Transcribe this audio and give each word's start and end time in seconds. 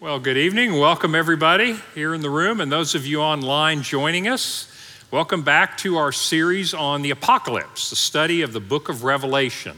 Well, 0.00 0.20
good 0.20 0.36
evening. 0.36 0.78
Welcome, 0.78 1.16
everybody 1.16 1.74
here 1.92 2.14
in 2.14 2.20
the 2.20 2.30
room, 2.30 2.60
and 2.60 2.70
those 2.70 2.94
of 2.94 3.04
you 3.04 3.20
online 3.20 3.82
joining 3.82 4.28
us. 4.28 4.70
Welcome 5.10 5.42
back 5.42 5.76
to 5.78 5.96
our 5.96 6.12
series 6.12 6.72
on 6.72 7.02
the 7.02 7.10
apocalypse, 7.10 7.90
the 7.90 7.96
study 7.96 8.42
of 8.42 8.52
the 8.52 8.60
book 8.60 8.88
of 8.88 9.02
Revelation. 9.02 9.76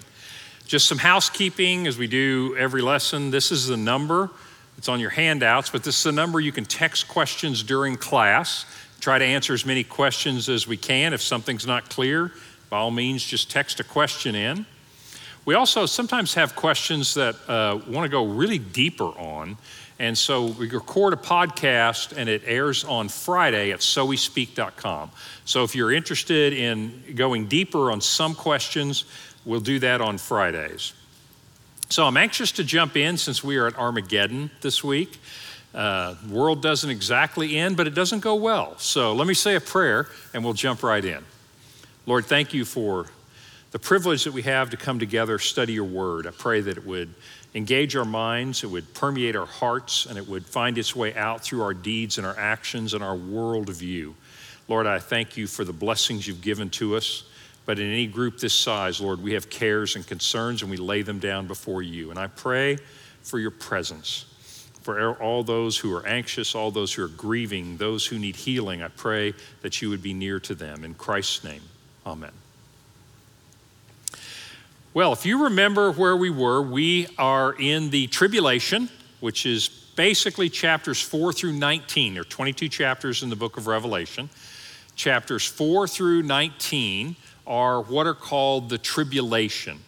Just 0.67 0.89
some 0.89 0.99
housekeeping 0.99 1.87
as 1.87 1.97
we 1.97 2.07
do 2.07 2.55
every 2.59 2.83
lesson. 2.83 3.31
This 3.31 3.51
is 3.51 3.67
the 3.67 3.79
number, 3.79 4.29
it's 4.77 4.91
on 4.91 5.01
your 5.01 5.09
handouts, 5.09 5.71
but 5.71 5.85
this 5.85 5.97
is 5.97 6.03
the 6.03 6.13
number 6.13 6.39
you 6.39 6.53
can 6.53 6.67
text 6.67 7.09
questions 7.09 7.63
during 7.63 7.97
class. 7.97 8.67
Try 9.01 9.19
to 9.19 9.25
answer 9.25 9.55
as 9.55 9.65
many 9.65 9.85
questions 9.85 10.51
as 10.51 10.69
we 10.69 10.77
can. 10.77 11.15
If 11.15 11.23
something's 11.23 11.67
not 11.67 11.89
clear, 11.89 12.31
by 12.69 12.77
all 12.77 12.91
means, 12.91 13.25
just 13.25 13.51
text 13.51 13.81
a 13.81 13.85
question 13.85 14.35
in. 14.35 14.67
We 15.47 15.55
also 15.55 15.87
sometimes 15.87 16.35
have 16.35 16.55
questions 16.55 17.15
that 17.15 17.37
uh, 17.49 17.81
want 17.89 18.05
to 18.05 18.11
go 18.11 18.27
really 18.27 18.59
deeper 18.59 19.07
on. 19.19 19.57
And 20.01 20.17
so 20.17 20.47
we 20.47 20.67
record 20.71 21.13
a 21.13 21.17
podcast 21.17 22.17
and 22.17 22.27
it 22.27 22.41
airs 22.47 22.85
on 22.85 23.11
Friday 23.11 23.71
at 23.71 23.81
sowespeak.com. 23.81 25.11
So 25.45 25.63
if 25.63 25.75
you're 25.75 25.93
interested 25.93 26.55
in 26.55 27.03
going 27.15 27.49
deeper 27.49 27.93
on 27.93 28.01
some 28.01 28.35
questions, 28.35 29.05
we'll 29.45 29.61
do 29.61 29.79
that 29.81 30.01
on 30.01 30.17
Fridays. 30.17 30.95
So 31.91 32.07
I'm 32.07 32.17
anxious 32.17 32.51
to 32.53 32.65
jump 32.65 32.97
in 32.97 33.19
since 33.19 33.45
we 33.45 33.59
are 33.59 33.67
at 33.67 33.77
Armageddon 33.77 34.51
this 34.63 34.83
week. 34.83 35.21
Uh, 35.75 36.15
world 36.31 36.63
doesn't 36.63 36.89
exactly 36.89 37.59
end, 37.59 37.77
but 37.77 37.87
it 37.87 37.95
doesn't 37.95 38.21
go 38.21 38.37
well. 38.37 38.79
So 38.79 39.13
let 39.13 39.27
me 39.27 39.35
say 39.35 39.55
a 39.55 39.61
prayer 39.61 40.09
and 40.33 40.43
we'll 40.43 40.55
jump 40.55 40.83
right 40.83 41.05
in. 41.05 41.23
Lord, 42.07 42.25
thank 42.25 42.55
you 42.55 42.65
for 42.65 43.05
the 43.73 43.79
privilege 43.79 44.25
that 44.25 44.33
we 44.33 44.43
have 44.43 44.71
to 44.71 44.79
come 44.79 44.99
together, 44.99 45.39
study 45.39 45.75
your 45.75 45.85
word. 45.85 46.27
I 46.27 46.31
pray 46.31 46.63
that 46.63 46.79
it 46.79 46.87
would 46.87 47.13
engage 47.55 47.97
our 47.97 48.05
minds, 48.05 48.63
it 48.65 48.69
would 48.69 48.93
permeate 48.95 49.37
our 49.37 49.47
hearts, 49.47 50.07
and 50.07 50.17
it 50.17 50.29
would 50.29 50.47
find 50.47 50.79
its 50.79 50.95
way 50.95 51.15
out 51.15 51.43
through 51.43 51.63
our 51.63 51.75
deeds 51.75 52.19
and 52.19 52.27
our 52.27 52.39
actions 52.39 52.95
and 52.95 53.03
our 53.03 53.17
worldview. 53.17 54.15
Lord, 54.69 54.87
I 54.87 55.01
thank 55.01 55.37
you 55.37 55.47
for 55.47 55.65
the 55.65 55.73
blessings 55.73 56.27
you've 56.29 56.43
given 56.43 56.71
to 56.71 56.97
us. 56.97 57.25
But 57.67 57.79
in 57.79 57.87
any 57.87 58.07
group 58.07 58.39
this 58.39 58.55
size, 58.55 59.01
Lord, 59.01 59.23
we 59.23 59.35
have 59.35 59.51
cares 59.51 59.97
and 59.97 60.07
concerns 60.07 60.63
and 60.63 60.71
we 60.71 60.77
lay 60.77 61.03
them 61.03 61.19
down 61.19 61.47
before 61.47 61.83
you. 61.83 62.11
And 62.11 62.19
I 62.19 62.27
pray 62.27 62.79
for 63.23 63.39
your 63.39 63.51
presence. 63.51 64.25
For 64.83 64.99
er, 64.99 65.13
all 65.23 65.45
those 65.45 65.77
who 65.77 65.95
are 65.95 66.07
anxious, 66.07 66.55
all 66.55 66.71
those 66.71 66.93
who 66.93 67.05
are 67.05 67.09
grieving, 67.09 67.77
those 67.77 68.07
who 68.07 68.19
need 68.19 68.35
healing, 68.35 68.83
I 68.83 68.89
pray 68.89 69.35
that 69.61 69.83
you 69.83 69.91
would 69.91 70.03
be 70.03 70.15
near 70.15 70.41
to 70.41 70.55
them. 70.55 70.85
In 70.85 70.95
Christ's 70.95 71.45
name, 71.45 71.63
amen. 72.07 72.33
Well, 74.93 75.13
if 75.13 75.25
you 75.25 75.45
remember 75.45 75.93
where 75.93 76.17
we 76.17 76.31
were, 76.31 76.61
we 76.61 77.07
are 77.17 77.53
in 77.53 77.91
the 77.91 78.09
tribulation, 78.09 78.89
which 79.21 79.47
is 79.47 79.69
basically 79.69 80.49
chapters 80.49 81.01
4 81.01 81.33
through 81.33 81.53
19. 81.53 82.15
There 82.15 82.23
are 82.23 82.25
22 82.25 82.69
chapters 82.69 83.23
in 83.23 83.31
the 83.31 83.37
book 83.37 83.57
of 83.57 83.69
Revelation. 83.69 84.29
Chapters 84.97 85.47
4 85.47 85.87
through 85.87 86.25
19 86.25 87.15
are 87.47 87.81
what 87.83 88.09
are 88.09 88.15
called 88.15 88.69
the 88.69 88.79
tribulation. 88.79 89.79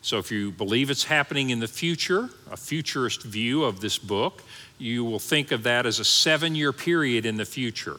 So, 0.00 0.18
if 0.18 0.30
you 0.30 0.52
believe 0.52 0.90
it's 0.90 1.04
happening 1.04 1.50
in 1.50 1.58
the 1.58 1.66
future, 1.66 2.30
a 2.48 2.56
futurist 2.56 3.24
view 3.24 3.64
of 3.64 3.80
this 3.80 3.98
book, 3.98 4.44
you 4.78 5.04
will 5.04 5.18
think 5.18 5.50
of 5.50 5.64
that 5.64 5.86
as 5.86 5.98
a 5.98 6.04
seven 6.04 6.54
year 6.54 6.72
period 6.72 7.26
in 7.26 7.36
the 7.36 7.44
future. 7.44 7.98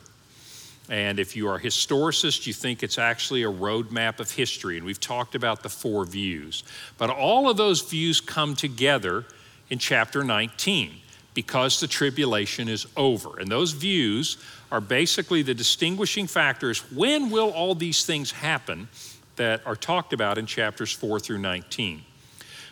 And 0.90 1.20
if 1.20 1.36
you 1.36 1.48
are 1.48 1.56
a 1.56 1.62
historicist, 1.62 2.46
you 2.46 2.54
think 2.54 2.84
it's 2.84 2.98
actually 2.98 3.44
a 3.44 3.52
roadmap 3.52 4.20
of 4.20 4.32
history. 4.32 4.78
And 4.78 4.86
we've 4.86 5.00
talked 5.00 5.34
about 5.34 5.64
the 5.64 5.70
four 5.70 6.06
views. 6.06 6.64
But 6.98 7.10
all 7.10 7.50
of 7.50 7.58
those 7.58 7.82
views 7.82 8.20
come 8.20 8.56
together 8.56 9.26
in 9.70 9.80
chapter 9.80 10.24
19 10.24 10.92
because 11.34 11.80
the 11.80 11.88
tribulation 11.88 12.68
is 12.68 12.86
over. 12.98 13.40
And 13.40 13.50
those 13.50 13.72
views 13.72 14.38
are 14.72 14.82
basically 14.82 15.42
the 15.42 15.54
distinguishing 15.54 16.28
factors. 16.28 16.80
When 16.92 17.30
will 17.30 17.52
all 17.52 17.76
these 17.76 18.06
things 18.06 18.32
happen 18.32 18.90
that 19.38 19.66
are 19.66 19.76
talked 19.76 20.14
about 20.14 20.38
in 20.38 20.46
chapters 20.46 20.92
4 20.92 21.20
through 21.20 21.40
19? 21.40 22.02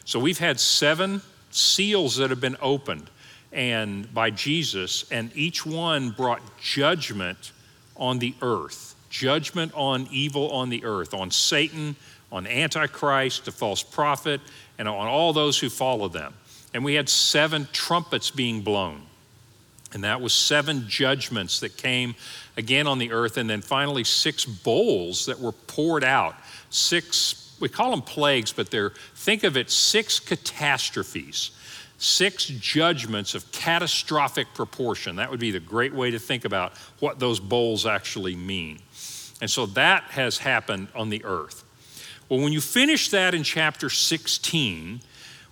So 0.04 0.20
we've 0.20 0.38
had 0.38 0.60
seven 0.60 1.22
seals 1.50 2.18
that 2.18 2.30
have 2.30 2.42
been 2.42 2.58
opened 2.62 3.10
and 3.54 4.12
by 4.14 4.30
Jesus, 4.30 5.10
and 5.12 5.36
each 5.36 5.66
one 5.66 6.12
brought 6.12 6.42
judgment 6.62 7.52
on 8.02 8.20
the 8.20 8.34
earth, 8.42 8.96
judgment 9.10 9.72
on 9.76 10.08
evil 10.12 10.52
on 10.52 10.70
the 10.70 10.84
earth, 10.84 11.14
on 11.14 11.32
Satan, 11.32 11.96
on 12.32 12.48
Antichrist, 12.48 13.46
the 13.46 13.52
false 13.52 13.84
prophet, 13.84 14.42
and 14.78 14.88
on 14.88 15.08
all 15.08 15.32
those 15.32 15.60
who 15.60 15.70
follow 15.70 16.08
them. 16.10 16.34
And 16.74 16.84
we 16.84 16.96
had 16.96 17.08
seven 17.08 17.68
trumpets 17.72 18.32
being 18.32 18.62
blown. 18.62 19.04
And 19.94 20.04
that 20.04 20.22
was 20.22 20.34
seven 20.34 20.88
judgments 20.88 21.60
that 21.60 21.78
came 21.78 22.16
again 22.58 22.88
on 22.88 22.98
the 22.98 23.12
earth, 23.12 23.38
and 23.38 23.50
then 23.50 23.62
finally 23.62 24.04
six 24.04 24.46
bowls 24.46 25.26
that 25.28 25.40
were 25.40 25.52
poured 25.52 26.04
out. 26.04 26.36
Six, 26.70 27.56
we 27.60 27.70
call 27.70 27.92
them 27.92 28.02
plagues, 28.02 28.54
but 28.54 28.72
they're, 28.72 28.94
think 29.16 29.44
of 29.44 29.58
it, 29.58 29.70
six 29.70 30.20
catastrophes 30.20 31.52
six 32.02 32.46
judgments 32.46 33.36
of 33.36 33.52
catastrophic 33.52 34.48
proportion. 34.56 35.18
That 35.18 35.30
would 35.30 35.40
be 35.40 35.52
the 35.52 35.60
great 35.60 35.94
way 35.94 36.10
to 36.10 36.18
think 36.18 36.46
about 36.46 36.74
what 37.00 37.20
those 37.20 37.40
bowls 37.40 37.86
actually 37.86 38.36
mean. 38.36 38.80
And 39.40 39.50
so 39.50 39.68
that 39.68 40.04
has 40.06 40.40
happened 40.40 40.88
on 40.96 41.10
the 41.10 41.24
earth. 41.24 41.64
Well, 42.28 42.40
when 42.40 42.54
you 42.54 42.62
finish 42.62 43.10
that 43.10 43.36
in 43.36 43.44
chapter 43.44 43.88
16, 43.88 45.02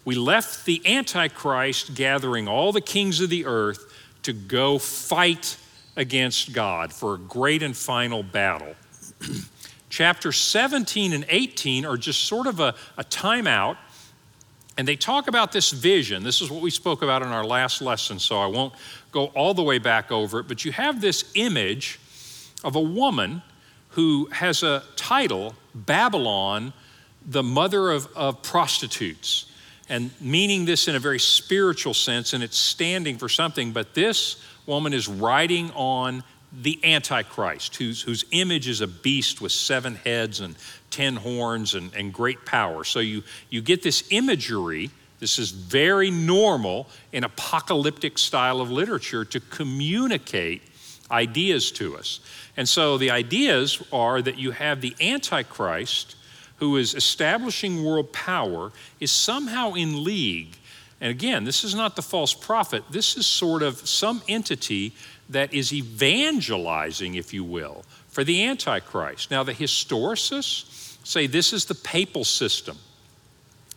we 0.06 0.16
left 0.16 0.66
the 0.66 0.82
Antichrist 0.88 1.94
gathering 1.94 2.48
all 2.48 2.72
the 2.72 2.82
kings 2.82 3.22
of 3.22 3.30
the 3.30 3.46
earth 3.46 3.94
to 4.24 4.34
go 4.34 4.80
fight 4.80 5.56
against 5.96 6.52
God 6.52 6.92
for 6.92 7.14
a 7.14 7.20
great 7.20 7.62
and 7.62 7.78
final 7.78 8.24
battle. 8.24 8.74
chapter 9.90 10.32
17 10.32 11.14
and 11.14 11.26
18 11.30 11.86
are 11.86 11.98
just 11.98 12.22
sort 12.24 12.48
of 12.48 12.60
a, 12.60 12.74
a 12.98 13.04
timeout 13.04 13.78
and 14.80 14.88
they 14.88 14.96
talk 14.96 15.28
about 15.28 15.52
this 15.52 15.72
vision. 15.72 16.24
This 16.24 16.40
is 16.40 16.50
what 16.50 16.62
we 16.62 16.70
spoke 16.70 17.02
about 17.02 17.22
in 17.22 17.28
our 17.28 17.44
last 17.44 17.82
lesson, 17.82 18.18
so 18.18 18.38
I 18.38 18.46
won't 18.46 18.74
go 19.12 19.26
all 19.36 19.54
the 19.54 19.62
way 19.62 19.78
back 19.78 20.10
over 20.10 20.40
it. 20.40 20.48
But 20.48 20.64
you 20.64 20.72
have 20.72 21.02
this 21.02 21.30
image 21.36 22.00
of 22.64 22.78
a 22.78 22.80
woman 22.80 23.42
who 23.90 24.30
has 24.32 24.64
a 24.64 24.84
title 24.96 25.54
Babylon, 25.76 26.72
the 27.26 27.44
mother 27.44 27.92
of, 27.92 28.08
of 28.16 28.42
prostitutes, 28.42 29.52
and 29.90 30.12
meaning 30.22 30.64
this 30.64 30.88
in 30.88 30.96
a 30.96 31.00
very 31.00 31.20
spiritual 31.20 31.94
sense, 31.94 32.32
and 32.32 32.42
it's 32.42 32.58
standing 32.58 33.18
for 33.18 33.28
something. 33.28 33.74
But 33.74 33.94
this 33.94 34.42
woman 34.66 34.94
is 34.94 35.10
riding 35.10 35.72
on 35.72 36.24
the 36.52 36.80
Antichrist, 36.84 37.76
whose, 37.76 38.02
whose 38.02 38.26
image 38.32 38.68
is 38.68 38.82
a 38.82 38.88
beast 38.88 39.40
with 39.42 39.52
seven 39.52 39.96
heads 39.96 40.40
and 40.40 40.56
ten 40.90 41.16
horns 41.16 41.76
and, 41.76 41.94
and 41.94 42.12
great 42.12 42.46
power. 42.46 42.84
So 42.84 43.00
you, 43.00 43.24
you 43.50 43.62
get 43.62 43.84
this 43.84 44.04
imagery. 44.10 44.90
This 45.20 45.38
is 45.38 45.52
very 45.52 46.10
normal 46.10 46.88
in 47.12 47.24
apocalyptic 47.24 48.18
style 48.18 48.62
of 48.62 48.72
literature 48.72 49.26
to 49.26 49.40
communicate 49.40 50.62
ideas 51.12 51.72
to 51.74 51.98
us. 51.98 52.20
And 52.58 52.68
so 52.68 52.98
the 52.98 53.12
ideas 53.12 53.82
are 53.92 54.22
that 54.22 54.38
you 54.38 54.52
have 54.52 54.82
the 54.82 54.96
Antichrist 55.00 56.16
who 56.58 56.76
is 56.78 56.94
establishing 56.94 57.84
world 57.84 58.12
power 58.12 58.72
is 59.00 59.12
somehow 59.12 59.74
in 59.74 60.04
league. 60.04 60.58
And 61.02 61.10
again, 61.10 61.46
this 61.46 61.64
is 61.64 61.74
not 61.74 61.96
the 61.96 62.02
false 62.02 62.34
prophet, 62.34 62.84
this 62.92 63.16
is 63.16 63.26
sort 63.26 63.64
of 63.64 63.88
some 63.88 64.22
entity 64.28 64.94
that 65.30 65.54
is 65.54 65.72
evangelizing, 65.72 67.16
if 67.16 67.34
you 67.34 67.44
will, 67.44 67.84
for 68.08 68.24
the 68.24 68.46
Antichrist. 68.46 69.30
Now, 69.32 69.44
the 69.44 69.54
historicists 69.54 70.98
say 71.06 71.28
this 71.28 71.54
is 71.54 71.66
the 71.66 71.76
papal 71.76 72.24
system, 72.24 72.78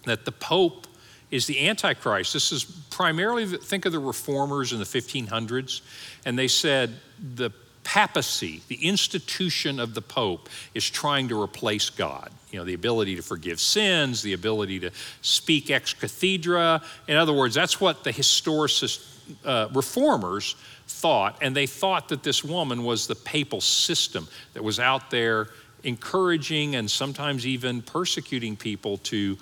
that 0.04 0.24
the 0.24 0.32
Pope 0.32 0.86
is 1.30 1.46
the 1.46 1.68
Antichrist. 1.68 2.32
This 2.32 2.52
is 2.52 2.64
primarily, 2.64 3.46
think 3.46 3.86
of 3.86 3.92
the 3.92 3.98
reformers 3.98 4.72
in 4.72 4.78
the 4.78 4.84
1500s, 4.84 5.80
and 6.24 6.38
they 6.38 6.48
said 6.48 6.94
the 7.36 7.50
papacy, 7.84 8.62
the 8.68 8.86
institution 8.86 9.80
of 9.80 9.94
the 9.94 10.02
Pope, 10.02 10.48
is 10.74 10.88
trying 10.88 11.28
to 11.28 11.40
replace 11.40 11.90
God. 11.90 12.30
You 12.50 12.58
know, 12.58 12.64
the 12.64 12.74
ability 12.74 13.16
to 13.16 13.22
forgive 13.22 13.60
sins, 13.60 14.22
the 14.22 14.34
ability 14.34 14.80
to 14.80 14.90
speak 15.22 15.70
ex 15.70 15.94
cathedra. 15.94 16.82
In 17.08 17.16
other 17.16 17.32
words, 17.32 17.54
that's 17.54 17.80
what 17.80 18.04
the 18.04 18.12
historicist 18.12 19.08
uh, 19.44 19.68
reformers 19.72 20.54
thought, 21.00 21.38
and 21.42 21.54
they 21.54 21.66
thought 21.66 22.08
that 22.08 22.22
this 22.22 22.44
woman 22.44 22.84
was 22.84 23.06
the 23.06 23.14
papal 23.14 23.60
system 23.60 24.28
that 24.54 24.62
was 24.62 24.78
out 24.78 25.10
there 25.10 25.48
encouraging 25.84 26.76
and 26.76 26.90
sometimes 26.90 27.46
even 27.46 27.82
persecuting 27.82 28.56
people 28.56 28.98
to 28.98 29.36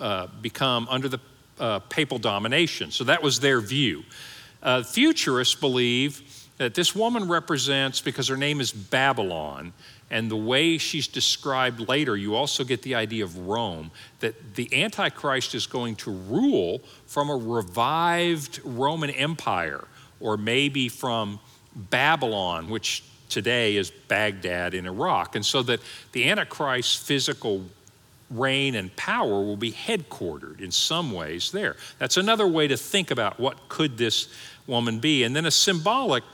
uh, 0.00 0.26
become 0.42 0.86
under 0.90 1.08
the 1.08 1.20
uh, 1.60 1.78
papal 1.88 2.18
domination. 2.18 2.90
So 2.90 3.04
that 3.04 3.22
was 3.22 3.40
their 3.40 3.60
view. 3.60 4.02
Uh, 4.62 4.82
futurists 4.82 5.54
believe 5.54 6.22
that 6.56 6.74
this 6.74 6.94
woman 6.94 7.28
represents, 7.28 8.00
because 8.00 8.26
her 8.28 8.36
name 8.36 8.60
is 8.60 8.72
Babylon, 8.72 9.72
and 10.10 10.30
the 10.30 10.36
way 10.36 10.78
she's 10.78 11.06
described 11.06 11.88
later, 11.88 12.16
you 12.16 12.34
also 12.34 12.64
get 12.64 12.82
the 12.82 12.94
idea 12.94 13.24
of 13.24 13.36
Rome, 13.46 13.90
that 14.20 14.54
the 14.54 14.82
Antichrist 14.82 15.54
is 15.54 15.66
going 15.66 15.96
to 15.96 16.10
rule 16.10 16.80
from 17.06 17.30
a 17.30 17.36
revived 17.36 18.60
Roman 18.64 19.10
Empire, 19.10 19.86
or 20.20 20.36
maybe 20.36 20.88
from 20.88 21.38
Babylon, 21.74 22.68
which 22.68 23.04
today 23.28 23.76
is 23.76 23.90
Baghdad 23.90 24.74
in 24.74 24.86
Iraq. 24.86 25.36
And 25.36 25.44
so 25.44 25.62
that 25.62 25.80
the 26.12 26.28
Antichrist's 26.28 26.96
physical 26.96 27.64
reign 28.30 28.74
and 28.74 28.94
power 28.96 29.42
will 29.42 29.56
be 29.56 29.72
headquartered 29.72 30.60
in 30.60 30.70
some 30.70 31.12
ways 31.12 31.50
there. 31.50 31.76
That's 31.98 32.16
another 32.16 32.46
way 32.46 32.68
to 32.68 32.76
think 32.76 33.10
about 33.10 33.40
what 33.40 33.68
could 33.68 33.96
this 33.96 34.28
woman 34.66 34.98
be. 34.98 35.24
And 35.24 35.34
then 35.34 35.46
a 35.46 35.50
symbolic 35.50 36.24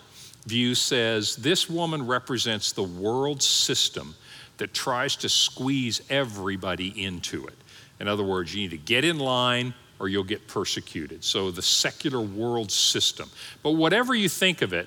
view 0.47 0.75
says 0.75 1.37
this 1.37 1.71
woman 1.71 2.07
represents 2.07 2.73
the 2.73 2.83
world 2.83 3.43
system 3.43 4.15
that 4.59 4.75
tries 4.75 5.17
to 5.17 5.29
squeeze 5.29 6.01
everybody 6.11 6.89
into 7.03 7.47
it. 7.47 7.55
In 8.01 8.09
other 8.09 8.25
words, 8.25 8.55
you 8.55 8.63
need 8.63 8.71
to 8.71 8.77
get 8.77 9.05
in 9.05 9.19
line 9.19 9.75
or 10.05 10.09
you'll 10.09 10.23
get 10.23 10.47
persecuted. 10.47 11.25
So, 11.25 11.51
the 11.51 11.63
secular 11.63 12.21
world 12.21 12.71
system. 12.71 13.31
But 13.63 13.73
whatever 13.73 14.15
you 14.15 14.29
think 14.29 14.61
of 14.61 14.75
it, 14.75 14.87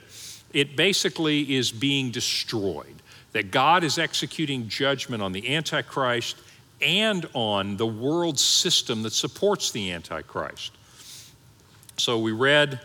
it 0.53 0.75
basically 0.75 1.55
is 1.55 1.71
being 1.71 2.11
destroyed. 2.11 2.93
That 3.31 3.49
God 3.49 3.83
is 3.83 3.97
executing 3.97 4.69
judgment 4.69 5.23
on 5.23 5.31
the 5.31 5.55
Antichrist 5.55 6.37
and 6.81 7.27
on 7.33 7.77
the 7.77 7.87
world 7.87 8.39
system 8.39 9.01
that 9.03 9.13
supports 9.13 9.71
the 9.71 9.91
Antichrist. 9.91 10.71
So, 11.97 12.19
we 12.19 12.31
read 12.31 12.79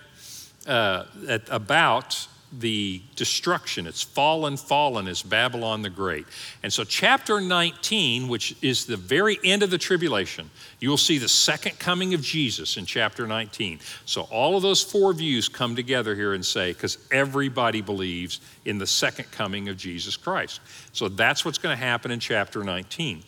uh, 0.67 1.05
about 1.51 2.27
the 2.53 3.03
destruction. 3.17 3.87
It's 3.87 4.03
fallen, 4.03 4.57
fallen 4.57 5.09
is 5.09 5.23
Babylon 5.23 5.83
the 5.83 5.91
Great. 5.91 6.27
And 6.63 6.73
so, 6.73 6.85
chapter 6.85 7.41
19, 7.41 8.29
which 8.29 8.55
is 8.63 8.85
the 8.85 8.97
very 8.97 9.39
end 9.43 9.63
of 9.63 9.71
the 9.71 9.79
tribulation, 9.79 10.51
you 10.81 10.91
will 10.91 10.99
see 10.99 11.19
the 11.19 11.29
second 11.29 11.79
coming 11.79 12.15
of 12.15 12.21
Jesus 12.21 12.77
in 12.77 12.85
chapter 12.85 13.27
19. 13.27 13.81
So, 14.05 14.23
all 14.23 14.57
of 14.57 14.63
those 14.63 14.83
four 14.83 15.13
views 15.13 15.49
come 15.49 15.75
together 15.75 16.15
here 16.15 16.35
and 16.35 16.45
say, 16.45 16.73
because 16.73 16.99
everybody 17.11 17.81
believes 17.81 18.41
in 18.65 18.79
the 18.79 18.87
second 18.87 19.31
coming 19.31 19.69
of 19.69 19.77
Jesus 19.77 20.17
Christ. 20.17 20.61
So, 20.93 21.09
that's 21.09 21.45
what's 21.45 21.59
going 21.59 21.77
to 21.77 21.83
happen 21.83 22.11
in 22.11 22.21
chapter 22.21 22.63
19. 22.63 23.23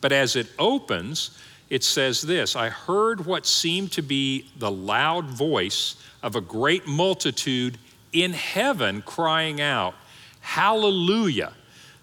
But 0.00 0.12
as 0.12 0.34
it 0.34 0.48
opens, 0.58 1.38
it 1.68 1.84
says 1.84 2.20
this 2.20 2.54
I 2.54 2.68
heard 2.68 3.24
what 3.24 3.46
seemed 3.46 3.92
to 3.92 4.02
be 4.02 4.50
the 4.58 4.70
loud 4.70 5.26
voice 5.26 5.96
of 6.22 6.36
a 6.36 6.40
great 6.40 6.86
multitude 6.86 7.78
in 8.12 8.32
heaven 8.32 9.02
crying 9.02 9.60
out, 9.60 9.94
Hallelujah! 10.40 11.52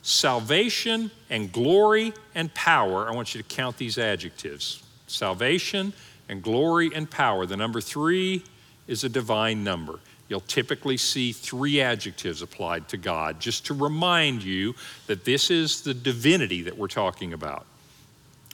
Salvation 0.01 1.11
and 1.29 1.51
glory 1.51 2.13
and 2.33 2.53
power. 2.53 3.07
I 3.07 3.13
want 3.13 3.35
you 3.35 3.41
to 3.41 3.47
count 3.47 3.77
these 3.77 3.97
adjectives 3.97 4.83
salvation 5.07 5.91
and 6.29 6.41
glory 6.41 6.91
and 6.93 7.09
power. 7.09 7.45
The 7.45 7.57
number 7.57 7.81
three 7.81 8.43
is 8.87 9.03
a 9.03 9.09
divine 9.09 9.63
number. 9.63 9.99
You'll 10.29 10.41
typically 10.41 10.97
see 10.97 11.31
three 11.31 11.81
adjectives 11.81 12.43
applied 12.43 12.87
to 12.89 12.97
God 12.97 13.39
just 13.39 13.65
to 13.65 13.73
remind 13.73 14.43
you 14.43 14.75
that 15.07 15.25
this 15.25 15.49
is 15.49 15.81
the 15.81 15.93
divinity 15.93 16.61
that 16.61 16.77
we're 16.77 16.87
talking 16.87 17.33
about. 17.33 17.65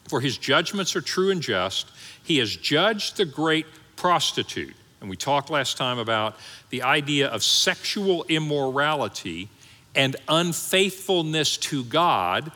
For 0.08 0.22
his 0.22 0.38
judgments 0.38 0.96
are 0.96 1.02
true 1.02 1.32
and 1.32 1.42
just. 1.42 1.92
He 2.24 2.38
has 2.38 2.56
judged 2.56 3.18
the 3.18 3.26
great 3.26 3.66
prostitute 3.98 4.76
and 5.02 5.10
we 5.10 5.16
talked 5.16 5.50
last 5.50 5.78
time 5.78 6.00
about 6.00 6.36
the 6.70 6.84
idea 6.84 7.28
of 7.28 7.44
sexual 7.44 8.26
immorality 8.30 9.50
and 9.94 10.16
unfaithfulness 10.28 11.58
to 11.58 11.84
God 11.84 12.52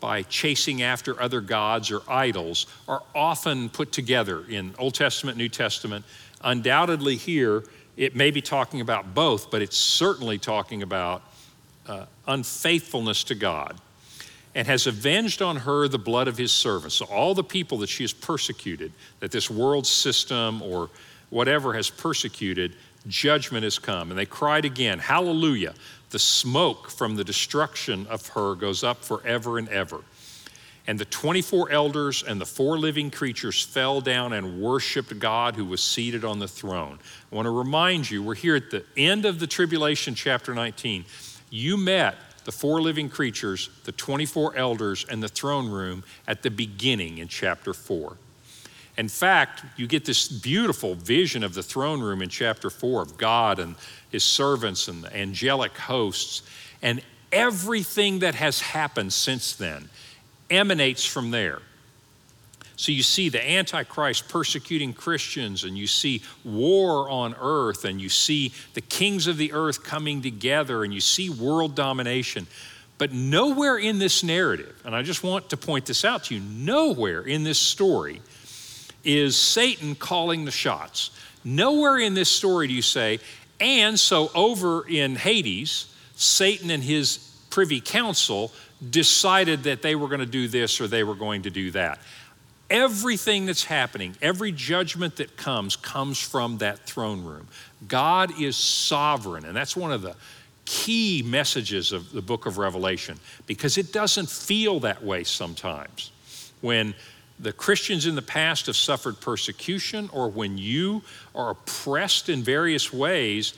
by 0.00 0.22
chasing 0.22 0.82
after 0.82 1.20
other 1.20 1.40
gods 1.40 1.90
or 1.90 2.02
idols 2.08 2.66
are 2.86 3.02
often 3.14 3.68
put 3.68 3.92
together 3.92 4.44
in 4.48 4.74
Old 4.78 4.94
Testament, 4.94 5.36
New 5.36 5.48
Testament. 5.48 6.04
Undoubtedly, 6.42 7.16
here, 7.16 7.64
it 7.96 8.14
may 8.14 8.30
be 8.30 8.40
talking 8.40 8.80
about 8.80 9.14
both, 9.14 9.50
but 9.50 9.60
it's 9.60 9.76
certainly 9.76 10.38
talking 10.38 10.82
about 10.82 11.22
uh, 11.86 12.06
unfaithfulness 12.26 13.24
to 13.24 13.34
God 13.34 13.80
and 14.54 14.66
has 14.66 14.86
avenged 14.86 15.42
on 15.42 15.56
her 15.56 15.88
the 15.88 15.98
blood 15.98 16.28
of 16.28 16.38
his 16.38 16.52
servants. 16.52 16.96
So, 16.96 17.06
all 17.06 17.34
the 17.34 17.44
people 17.44 17.78
that 17.78 17.88
she 17.88 18.04
has 18.04 18.12
persecuted, 18.12 18.92
that 19.20 19.30
this 19.30 19.50
world 19.50 19.86
system 19.86 20.62
or 20.62 20.90
whatever 21.30 21.74
has 21.74 21.90
persecuted, 21.90 22.74
judgment 23.06 23.64
has 23.64 23.78
come. 23.78 24.10
And 24.10 24.18
they 24.18 24.26
cried 24.26 24.64
again, 24.64 24.98
Hallelujah. 24.98 25.74
The 26.10 26.18
smoke 26.18 26.90
from 26.90 27.16
the 27.16 27.24
destruction 27.24 28.06
of 28.06 28.26
her 28.28 28.54
goes 28.54 28.82
up 28.82 29.04
forever 29.04 29.58
and 29.58 29.68
ever. 29.68 30.00
And 30.86 30.98
the 30.98 31.04
24 31.04 31.70
elders 31.70 32.22
and 32.22 32.40
the 32.40 32.46
four 32.46 32.78
living 32.78 33.10
creatures 33.10 33.62
fell 33.62 34.00
down 34.00 34.32
and 34.32 34.58
worshiped 34.58 35.18
God 35.18 35.54
who 35.54 35.66
was 35.66 35.82
seated 35.82 36.24
on 36.24 36.38
the 36.38 36.48
throne. 36.48 36.98
I 37.30 37.34
want 37.34 37.44
to 37.44 37.50
remind 37.50 38.10
you, 38.10 38.22
we're 38.22 38.34
here 38.34 38.56
at 38.56 38.70
the 38.70 38.84
end 38.96 39.26
of 39.26 39.38
the 39.38 39.46
tribulation, 39.46 40.14
chapter 40.14 40.54
19. 40.54 41.04
You 41.50 41.76
met 41.76 42.14
the 42.44 42.52
four 42.52 42.80
living 42.80 43.10
creatures, 43.10 43.68
the 43.84 43.92
24 43.92 44.56
elders, 44.56 45.04
and 45.10 45.22
the 45.22 45.28
throne 45.28 45.68
room 45.68 46.04
at 46.26 46.42
the 46.42 46.50
beginning 46.50 47.18
in 47.18 47.28
chapter 47.28 47.74
4. 47.74 48.16
In 48.98 49.08
fact, 49.08 49.62
you 49.76 49.86
get 49.86 50.04
this 50.04 50.26
beautiful 50.26 50.96
vision 50.96 51.44
of 51.44 51.54
the 51.54 51.62
throne 51.62 52.00
room 52.00 52.20
in 52.20 52.28
chapter 52.28 52.68
4 52.68 53.00
of 53.00 53.16
God 53.16 53.60
and 53.60 53.76
his 54.10 54.24
servants 54.24 54.88
and 54.88 55.04
the 55.04 55.16
angelic 55.16 55.78
hosts. 55.78 56.42
And 56.82 57.00
everything 57.30 58.18
that 58.18 58.34
has 58.34 58.60
happened 58.60 59.12
since 59.12 59.54
then 59.54 59.88
emanates 60.50 61.04
from 61.04 61.30
there. 61.30 61.62
So 62.74 62.90
you 62.90 63.04
see 63.04 63.28
the 63.28 63.48
Antichrist 63.48 64.28
persecuting 64.28 64.92
Christians, 64.92 65.64
and 65.64 65.76
you 65.76 65.86
see 65.86 66.22
war 66.44 67.08
on 67.08 67.34
earth, 67.40 67.84
and 67.84 68.00
you 68.00 68.08
see 68.08 68.52
the 68.74 68.80
kings 68.80 69.26
of 69.26 69.36
the 69.36 69.52
earth 69.52 69.82
coming 69.84 70.22
together, 70.22 70.84
and 70.84 70.94
you 70.94 71.00
see 71.00 71.28
world 71.28 71.74
domination. 71.74 72.46
But 72.96 73.12
nowhere 73.12 73.78
in 73.78 73.98
this 73.98 74.24
narrative, 74.24 74.80
and 74.84 74.94
I 74.94 75.02
just 75.02 75.22
want 75.22 75.50
to 75.50 75.56
point 75.56 75.86
this 75.86 76.04
out 76.04 76.24
to 76.24 76.34
you, 76.34 76.40
nowhere 76.40 77.22
in 77.22 77.44
this 77.44 77.58
story 77.58 78.20
is 79.04 79.36
Satan 79.36 79.94
calling 79.94 80.44
the 80.44 80.50
shots. 80.50 81.10
Nowhere 81.44 81.98
in 81.98 82.14
this 82.14 82.30
story 82.30 82.68
do 82.68 82.74
you 82.74 82.82
say, 82.82 83.20
and 83.60 83.98
so 83.98 84.30
over 84.34 84.86
in 84.86 85.16
Hades, 85.16 85.94
Satan 86.14 86.70
and 86.70 86.82
his 86.82 87.18
privy 87.50 87.80
council 87.80 88.52
decided 88.90 89.64
that 89.64 89.82
they 89.82 89.94
were 89.94 90.08
going 90.08 90.20
to 90.20 90.26
do 90.26 90.48
this 90.48 90.80
or 90.80 90.86
they 90.86 91.04
were 91.04 91.14
going 91.14 91.42
to 91.42 91.50
do 91.50 91.70
that. 91.72 91.98
Everything 92.70 93.46
that's 93.46 93.64
happening, 93.64 94.14
every 94.20 94.52
judgment 94.52 95.16
that 95.16 95.36
comes, 95.36 95.74
comes 95.74 96.18
from 96.18 96.58
that 96.58 96.78
throne 96.80 97.24
room. 97.24 97.48
God 97.86 98.38
is 98.40 98.56
sovereign, 98.56 99.46
and 99.46 99.56
that's 99.56 99.74
one 99.74 99.90
of 99.90 100.02
the 100.02 100.14
key 100.66 101.22
messages 101.24 101.92
of 101.92 102.12
the 102.12 102.20
book 102.20 102.44
of 102.44 102.58
Revelation 102.58 103.18
because 103.46 103.78
it 103.78 103.90
doesn't 103.90 104.28
feel 104.28 104.80
that 104.80 105.02
way 105.02 105.24
sometimes. 105.24 106.12
When 106.60 106.94
the 107.40 107.52
Christians 107.52 108.06
in 108.06 108.14
the 108.14 108.22
past 108.22 108.66
have 108.66 108.76
suffered 108.76 109.20
persecution 109.20 110.10
or 110.12 110.28
when 110.28 110.58
you 110.58 111.02
are 111.34 111.50
oppressed 111.50 112.28
in 112.28 112.42
various 112.42 112.92
ways, 112.92 113.54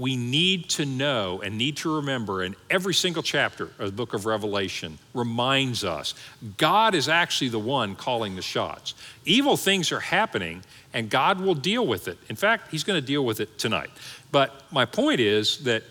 we 0.00 0.16
need 0.16 0.70
to 0.70 0.86
know 0.86 1.42
and 1.42 1.58
need 1.58 1.76
to 1.76 1.96
remember, 1.96 2.42
and 2.42 2.56
every 2.70 2.94
single 2.94 3.22
chapter 3.22 3.64
of 3.78 3.86
the 3.86 3.92
book 3.92 4.14
of 4.14 4.24
Revelation 4.24 4.98
reminds 5.12 5.84
us 5.84 6.14
God 6.56 6.94
is 6.94 7.06
actually 7.06 7.50
the 7.50 7.58
one 7.58 7.94
calling 7.96 8.34
the 8.34 8.42
shots. 8.42 8.94
Evil 9.26 9.58
things 9.58 9.92
are 9.92 10.00
happening, 10.00 10.62
and 10.94 11.10
God 11.10 11.38
will 11.38 11.54
deal 11.54 11.86
with 11.86 12.08
it. 12.08 12.16
In 12.30 12.36
fact, 12.36 12.70
He's 12.70 12.82
going 12.82 12.98
to 12.98 13.06
deal 13.06 13.26
with 13.26 13.40
it 13.40 13.58
tonight. 13.58 13.90
But 14.32 14.62
my 14.72 14.86
point 14.86 15.20
is 15.20 15.64
that 15.64 15.82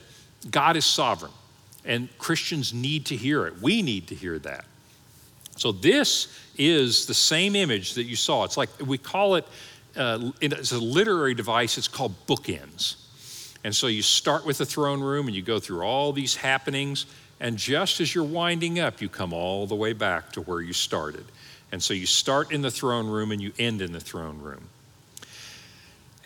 God 0.50 0.76
is 0.76 0.86
sovereign, 0.86 1.34
and 1.86 2.10
Christians 2.18 2.74
need 2.74 3.06
to 3.08 3.16
hear 3.16 3.46
it. 3.46 3.62
We 3.62 3.84
need 3.84 4.08
to 4.08 4.16
hear 4.16 4.40
that. 4.40 4.66
So, 5.56 5.72
this 5.72 6.30
is 6.60 7.06
the 7.06 7.14
same 7.14 7.56
image 7.56 7.94
that 7.94 8.04
you 8.04 8.16
saw. 8.16 8.44
It's 8.44 8.58
like 8.58 8.70
we 8.86 8.98
call 8.98 9.36
it, 9.36 9.48
uh, 9.96 10.32
it's 10.42 10.72
a 10.72 10.78
literary 10.78 11.34
device, 11.34 11.78
it's 11.78 11.88
called 11.88 12.14
bookends. 12.28 12.98
And 13.64 13.76
so 13.76 13.88
you 13.88 14.02
start 14.02 14.46
with 14.46 14.58
the 14.60 14.66
throne 14.66 15.02
room 15.02 15.28
and 15.28 15.36
you 15.36 15.42
go 15.42 15.60
through 15.60 15.82
all 15.82 16.14
these 16.14 16.36
happenings, 16.36 17.06
and 17.40 17.58
just 17.58 18.02
as 18.02 18.14
you're 18.14 18.24
winding 18.24 18.80
up, 18.80 19.02
you 19.02 19.10
come 19.10 19.34
all 19.34 19.66
the 19.66 19.76
way 19.76 19.94
back 19.94 20.34
to 20.34 20.42
where 20.42 20.62
you 20.62 20.74
started. 20.74 21.26
And 21.72 21.82
so 21.82 21.94
you 21.94 22.06
start 22.06 22.52
in 22.52 22.62
the 22.62 22.72
throne 22.72 23.08
room 23.08 23.32
and 23.32 23.42
you 23.42 23.54
end 23.58 23.82
in 23.82 23.92
the 23.92 24.00
throne 24.00 24.40
room. 24.40 24.70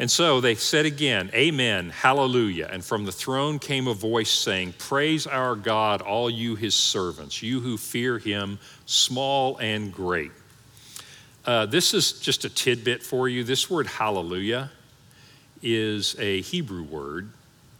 And 0.03 0.11
so 0.11 0.41
they 0.41 0.55
said 0.55 0.85
again, 0.85 1.31
Amen, 1.33 1.89
Hallelujah. 1.89 2.67
And 2.69 2.83
from 2.83 3.05
the 3.05 3.11
throne 3.13 3.57
came 3.57 3.87
a 3.87 3.93
voice 3.93 4.29
saying, 4.29 4.73
Praise 4.77 5.25
our 5.25 5.55
God, 5.55 6.01
all 6.01 6.29
you 6.29 6.57
his 6.57 6.75
servants, 6.75 7.41
you 7.41 7.61
who 7.61 7.77
fear 7.77 8.19
him, 8.19 8.59
small 8.85 9.55
and 9.59 9.93
great. 9.93 10.31
Uh, 11.45 11.67
this 11.67 11.93
is 11.93 12.19
just 12.19 12.43
a 12.43 12.49
tidbit 12.49 13.01
for 13.01 13.29
you. 13.29 13.45
This 13.45 13.69
word 13.69 13.87
hallelujah 13.87 14.71
is 15.61 16.17
a 16.19 16.41
Hebrew 16.41 16.83
word, 16.83 17.29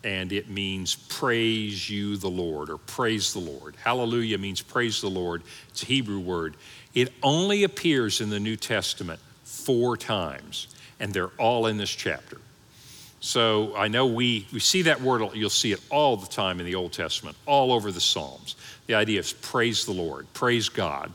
and 0.05 0.31
it 0.31 0.49
means 0.49 0.95
praise 0.95 1.89
you, 1.89 2.15
the 2.15 2.29
Lord, 2.29 2.69
or 2.69 2.77
praise 2.77 3.33
the 3.33 3.39
Lord. 3.39 3.75
Hallelujah 3.83 4.37
means 4.37 4.61
praise 4.61 5.01
the 5.01 5.09
Lord. 5.09 5.41
It's 5.71 5.83
a 5.83 5.87
Hebrew 5.87 6.19
word. 6.19 6.55
It 6.93 7.11
only 7.21 7.65
appears 7.65 8.21
in 8.21 8.29
the 8.29 8.39
New 8.39 8.55
Testament 8.55 9.19
four 9.43 9.97
times, 9.97 10.69
and 11.03 11.13
they're 11.13 11.31
all 11.37 11.67
in 11.67 11.75
this 11.75 11.89
chapter. 11.89 12.37
So 13.19 13.75
I 13.75 13.89
know 13.89 14.05
we, 14.05 14.47
we 14.53 14.61
see 14.61 14.83
that 14.83 15.01
word, 15.01 15.21
you'll 15.33 15.49
see 15.49 15.73
it 15.73 15.81
all 15.89 16.15
the 16.15 16.27
time 16.27 16.61
in 16.61 16.65
the 16.65 16.75
Old 16.75 16.93
Testament, 16.93 17.35
all 17.45 17.73
over 17.73 17.91
the 17.91 17.99
Psalms. 17.99 18.55
The 18.87 18.95
idea 18.95 19.19
is 19.19 19.33
praise 19.33 19.85
the 19.85 19.91
Lord, 19.91 20.27
praise 20.33 20.69
God. 20.69 21.11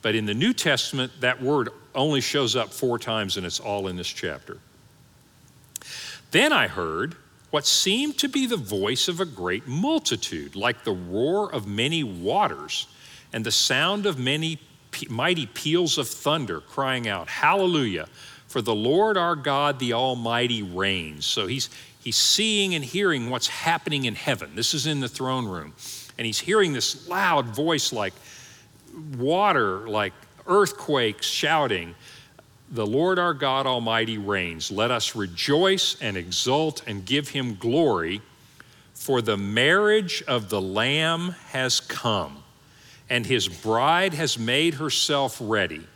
But 0.00 0.14
in 0.14 0.26
the 0.26 0.34
New 0.34 0.52
Testament, 0.52 1.10
that 1.20 1.42
word 1.42 1.70
only 1.92 2.20
shows 2.20 2.54
up 2.54 2.72
four 2.72 3.00
times 3.00 3.36
and 3.36 3.44
it's 3.44 3.58
all 3.58 3.88
in 3.88 3.96
this 3.96 4.08
chapter. 4.08 4.58
Then 6.30 6.52
I 6.52 6.68
heard 6.68 7.16
what 7.50 7.66
seemed 7.66 8.18
to 8.18 8.28
be 8.28 8.46
the 8.46 8.56
voice 8.56 9.08
of 9.08 9.18
a 9.18 9.24
great 9.24 9.66
multitude, 9.66 10.54
like 10.54 10.84
the 10.84 10.92
roar 10.92 11.52
of 11.52 11.66
many 11.66 12.04
waters 12.04 12.86
and 13.32 13.44
the 13.44 13.50
sound 13.50 14.06
of 14.06 14.20
many 14.20 14.60
mighty 15.08 15.46
peals 15.46 15.98
of 15.98 16.06
thunder, 16.06 16.60
crying 16.60 17.08
out, 17.08 17.28
Hallelujah! 17.28 18.06
For 18.52 18.60
the 18.60 18.74
Lord 18.74 19.16
our 19.16 19.34
God, 19.34 19.78
the 19.78 19.94
Almighty, 19.94 20.62
reigns. 20.62 21.24
So 21.24 21.46
he's, 21.46 21.70
he's 22.04 22.16
seeing 22.16 22.74
and 22.74 22.84
hearing 22.84 23.30
what's 23.30 23.48
happening 23.48 24.04
in 24.04 24.14
heaven. 24.14 24.50
This 24.54 24.74
is 24.74 24.86
in 24.86 25.00
the 25.00 25.08
throne 25.08 25.46
room. 25.46 25.72
And 26.18 26.26
he's 26.26 26.38
hearing 26.38 26.74
this 26.74 27.08
loud 27.08 27.46
voice 27.46 27.94
like 27.94 28.12
water, 29.16 29.88
like 29.88 30.12
earthquakes 30.46 31.24
shouting, 31.26 31.94
The 32.70 32.86
Lord 32.86 33.18
our 33.18 33.32
God 33.32 33.66
Almighty 33.66 34.18
reigns. 34.18 34.70
Let 34.70 34.90
us 34.90 35.16
rejoice 35.16 35.96
and 36.02 36.18
exult 36.18 36.82
and 36.86 37.06
give 37.06 37.30
him 37.30 37.54
glory, 37.54 38.20
for 38.92 39.22
the 39.22 39.38
marriage 39.38 40.22
of 40.28 40.50
the 40.50 40.60
Lamb 40.60 41.36
has 41.52 41.80
come, 41.80 42.42
and 43.08 43.24
his 43.24 43.48
bride 43.48 44.12
has 44.12 44.38
made 44.38 44.74
herself 44.74 45.38
ready 45.40 45.86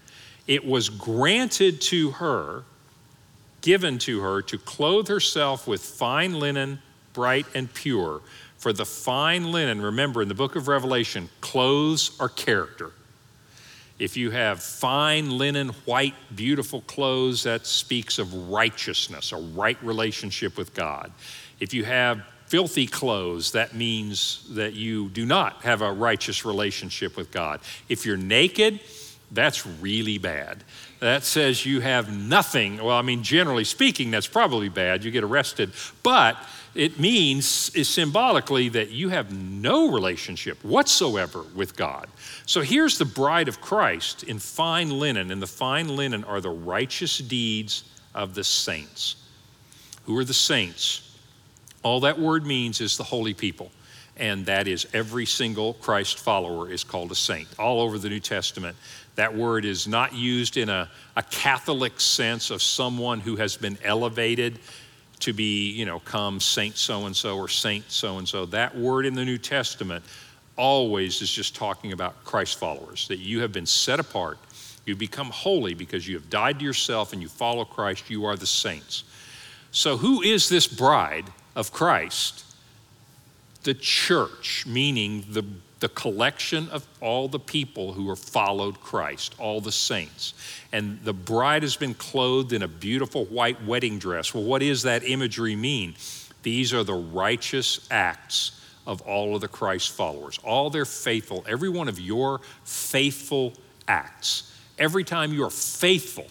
it 0.46 0.64
was 0.64 0.88
granted 0.88 1.80
to 1.82 2.12
her, 2.12 2.62
given 3.62 3.98
to 3.98 4.20
her, 4.20 4.42
to 4.42 4.58
clothe 4.58 5.08
herself 5.08 5.66
with 5.66 5.82
fine 5.82 6.38
linen, 6.38 6.80
bright 7.12 7.46
and 7.54 7.72
pure. 7.72 8.20
For 8.58 8.72
the 8.72 8.86
fine 8.86 9.50
linen, 9.52 9.80
remember 9.80 10.22
in 10.22 10.28
the 10.28 10.34
book 10.34 10.56
of 10.56 10.68
Revelation, 10.68 11.28
clothes 11.40 12.16
are 12.20 12.28
character. 12.28 12.92
If 13.98 14.16
you 14.16 14.30
have 14.30 14.62
fine 14.62 15.30
linen, 15.30 15.70
white, 15.86 16.14
beautiful 16.34 16.82
clothes, 16.82 17.44
that 17.44 17.66
speaks 17.66 18.18
of 18.18 18.50
righteousness, 18.50 19.32
a 19.32 19.36
right 19.36 19.78
relationship 19.82 20.58
with 20.58 20.74
God. 20.74 21.10
If 21.60 21.72
you 21.72 21.84
have 21.84 22.22
filthy 22.46 22.86
clothes, 22.86 23.52
that 23.52 23.74
means 23.74 24.46
that 24.50 24.74
you 24.74 25.08
do 25.08 25.24
not 25.24 25.62
have 25.62 25.82
a 25.82 25.92
righteous 25.92 26.44
relationship 26.44 27.16
with 27.16 27.30
God. 27.30 27.60
If 27.88 28.04
you're 28.04 28.18
naked, 28.18 28.80
that's 29.30 29.66
really 29.66 30.18
bad. 30.18 30.62
That 31.00 31.24
says 31.24 31.66
you 31.66 31.80
have 31.80 32.16
nothing. 32.16 32.76
Well, 32.78 32.96
I 32.96 33.02
mean, 33.02 33.22
generally 33.22 33.64
speaking, 33.64 34.10
that's 34.10 34.26
probably 34.26 34.68
bad. 34.68 35.04
You 35.04 35.10
get 35.10 35.24
arrested. 35.24 35.72
But 36.02 36.36
it 36.74 37.00
means 37.00 37.70
is 37.74 37.88
symbolically 37.88 38.68
that 38.70 38.90
you 38.90 39.08
have 39.08 39.32
no 39.32 39.90
relationship 39.90 40.62
whatsoever 40.64 41.44
with 41.54 41.76
God. 41.76 42.08
So 42.46 42.60
here's 42.60 42.98
the 42.98 43.04
bride 43.04 43.48
of 43.48 43.60
Christ 43.60 44.22
in 44.22 44.38
fine 44.38 44.90
linen, 44.90 45.30
and 45.30 45.42
the 45.42 45.46
fine 45.46 45.88
linen 45.88 46.22
are 46.24 46.40
the 46.40 46.50
righteous 46.50 47.18
deeds 47.18 47.84
of 48.14 48.34
the 48.34 48.44
saints. 48.44 49.16
Who 50.04 50.16
are 50.18 50.24
the 50.24 50.34
saints? 50.34 51.16
All 51.82 52.00
that 52.00 52.18
word 52.18 52.46
means 52.46 52.80
is 52.80 52.96
the 52.96 53.04
holy 53.04 53.34
people 53.34 53.70
and 54.16 54.46
that 54.46 54.66
is 54.66 54.86
every 54.92 55.26
single 55.26 55.74
Christ 55.74 56.18
follower 56.18 56.70
is 56.70 56.84
called 56.84 57.12
a 57.12 57.14
saint. 57.14 57.48
All 57.58 57.80
over 57.80 57.98
the 57.98 58.08
New 58.08 58.20
Testament, 58.20 58.76
that 59.16 59.34
word 59.34 59.64
is 59.64 59.86
not 59.86 60.14
used 60.14 60.56
in 60.56 60.68
a, 60.68 60.88
a 61.16 61.22
Catholic 61.24 62.00
sense 62.00 62.50
of 62.50 62.62
someone 62.62 63.20
who 63.20 63.36
has 63.36 63.56
been 63.56 63.78
elevated 63.84 64.58
to 65.20 65.32
be, 65.32 65.70
you 65.70 65.86
know, 65.86 66.00
come 66.00 66.40
saint 66.40 66.76
so 66.76 67.06
and 67.06 67.16
so 67.16 67.36
or 67.36 67.48
saint 67.48 67.90
so 67.90 68.18
and 68.18 68.28
so. 68.28 68.46
That 68.46 68.76
word 68.76 69.06
in 69.06 69.14
the 69.14 69.24
New 69.24 69.38
Testament 69.38 70.04
always 70.56 71.20
is 71.20 71.30
just 71.30 71.54
talking 71.54 71.92
about 71.92 72.24
Christ 72.24 72.58
followers, 72.58 73.08
that 73.08 73.18
you 73.18 73.40
have 73.40 73.52
been 73.52 73.66
set 73.66 74.00
apart. 74.00 74.38
You 74.86 74.96
become 74.96 75.30
holy 75.30 75.74
because 75.74 76.06
you 76.06 76.14
have 76.14 76.30
died 76.30 76.60
to 76.60 76.64
yourself 76.64 77.12
and 77.12 77.20
you 77.20 77.28
follow 77.28 77.64
Christ. 77.64 78.08
You 78.08 78.24
are 78.26 78.36
the 78.36 78.46
saints. 78.46 79.04
So, 79.72 79.96
who 79.96 80.22
is 80.22 80.48
this 80.48 80.66
bride 80.66 81.26
of 81.54 81.72
Christ? 81.72 82.45
The 83.66 83.74
church, 83.74 84.64
meaning 84.66 85.24
the 85.30 85.44
the 85.78 85.88
collection 85.90 86.68
of 86.70 86.86
all 87.00 87.28
the 87.28 87.38
people 87.38 87.92
who 87.92 88.08
have 88.08 88.18
followed 88.18 88.80
Christ, 88.80 89.34
all 89.38 89.60
the 89.60 89.72
saints. 89.72 90.32
And 90.72 90.98
the 91.02 91.12
bride 91.12 91.62
has 91.62 91.76
been 91.76 91.94
clothed 91.94 92.52
in 92.52 92.62
a 92.62 92.68
beautiful 92.68 93.26
white 93.26 93.62
wedding 93.64 93.98
dress. 93.98 94.32
Well, 94.32 94.44
what 94.44 94.60
does 94.60 94.82
that 94.84 95.04
imagery 95.04 95.54
mean? 95.54 95.94
These 96.42 96.72
are 96.72 96.82
the 96.82 96.94
righteous 96.94 97.86
acts 97.90 98.58
of 98.86 99.02
all 99.02 99.34
of 99.34 99.42
the 99.42 99.48
Christ 99.48 99.90
followers, 99.90 100.38
all 100.44 100.70
their 100.70 100.84
faithful, 100.84 101.44
every 101.46 101.68
one 101.68 101.88
of 101.88 102.00
your 102.00 102.40
faithful 102.64 103.52
acts. 103.86 104.52
Every 104.78 105.04
time 105.04 105.32
you 105.32 105.44
are 105.44 105.50
faithful 105.50 106.26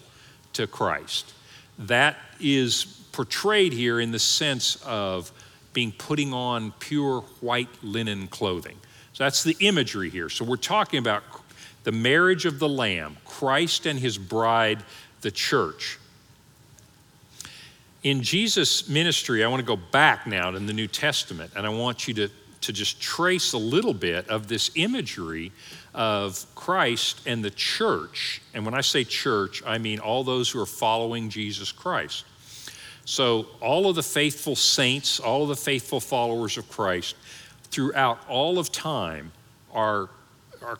to 0.54 0.66
Christ, 0.66 1.34
that 1.78 2.16
is 2.40 2.84
portrayed 3.12 3.72
here 3.72 4.00
in 4.00 4.10
the 4.10 4.18
sense 4.18 4.76
of 4.84 5.30
being 5.76 5.92
putting 5.92 6.32
on 6.32 6.72
pure 6.78 7.20
white 7.42 7.68
linen 7.82 8.26
clothing. 8.28 8.78
So 9.12 9.24
that's 9.24 9.44
the 9.44 9.54
imagery 9.60 10.08
here. 10.08 10.30
So 10.30 10.42
we're 10.42 10.56
talking 10.56 10.98
about 10.98 11.22
the 11.84 11.92
marriage 11.92 12.46
of 12.46 12.58
the 12.58 12.68
Lamb, 12.68 13.18
Christ 13.26 13.84
and 13.84 13.98
his 13.98 14.16
bride, 14.16 14.82
the 15.20 15.30
church. 15.30 15.98
In 18.02 18.22
Jesus' 18.22 18.88
ministry, 18.88 19.44
I 19.44 19.48
want 19.48 19.60
to 19.60 19.66
go 19.66 19.76
back 19.76 20.26
now 20.26 20.48
in 20.54 20.64
the 20.64 20.72
New 20.72 20.86
Testament, 20.86 21.52
and 21.54 21.66
I 21.66 21.68
want 21.68 22.08
you 22.08 22.14
to, 22.14 22.30
to 22.62 22.72
just 22.72 22.98
trace 22.98 23.52
a 23.52 23.58
little 23.58 23.92
bit 23.92 24.30
of 24.30 24.48
this 24.48 24.70
imagery 24.76 25.52
of 25.92 26.42
Christ 26.54 27.20
and 27.26 27.44
the 27.44 27.50
church. 27.50 28.40
And 28.54 28.64
when 28.64 28.72
I 28.72 28.80
say 28.80 29.04
church, 29.04 29.62
I 29.66 29.76
mean 29.76 29.98
all 29.98 30.24
those 30.24 30.48
who 30.48 30.58
are 30.58 30.64
following 30.64 31.28
Jesus 31.28 31.70
Christ. 31.70 32.24
So, 33.06 33.46
all 33.60 33.88
of 33.88 33.94
the 33.94 34.02
faithful 34.02 34.56
saints, 34.56 35.20
all 35.20 35.44
of 35.44 35.48
the 35.48 35.56
faithful 35.56 36.00
followers 36.00 36.58
of 36.58 36.68
Christ, 36.68 37.14
throughout 37.70 38.18
all 38.28 38.58
of 38.58 38.72
time 38.72 39.30
are, 39.72 40.10
are 40.60 40.78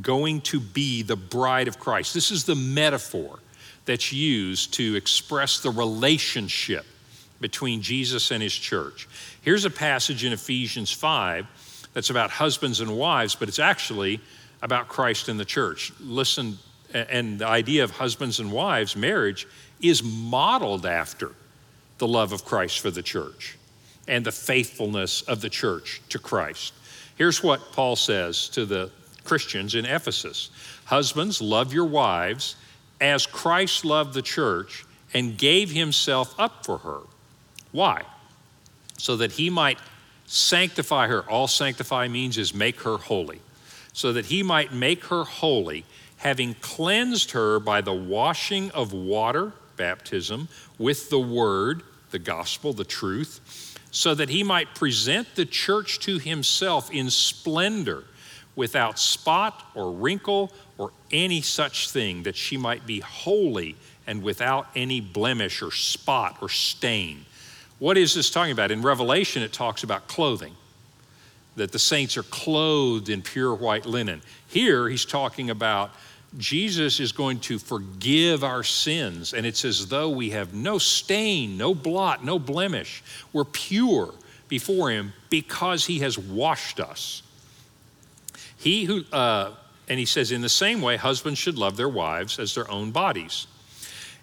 going 0.00 0.40
to 0.40 0.58
be 0.58 1.02
the 1.02 1.14
bride 1.14 1.68
of 1.68 1.78
Christ. 1.78 2.14
This 2.14 2.32
is 2.32 2.44
the 2.44 2.56
metaphor 2.56 3.38
that's 3.84 4.12
used 4.12 4.74
to 4.74 4.96
express 4.96 5.60
the 5.60 5.70
relationship 5.70 6.84
between 7.40 7.80
Jesus 7.80 8.32
and 8.32 8.42
his 8.42 8.52
church. 8.52 9.08
Here's 9.42 9.64
a 9.64 9.70
passage 9.70 10.24
in 10.24 10.32
Ephesians 10.32 10.90
5 10.90 11.46
that's 11.94 12.10
about 12.10 12.30
husbands 12.30 12.80
and 12.80 12.98
wives, 12.98 13.36
but 13.36 13.48
it's 13.48 13.60
actually 13.60 14.18
about 14.62 14.88
Christ 14.88 15.28
and 15.28 15.38
the 15.38 15.44
church. 15.44 15.92
Listen, 16.00 16.58
and 16.92 17.38
the 17.38 17.46
idea 17.46 17.84
of 17.84 17.92
husbands 17.92 18.40
and 18.40 18.50
wives, 18.50 18.96
marriage, 18.96 19.46
is 19.80 20.02
modeled 20.02 20.86
after 20.86 21.32
the 22.02 22.08
love 22.08 22.32
of 22.32 22.44
Christ 22.44 22.80
for 22.80 22.90
the 22.90 23.00
church 23.00 23.56
and 24.08 24.26
the 24.26 24.32
faithfulness 24.32 25.22
of 25.22 25.40
the 25.40 25.48
church 25.48 26.02
to 26.08 26.18
Christ. 26.18 26.74
Here's 27.14 27.44
what 27.44 27.70
Paul 27.70 27.94
says 27.94 28.48
to 28.48 28.66
the 28.66 28.90
Christians 29.22 29.76
in 29.76 29.84
Ephesus 29.84 30.50
Husbands, 30.86 31.40
love 31.40 31.72
your 31.72 31.84
wives 31.84 32.56
as 33.00 33.24
Christ 33.24 33.84
loved 33.84 34.14
the 34.14 34.22
church 34.22 34.84
and 35.14 35.38
gave 35.38 35.70
himself 35.70 36.34
up 36.40 36.66
for 36.66 36.78
her. 36.78 37.02
Why? 37.70 38.02
So 38.98 39.14
that 39.18 39.30
he 39.30 39.48
might 39.48 39.78
sanctify 40.26 41.06
her. 41.06 41.22
All 41.30 41.46
sanctify 41.46 42.08
means 42.08 42.36
is 42.36 42.52
make 42.52 42.80
her 42.80 42.96
holy. 42.96 43.40
So 43.92 44.12
that 44.14 44.26
he 44.26 44.42
might 44.42 44.72
make 44.72 45.04
her 45.04 45.22
holy, 45.22 45.84
having 46.16 46.54
cleansed 46.54 47.30
her 47.30 47.60
by 47.60 47.80
the 47.80 47.94
washing 47.94 48.72
of 48.72 48.92
water, 48.92 49.52
baptism, 49.76 50.48
with 50.78 51.08
the 51.08 51.20
word, 51.20 51.84
the 52.12 52.18
gospel, 52.20 52.72
the 52.72 52.84
truth 52.84 53.72
so 53.92 54.14
that 54.14 54.30
he 54.30 54.42
might 54.42 54.74
present 54.74 55.34
the 55.36 55.44
church 55.44 56.00
to 56.00 56.18
himself 56.18 56.90
in 56.90 57.10
splendor, 57.10 58.04
without 58.56 58.98
spot 58.98 59.70
or 59.74 59.92
wrinkle 59.92 60.50
or 60.78 60.90
any 61.10 61.40
such 61.42 61.90
thing, 61.90 62.22
that 62.24 62.34
she 62.34 62.56
might 62.56 62.86
be 62.86 63.00
holy 63.00 63.76
and 64.06 64.22
without 64.22 64.66
any 64.74 65.00
blemish 65.00 65.62
or 65.62 65.70
spot 65.70 66.38
or 66.40 66.48
stain. 66.48 67.24
What 67.78 67.98
is 67.98 68.14
this 68.14 68.30
talking 68.30 68.52
about? 68.52 68.70
In 68.70 68.82
Revelation, 68.82 69.42
it 69.42 69.52
talks 69.52 69.82
about 69.82 70.08
clothing, 70.08 70.54
that 71.56 71.72
the 71.72 71.78
saints 71.78 72.16
are 72.16 72.22
clothed 72.22 73.10
in 73.10 73.20
pure 73.20 73.54
white 73.54 73.84
linen. 73.84 74.22
Here, 74.48 74.88
he's 74.88 75.04
talking 75.04 75.50
about 75.50 75.90
Jesus 76.38 76.98
is 76.98 77.12
going 77.12 77.40
to 77.40 77.58
forgive 77.58 78.42
our 78.42 78.62
sins, 78.62 79.34
and 79.34 79.44
it's 79.44 79.64
as 79.64 79.88
though 79.88 80.08
we 80.08 80.30
have 80.30 80.54
no 80.54 80.78
stain, 80.78 81.58
no 81.58 81.74
blot, 81.74 82.24
no 82.24 82.38
blemish. 82.38 83.02
We're 83.32 83.44
pure 83.44 84.14
before 84.48 84.90
him 84.90 85.12
because 85.28 85.86
he 85.86 85.98
has 86.00 86.18
washed 86.18 86.80
us. 86.80 87.22
He 88.56 88.84
who, 88.84 89.04
uh, 89.12 89.52
and 89.88 89.98
he 89.98 90.06
says, 90.06 90.32
in 90.32 90.40
the 90.40 90.48
same 90.48 90.80
way, 90.80 90.96
husbands 90.96 91.38
should 91.38 91.58
love 91.58 91.76
their 91.76 91.88
wives 91.88 92.38
as 92.38 92.54
their 92.54 92.70
own 92.70 92.92
bodies. 92.92 93.46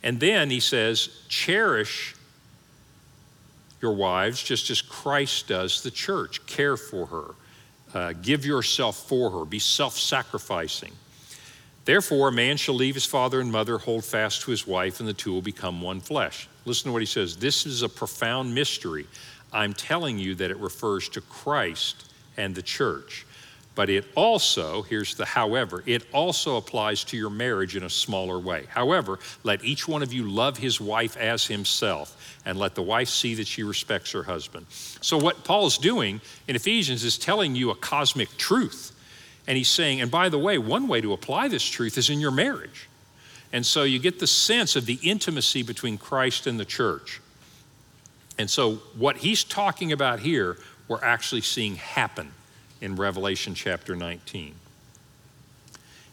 And 0.02 0.20
then 0.20 0.50
he 0.50 0.60
says, 0.60 1.10
cherish 1.28 2.16
your 3.82 3.94
wives 3.94 4.42
just 4.42 4.70
as 4.70 4.82
Christ 4.82 5.48
does 5.48 5.84
the 5.84 5.92
church. 5.92 6.46
Care 6.48 6.78
for 6.78 7.06
her, 7.08 7.36
uh, 7.94 8.14
give 8.22 8.46
yourself 8.46 9.08
for 9.08 9.30
her, 9.32 9.46
be 9.46 9.60
self 9.60 9.98
sacrificing. 9.98 10.94
Therefore, 11.90 12.28
a 12.28 12.32
man 12.32 12.58
shall 12.58 12.76
leave 12.76 12.94
his 12.94 13.06
father 13.08 13.42
and 13.42 13.52
mother, 13.52 13.80
hold 13.80 14.06
fast 14.06 14.44
to 14.44 14.52
his 14.52 14.68
wife, 14.68 15.00
and 15.00 15.10
the 15.10 15.14
two 15.14 15.34
will 15.34 15.42
become 15.42 15.82
one 15.82 16.02
flesh. 16.02 16.48
Listen 16.66 16.90
to 16.90 16.92
what 16.92 17.02
he 17.02 17.08
says. 17.08 17.36
This 17.36 17.66
is 17.66 17.82
a 17.82 17.90
profound 17.90 18.54
mystery. 18.54 19.08
I'm 19.52 19.74
telling 19.74 20.20
you 20.20 20.36
that 20.36 20.52
it 20.52 20.58
refers 20.58 21.10
to 21.10 21.22
Christ 21.22 22.12
and 22.38 22.54
the 22.54 22.62
church. 22.62 23.26
But 23.74 23.90
it 23.90 24.06
also, 24.14 24.84
here's 24.84 25.16
the 25.16 25.26
however, 25.26 25.82
it 25.88 26.06
also 26.14 26.58
applies 26.58 27.04
to 27.06 27.18
your 27.18 27.32
marriage 27.32 27.76
in 27.76 27.82
a 27.82 27.90
smaller 27.90 28.38
way. 28.38 28.66
However, 28.70 29.18
let 29.42 29.66
each 29.66 29.88
one 29.88 30.04
of 30.04 30.14
you 30.14 30.30
love 30.30 30.58
his 30.58 30.80
wife 30.80 31.18
as 31.18 31.48
himself, 31.48 32.38
and 32.46 32.60
let 32.60 32.76
the 32.76 32.84
wife 32.84 33.10
see 33.10 33.34
that 33.34 33.48
she 33.48 33.64
respects 33.64 34.12
her 34.12 34.22
husband. 34.22 34.68
So, 34.70 35.18
what 35.18 35.44
Paul's 35.44 35.80
doing 35.80 36.22
in 36.48 36.56
Ephesians 36.56 37.04
is 37.04 37.18
telling 37.18 37.56
you 37.56 37.72
a 37.72 37.76
cosmic 37.76 38.38
truth. 38.38 38.96
And 39.50 39.58
he's 39.58 39.68
saying, 39.68 40.00
and 40.00 40.12
by 40.12 40.30
the 40.30 40.38
way, 40.38 40.60
one 40.60 40.88
way 40.88 41.02
to 41.02 41.12
apply 41.12 41.48
this 41.48 41.64
truth 41.64 41.98
is 41.98 42.12
in 42.12 42.20
your 42.20 42.30
marriage. 42.30 42.88
And 43.52 43.66
so 43.66 43.82
you 43.82 43.98
get 43.98 44.20
the 44.20 44.28
sense 44.28 44.76
of 44.76 44.86
the 44.86 45.00
intimacy 45.02 45.64
between 45.64 45.98
Christ 45.98 46.46
and 46.46 46.60
the 46.60 46.66
church. 46.66 47.20
And 48.38 48.48
so, 48.48 48.76
what 48.96 49.18
he's 49.18 49.44
talking 49.44 49.92
about 49.92 50.20
here, 50.20 50.58
we're 50.88 51.04
actually 51.04 51.42
seeing 51.42 51.78
happen 51.78 52.32
in 52.80 52.96
Revelation 52.96 53.56
chapter 53.56 53.96
19. 53.96 54.54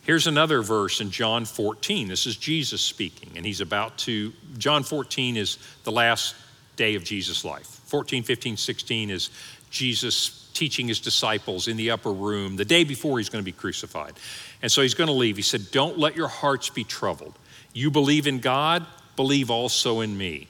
Here's 0.00 0.26
another 0.26 0.62
verse 0.62 1.02
in 1.02 1.10
John 1.10 1.44
14. 1.44 2.08
This 2.08 2.24
is 2.24 2.36
Jesus 2.36 2.80
speaking, 2.80 3.32
and 3.36 3.44
he's 3.44 3.60
about 3.60 3.98
to, 3.98 4.32
John 4.56 4.82
14 4.82 5.36
is 5.36 5.58
the 5.84 5.92
last 5.92 6.34
day 6.76 6.94
of 6.94 7.04
Jesus' 7.04 7.44
life. 7.44 7.66
14, 7.66 8.22
15, 8.22 8.56
16 8.56 9.10
is 9.10 9.30
Jesus 9.68 10.45
teaching 10.56 10.88
his 10.88 11.00
disciples 11.00 11.68
in 11.68 11.76
the 11.76 11.90
upper 11.90 12.12
room 12.12 12.56
the 12.56 12.64
day 12.64 12.82
before 12.82 13.18
he's 13.18 13.28
going 13.28 13.42
to 13.42 13.44
be 13.44 13.52
crucified. 13.52 14.14
And 14.62 14.72
so 14.72 14.82
he's 14.82 14.94
going 14.94 15.08
to 15.08 15.12
leave. 15.12 15.36
He 15.36 15.42
said, 15.42 15.70
Don't 15.70 15.98
let 15.98 16.16
your 16.16 16.28
hearts 16.28 16.70
be 16.70 16.82
troubled. 16.82 17.38
You 17.72 17.90
believe 17.90 18.26
in 18.26 18.40
God, 18.40 18.86
believe 19.16 19.50
also 19.50 20.00
in 20.00 20.16
me. 20.16 20.48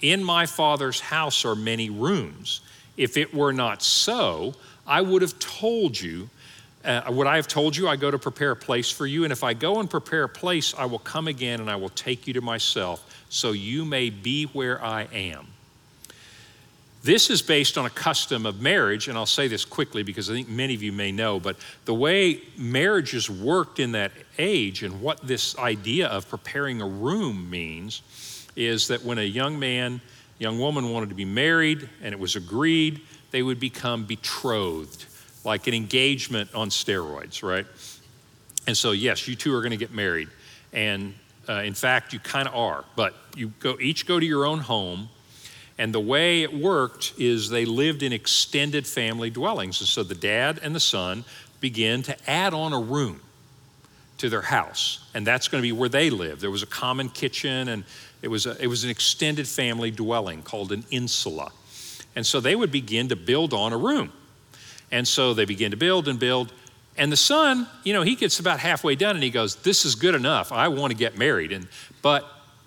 In 0.00 0.24
my 0.24 0.46
Father's 0.46 1.00
house 1.00 1.44
are 1.44 1.54
many 1.54 1.88
rooms. 1.88 2.60
If 2.96 3.16
it 3.16 3.32
were 3.32 3.52
not 3.52 3.82
so, 3.82 4.54
I 4.86 5.00
would 5.00 5.22
have 5.22 5.38
told 5.38 6.00
you, 6.00 6.28
uh, 6.84 7.02
would 7.10 7.26
I 7.26 7.36
have 7.36 7.48
told 7.48 7.76
you 7.76 7.88
I 7.88 7.96
go 7.96 8.10
to 8.10 8.18
prepare 8.18 8.50
a 8.50 8.56
place 8.56 8.90
for 8.90 9.06
you? 9.06 9.24
And 9.24 9.32
if 9.32 9.42
I 9.42 9.54
go 9.54 9.80
and 9.80 9.88
prepare 9.88 10.24
a 10.24 10.28
place, 10.28 10.74
I 10.76 10.84
will 10.84 10.98
come 10.98 11.28
again 11.28 11.60
and 11.60 11.70
I 11.70 11.76
will 11.76 11.88
take 11.88 12.26
you 12.26 12.34
to 12.34 12.40
myself, 12.40 13.24
so 13.30 13.52
you 13.52 13.84
may 13.84 14.10
be 14.10 14.44
where 14.44 14.84
I 14.84 15.04
am. 15.12 15.53
This 17.04 17.28
is 17.28 17.42
based 17.42 17.76
on 17.76 17.84
a 17.84 17.90
custom 17.90 18.46
of 18.46 18.62
marriage, 18.62 19.08
and 19.08 19.18
I'll 19.18 19.26
say 19.26 19.46
this 19.46 19.66
quickly 19.66 20.02
because 20.02 20.30
I 20.30 20.32
think 20.32 20.48
many 20.48 20.74
of 20.74 20.82
you 20.82 20.90
may 20.90 21.12
know, 21.12 21.38
but 21.38 21.56
the 21.84 21.92
way 21.92 22.40
marriages 22.56 23.28
worked 23.28 23.78
in 23.78 23.92
that 23.92 24.10
age 24.38 24.82
and 24.82 25.02
what 25.02 25.20
this 25.20 25.56
idea 25.58 26.08
of 26.08 26.26
preparing 26.30 26.80
a 26.80 26.88
room 26.88 27.50
means 27.50 28.00
is 28.56 28.88
that 28.88 29.04
when 29.04 29.18
a 29.18 29.22
young 29.22 29.58
man, 29.58 30.00
young 30.38 30.58
woman 30.58 30.88
wanted 30.88 31.10
to 31.10 31.14
be 31.14 31.26
married 31.26 31.86
and 32.02 32.14
it 32.14 32.18
was 32.18 32.36
agreed, 32.36 33.02
they 33.32 33.42
would 33.42 33.60
become 33.60 34.06
betrothed, 34.06 35.04
like 35.44 35.66
an 35.66 35.74
engagement 35.74 36.54
on 36.54 36.70
steroids, 36.70 37.42
right? 37.42 37.66
And 38.66 38.74
so, 38.74 38.92
yes, 38.92 39.28
you 39.28 39.36
two 39.36 39.54
are 39.54 39.60
going 39.60 39.72
to 39.72 39.76
get 39.76 39.92
married. 39.92 40.28
And 40.72 41.12
uh, 41.50 41.60
in 41.64 41.74
fact, 41.74 42.14
you 42.14 42.18
kind 42.18 42.48
of 42.48 42.54
are, 42.54 42.82
but 42.96 43.14
you 43.36 43.48
go, 43.60 43.76
each 43.78 44.06
go 44.06 44.18
to 44.18 44.24
your 44.24 44.46
own 44.46 44.60
home. 44.60 45.10
And 45.78 45.92
the 45.92 46.00
way 46.00 46.42
it 46.42 46.54
worked 46.54 47.14
is 47.18 47.48
they 47.48 47.64
lived 47.64 48.02
in 48.02 48.12
extended 48.12 48.86
family 48.86 49.30
dwellings. 49.30 49.80
And 49.80 49.88
so 49.88 50.02
the 50.02 50.14
dad 50.14 50.60
and 50.62 50.74
the 50.74 50.80
son 50.80 51.24
begin 51.60 52.02
to 52.04 52.30
add 52.30 52.54
on 52.54 52.72
a 52.72 52.80
room 52.80 53.20
to 54.18 54.28
their 54.28 54.42
house. 54.42 55.04
And 55.14 55.26
that's 55.26 55.48
going 55.48 55.60
to 55.60 55.66
be 55.66 55.72
where 55.72 55.88
they 55.88 56.10
live. 56.10 56.40
There 56.40 56.50
was 56.50 56.62
a 56.62 56.66
common 56.66 57.08
kitchen, 57.08 57.68
and 57.68 57.84
it 58.22 58.28
was, 58.28 58.46
a, 58.46 58.56
it 58.62 58.68
was 58.68 58.84
an 58.84 58.90
extended 58.90 59.48
family 59.48 59.90
dwelling 59.90 60.42
called 60.42 60.70
an 60.70 60.84
insula. 60.90 61.50
And 62.14 62.24
so 62.24 62.38
they 62.38 62.54
would 62.54 62.70
begin 62.70 63.08
to 63.08 63.16
build 63.16 63.52
on 63.52 63.72
a 63.72 63.76
room. 63.76 64.12
And 64.92 65.08
so 65.08 65.34
they 65.34 65.44
begin 65.44 65.72
to 65.72 65.76
build 65.76 66.06
and 66.06 66.20
build. 66.20 66.52
And 66.96 67.10
the 67.10 67.16
son, 67.16 67.66
you 67.82 67.92
know, 67.92 68.02
he 68.02 68.14
gets 68.14 68.38
about 68.38 68.60
halfway 68.60 68.94
done 68.94 69.16
and 69.16 69.24
he 69.24 69.30
goes, 69.30 69.56
This 69.56 69.84
is 69.84 69.96
good 69.96 70.14
enough. 70.14 70.52
I 70.52 70.68
want 70.68 70.92
to 70.92 70.96
get 70.96 71.18
married. 71.18 71.50
And, 71.50 71.66
but 72.00 72.24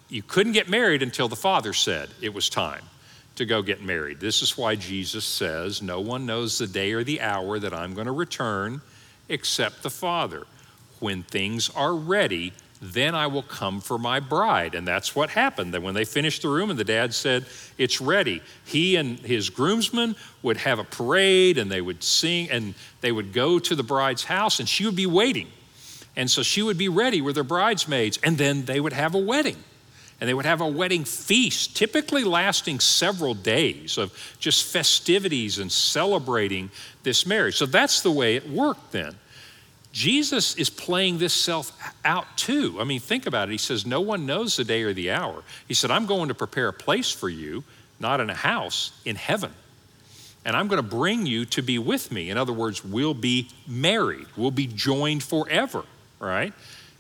you 0.10 0.22
couldn't 0.22 0.52
get 0.52 0.68
married 0.68 1.02
until 1.02 1.30
the 1.30 1.38
father 1.38 1.72
said 1.72 2.10
it 2.22 2.34
was 2.34 2.50
time 2.50 2.84
to 3.38 3.46
go 3.46 3.62
get 3.62 3.82
married. 3.82 4.20
This 4.20 4.42
is 4.42 4.58
why 4.58 4.76
Jesus 4.76 5.26
says, 5.26 5.82
No 5.82 6.00
one 6.00 6.26
knows 6.26 6.58
the 6.58 6.68
day 6.68 6.92
or 6.92 7.04
the 7.04 7.22
hour 7.22 7.60
that 7.60 7.74
I'm 7.74 7.94
going 7.94 8.08
to 8.08 8.12
return 8.12 8.82
except 9.30 9.84
the 9.84 9.90
Father. 9.90 10.44
When 11.00 11.24
things 11.24 11.70
are 11.76 11.94
ready, 11.94 12.54
then 12.82 13.16
I 13.16 13.28
will 13.28 13.44
come 13.44 13.82
for 13.82 13.98
my 13.98 14.20
bride. 14.20 14.76
And 14.76 14.88
that's 14.88 15.16
what 15.16 15.30
happened. 15.30 15.74
That 15.74 15.82
when 15.82 15.94
they 15.94 16.06
finished 16.06 16.42
the 16.42 16.50
room 16.50 16.70
and 16.70 16.78
the 16.78 16.84
dad 16.84 17.14
said, 17.14 17.46
It's 17.78 18.02
ready, 18.02 18.42
he 18.66 18.96
and 18.96 19.20
his 19.20 19.50
groomsmen 19.50 20.16
would 20.42 20.58
have 20.58 20.80
a 20.80 20.84
parade 20.84 21.58
and 21.58 21.72
they 21.72 21.82
would 21.82 22.04
sing 22.04 22.50
and 22.50 22.74
they 23.02 23.12
would 23.12 23.34
go 23.34 23.60
to 23.60 23.76
the 23.76 23.84
bride's 23.84 24.24
house 24.24 24.60
and 24.60 24.68
she 24.68 24.86
would 24.86 24.96
be 24.96 25.06
waiting. 25.06 25.48
And 26.16 26.32
so 26.32 26.42
she 26.42 26.64
would 26.64 26.80
be 26.80 26.90
ready 26.90 27.22
with 27.22 27.36
her 27.36 27.44
bridesmaids 27.44 28.20
and 28.24 28.38
then 28.38 28.66
they 28.66 28.80
would 28.80 28.94
have 28.94 29.14
a 29.14 29.20
wedding. 29.20 29.58
And 30.20 30.28
they 30.28 30.34
would 30.34 30.46
have 30.46 30.62
a 30.62 30.68
wedding 30.68 31.04
feast, 31.04 31.78
typically 31.78 32.24
lasting 32.24 32.80
several 32.80 33.36
days 33.36 33.98
of 33.98 34.12
just 34.40 34.66
festivities 34.66 35.60
and 35.60 35.72
celebrating 35.72 36.72
this 37.04 37.26
marriage. 37.26 37.56
So 37.56 37.68
that's 37.68 38.02
the 38.02 38.12
way 38.12 38.36
it 38.36 38.50
worked 38.50 38.92
then. 38.92 39.16
Jesus 39.92 40.56
is 40.56 40.70
playing 40.70 41.18
this 41.18 41.34
self 41.34 41.72
out 42.06 42.38
too. 42.38 42.78
I 42.80 42.84
mean, 42.84 43.00
think 43.00 43.26
about 43.26 43.50
it. 43.50 43.52
He 43.52 43.58
says, 43.58 43.86
No 43.86 44.02
one 44.02 44.26
knows 44.26 44.56
the 44.56 44.64
day 44.64 44.84
or 44.84 44.94
the 44.94 45.12
hour. 45.12 45.44
He 45.68 45.74
said, 45.74 45.92
I'm 45.92 46.06
going 46.06 46.28
to 46.28 46.36
prepare 46.36 46.68
a 46.68 46.74
place 46.74 47.12
for 47.12 47.30
you, 47.30 47.64
not 48.00 48.20
in 48.20 48.30
a 48.30 48.36
house, 48.36 48.92
in 49.06 49.16
heaven. 49.16 49.52
And 50.46 50.56
I'm 50.56 50.68
going 50.68 50.82
to 50.82 50.88
bring 50.88 51.26
you 51.26 51.46
to 51.46 51.62
be 51.62 51.80
with 51.80 52.12
me. 52.12 52.30
In 52.30 52.38
other 52.38 52.54
words, 52.54 52.86
we'll 52.86 53.14
be 53.14 53.50
married, 53.68 54.28
we'll 54.36 54.52
be 54.52 54.68
joined 54.68 55.24
forever, 55.24 55.84
right? 56.20 56.54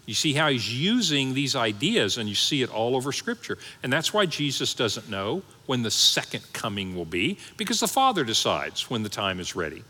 You 0.07 0.13
see 0.13 0.33
how 0.33 0.47
he's 0.47 0.73
using 0.73 1.33
these 1.33 1.53
ideas, 1.53 2.17
and 2.17 2.29
you 2.29 2.33
see 2.33 2.61
it 2.61 2.73
all 2.73 2.95
over 2.95 3.11
Scripture. 3.11 3.57
And 3.83 3.91
that's 3.91 4.13
why 4.13 4.25
Jesus 4.25 4.73
doesn't 4.73 5.09
know 5.09 5.43
when 5.65 5.83
the 5.83 5.91
second 5.91 6.43
coming 6.53 6.95
will 6.95 7.05
be, 7.05 7.37
because 7.57 7.81
the 7.81 7.89
Father 7.89 8.23
decides 8.23 8.89
when 8.89 9.03
the 9.03 9.09
time 9.09 9.41
is 9.41 9.53
ready. 9.53 9.83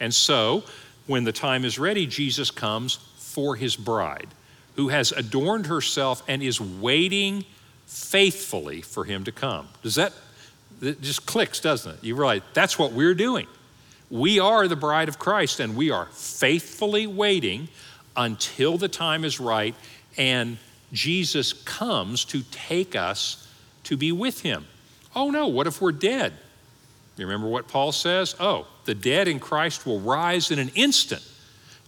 And 0.00 0.14
so, 0.14 0.64
when 1.06 1.24
the 1.24 1.32
time 1.32 1.66
is 1.66 1.78
ready, 1.78 2.06
Jesus 2.06 2.50
comes 2.50 2.96
for 3.18 3.54
his 3.54 3.76
bride, 3.76 4.28
who 4.76 4.88
has 4.88 5.12
adorned 5.12 5.66
herself 5.66 6.22
and 6.26 6.42
is 6.42 6.58
waiting 6.58 7.44
faithfully 7.86 8.80
for 8.80 9.04
him 9.04 9.24
to 9.24 9.32
come. 9.32 9.68
Does 9.82 9.96
that, 9.96 10.14
just 11.02 11.26
clicks, 11.26 11.60
doesn't 11.60 11.96
it? 11.96 12.04
You 12.04 12.14
realize 12.14 12.40
that's 12.54 12.78
what 12.78 12.92
we're 12.92 13.14
doing. 13.14 13.46
We 14.08 14.40
are 14.40 14.66
the 14.68 14.76
bride 14.76 15.10
of 15.10 15.18
Christ, 15.18 15.60
and 15.60 15.76
we 15.76 15.90
are 15.90 16.06
faithfully 16.12 17.06
waiting 17.06 17.68
until 18.16 18.76
the 18.76 18.88
time 18.88 19.24
is 19.24 19.40
right 19.40 19.74
and 20.16 20.58
Jesus 20.92 21.52
comes 21.52 22.24
to 22.26 22.42
take 22.50 22.96
us 22.96 23.48
to 23.84 23.96
be 23.96 24.12
with 24.12 24.42
him. 24.42 24.66
Oh 25.14 25.30
no, 25.30 25.48
what 25.48 25.66
if 25.66 25.80
we're 25.80 25.92
dead? 25.92 26.32
You 27.16 27.26
remember 27.26 27.48
what 27.48 27.68
Paul 27.68 27.92
says? 27.92 28.34
Oh, 28.40 28.66
the 28.84 28.94
dead 28.94 29.28
in 29.28 29.40
Christ 29.40 29.86
will 29.86 30.00
rise 30.00 30.50
in 30.50 30.58
an 30.58 30.70
instant 30.74 31.22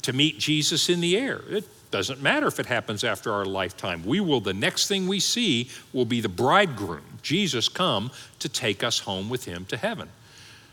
to 0.02 0.12
meet 0.12 0.38
Jesus 0.38 0.88
in 0.88 1.00
the 1.00 1.16
air. 1.16 1.40
It 1.48 1.64
doesn't 1.90 2.20
matter 2.20 2.46
if 2.46 2.58
it 2.58 2.66
happens 2.66 3.04
after 3.04 3.32
our 3.32 3.44
lifetime. 3.44 4.04
We 4.04 4.20
will, 4.20 4.40
the 4.40 4.54
next 4.54 4.88
thing 4.88 5.06
we 5.06 5.20
see 5.20 5.70
will 5.92 6.04
be 6.04 6.20
the 6.20 6.28
bridegroom, 6.28 7.18
Jesus, 7.22 7.68
come 7.68 8.10
to 8.40 8.48
take 8.48 8.82
us 8.82 8.98
home 8.98 9.30
with 9.30 9.44
him 9.44 9.64
to 9.66 9.76
heaven. 9.76 10.08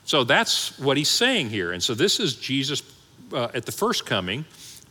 So 0.06 0.24
that's 0.24 0.80
what 0.80 0.98
he's 0.98 1.10
saying 1.10 1.50
here. 1.50 1.72
And 1.72 1.84
so 1.84 1.94
this 1.94 2.20
is 2.20 2.36
Jesus 2.36 2.82
uh, 3.32 3.50
at 3.54 3.66
the 3.66 3.72
first 3.72 4.06
coming 4.06 4.46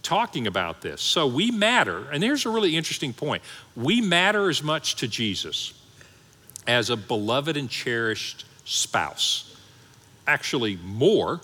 talking 0.08 0.46
about 0.46 0.80
this. 0.80 1.02
So 1.02 1.26
we 1.26 1.50
matter, 1.50 2.10
and 2.10 2.22
here's 2.22 2.46
a 2.46 2.50
really 2.50 2.76
interesting 2.76 3.12
point 3.12 3.42
we 3.76 4.00
matter 4.00 4.48
as 4.48 4.62
much 4.62 4.96
to 4.96 5.08
Jesus 5.08 5.74
as 6.66 6.88
a 6.88 6.96
beloved 6.96 7.58
and 7.58 7.68
cherished 7.68 8.46
spouse 8.64 9.54
actually 10.26 10.76
more, 10.82 11.40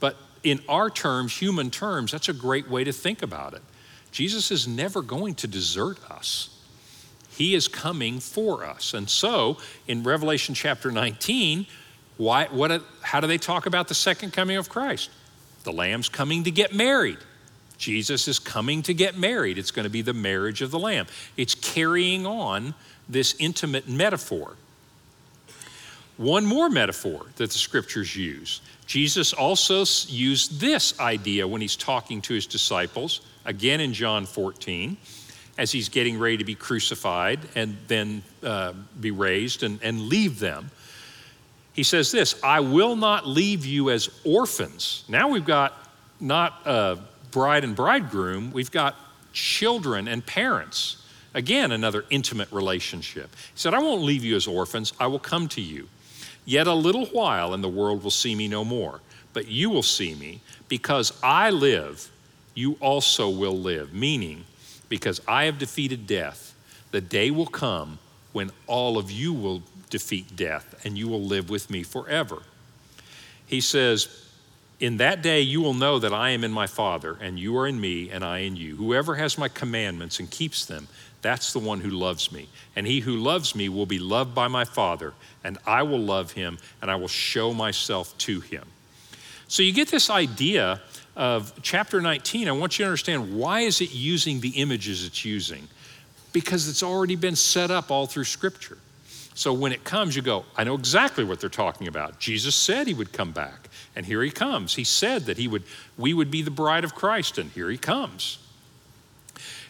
but 0.00 0.16
in 0.42 0.60
our 0.68 0.90
terms, 0.90 1.36
human 1.36 1.70
terms, 1.70 2.12
that's 2.12 2.28
a 2.28 2.34
great 2.34 2.68
way 2.68 2.84
to 2.84 2.92
think 2.92 3.22
about 3.22 3.54
it. 3.54 3.62
Jesus 4.10 4.50
is 4.50 4.68
never 4.68 5.02
going 5.02 5.34
to 5.36 5.46
desert 5.46 5.98
us. 6.10 6.50
He 7.30 7.54
is 7.54 7.68
coming 7.68 8.20
for 8.20 8.64
us. 8.64 8.94
And 8.94 9.08
so, 9.08 9.58
in 9.88 10.02
Revelation 10.02 10.54
chapter 10.54 10.90
19, 10.90 11.66
why, 12.16 12.46
what, 12.50 12.82
how 13.02 13.20
do 13.20 13.26
they 13.26 13.38
talk 13.38 13.66
about 13.66 13.88
the 13.88 13.94
second 13.94 14.32
coming 14.32 14.56
of 14.56 14.68
Christ? 14.68 15.10
The 15.64 15.72
Lamb's 15.72 16.08
coming 16.08 16.44
to 16.44 16.50
get 16.50 16.74
married. 16.74 17.18
Jesus 17.78 18.28
is 18.28 18.38
coming 18.38 18.82
to 18.82 18.94
get 18.94 19.18
married. 19.18 19.58
It's 19.58 19.70
going 19.70 19.84
to 19.84 19.90
be 19.90 20.02
the 20.02 20.14
marriage 20.14 20.62
of 20.62 20.70
the 20.70 20.78
Lamb. 20.78 21.06
It's 21.36 21.54
carrying 21.54 22.26
on 22.26 22.74
this 23.08 23.34
intimate 23.38 23.88
metaphor. 23.88 24.56
One 26.16 26.46
more 26.46 26.70
metaphor 26.70 27.26
that 27.36 27.50
the 27.50 27.58
scriptures 27.58 28.14
use. 28.14 28.60
Jesus 28.86 29.32
also 29.32 29.84
used 30.06 30.60
this 30.60 30.98
idea 31.00 31.48
when 31.48 31.60
he's 31.60 31.76
talking 31.76 32.22
to 32.22 32.34
his 32.34 32.46
disciples, 32.46 33.20
again 33.44 33.80
in 33.80 33.92
John 33.92 34.24
14, 34.26 34.96
as 35.58 35.72
he's 35.72 35.88
getting 35.88 36.18
ready 36.18 36.36
to 36.36 36.44
be 36.44 36.54
crucified 36.54 37.40
and 37.54 37.76
then 37.88 38.22
uh, 38.42 38.74
be 39.00 39.10
raised 39.10 39.62
and, 39.62 39.80
and 39.82 40.02
leave 40.02 40.38
them. 40.38 40.70
He 41.72 41.82
says 41.82 42.12
this 42.12 42.40
I 42.44 42.60
will 42.60 42.94
not 42.94 43.26
leave 43.26 43.66
you 43.66 43.90
as 43.90 44.08
orphans. 44.24 45.04
Now 45.08 45.28
we've 45.28 45.44
got 45.44 45.72
not 46.20 46.60
a 46.64 46.98
bride 47.34 47.64
and 47.64 47.74
bridegroom, 47.74 48.52
we've 48.52 48.70
got 48.70 48.94
children 49.32 50.06
and 50.06 50.24
parents. 50.24 51.04
Again, 51.34 51.72
another 51.72 52.04
intimate 52.08 52.50
relationship. 52.52 53.34
He 53.52 53.58
said, 53.58 53.74
I 53.74 53.80
won't 53.80 54.02
leave 54.02 54.24
you 54.24 54.36
as 54.36 54.46
orphans, 54.46 54.92
I 55.00 55.08
will 55.08 55.18
come 55.18 55.48
to 55.48 55.60
you. 55.60 55.88
Yet 56.44 56.68
a 56.68 56.74
little 56.74 57.06
while, 57.06 57.52
and 57.52 57.62
the 57.62 57.68
world 57.68 58.04
will 58.04 58.12
see 58.12 58.36
me 58.36 58.46
no 58.46 58.64
more. 58.64 59.00
But 59.32 59.48
you 59.48 59.68
will 59.68 59.82
see 59.82 60.14
me, 60.14 60.42
because 60.68 61.12
I 61.24 61.50
live, 61.50 62.08
you 62.54 62.76
also 62.80 63.28
will 63.28 63.58
live. 63.58 63.92
Meaning, 63.92 64.44
because 64.88 65.20
I 65.26 65.46
have 65.46 65.58
defeated 65.58 66.06
death, 66.06 66.54
the 66.92 67.00
day 67.00 67.32
will 67.32 67.46
come 67.46 67.98
when 68.32 68.52
all 68.68 68.96
of 68.96 69.10
you 69.10 69.32
will 69.32 69.64
defeat 69.90 70.36
death, 70.36 70.80
and 70.84 70.96
you 70.96 71.08
will 71.08 71.24
live 71.24 71.50
with 71.50 71.68
me 71.68 71.82
forever. 71.82 72.42
He 73.44 73.60
says, 73.60 74.23
In 74.80 74.96
that 74.96 75.22
day 75.22 75.40
you 75.40 75.60
will 75.60 75.74
know 75.74 75.98
that 75.98 76.12
I 76.12 76.30
am 76.30 76.44
in 76.44 76.50
my 76.50 76.66
Father, 76.66 77.16
and 77.20 77.38
you 77.38 77.56
are 77.56 77.66
in 77.66 77.80
me, 77.80 78.10
and 78.10 78.24
I 78.24 78.38
in 78.38 78.56
you. 78.56 78.76
Whoever 78.76 79.14
has 79.14 79.38
my 79.38 79.48
commandments 79.48 80.18
and 80.18 80.30
keeps 80.30 80.64
them, 80.66 80.88
that's 81.22 81.52
the 81.52 81.58
one 81.58 81.80
who 81.80 81.90
loves 81.90 82.32
me. 82.32 82.48
And 82.76 82.86
he 82.86 83.00
who 83.00 83.16
loves 83.16 83.54
me 83.54 83.68
will 83.68 83.86
be 83.86 83.98
loved 83.98 84.34
by 84.34 84.48
my 84.48 84.64
Father, 84.64 85.14
and 85.42 85.58
I 85.66 85.84
will 85.84 86.00
love 86.00 86.32
him, 86.32 86.58
and 86.82 86.90
I 86.90 86.96
will 86.96 87.08
show 87.08 87.54
myself 87.54 88.16
to 88.18 88.40
him. 88.40 88.64
So 89.46 89.62
you 89.62 89.72
get 89.72 89.88
this 89.88 90.10
idea 90.10 90.80
of 91.16 91.52
chapter 91.62 92.00
19. 92.00 92.48
I 92.48 92.52
want 92.52 92.78
you 92.78 92.84
to 92.84 92.88
understand 92.88 93.36
why 93.36 93.60
is 93.60 93.80
it 93.80 93.94
using 93.94 94.40
the 94.40 94.50
images 94.50 95.04
it's 95.04 95.24
using? 95.24 95.68
Because 96.32 96.68
it's 96.68 96.82
already 96.82 97.14
been 97.14 97.36
set 97.36 97.70
up 97.70 97.90
all 97.90 98.06
through 98.06 98.24
Scripture. 98.24 98.78
So 99.34 99.52
when 99.52 99.72
it 99.72 99.84
comes, 99.84 100.16
you 100.16 100.22
go, 100.22 100.44
I 100.56 100.64
know 100.64 100.74
exactly 100.74 101.24
what 101.24 101.40
they're 101.40 101.48
talking 101.48 101.88
about. 101.88 102.18
Jesus 102.18 102.54
said 102.54 102.86
he 102.86 102.94
would 102.94 103.12
come 103.12 103.32
back, 103.32 103.68
and 103.96 104.06
here 104.06 104.22
he 104.22 104.30
comes. 104.30 104.74
He 104.74 104.84
said 104.84 105.26
that 105.26 105.38
he 105.38 105.48
would, 105.48 105.62
we 105.96 106.14
would 106.14 106.30
be 106.30 106.42
the 106.42 106.50
bride 106.50 106.84
of 106.84 106.94
Christ, 106.94 107.38
and 107.38 107.50
here 107.50 107.70
he 107.70 107.78
comes. 107.78 108.38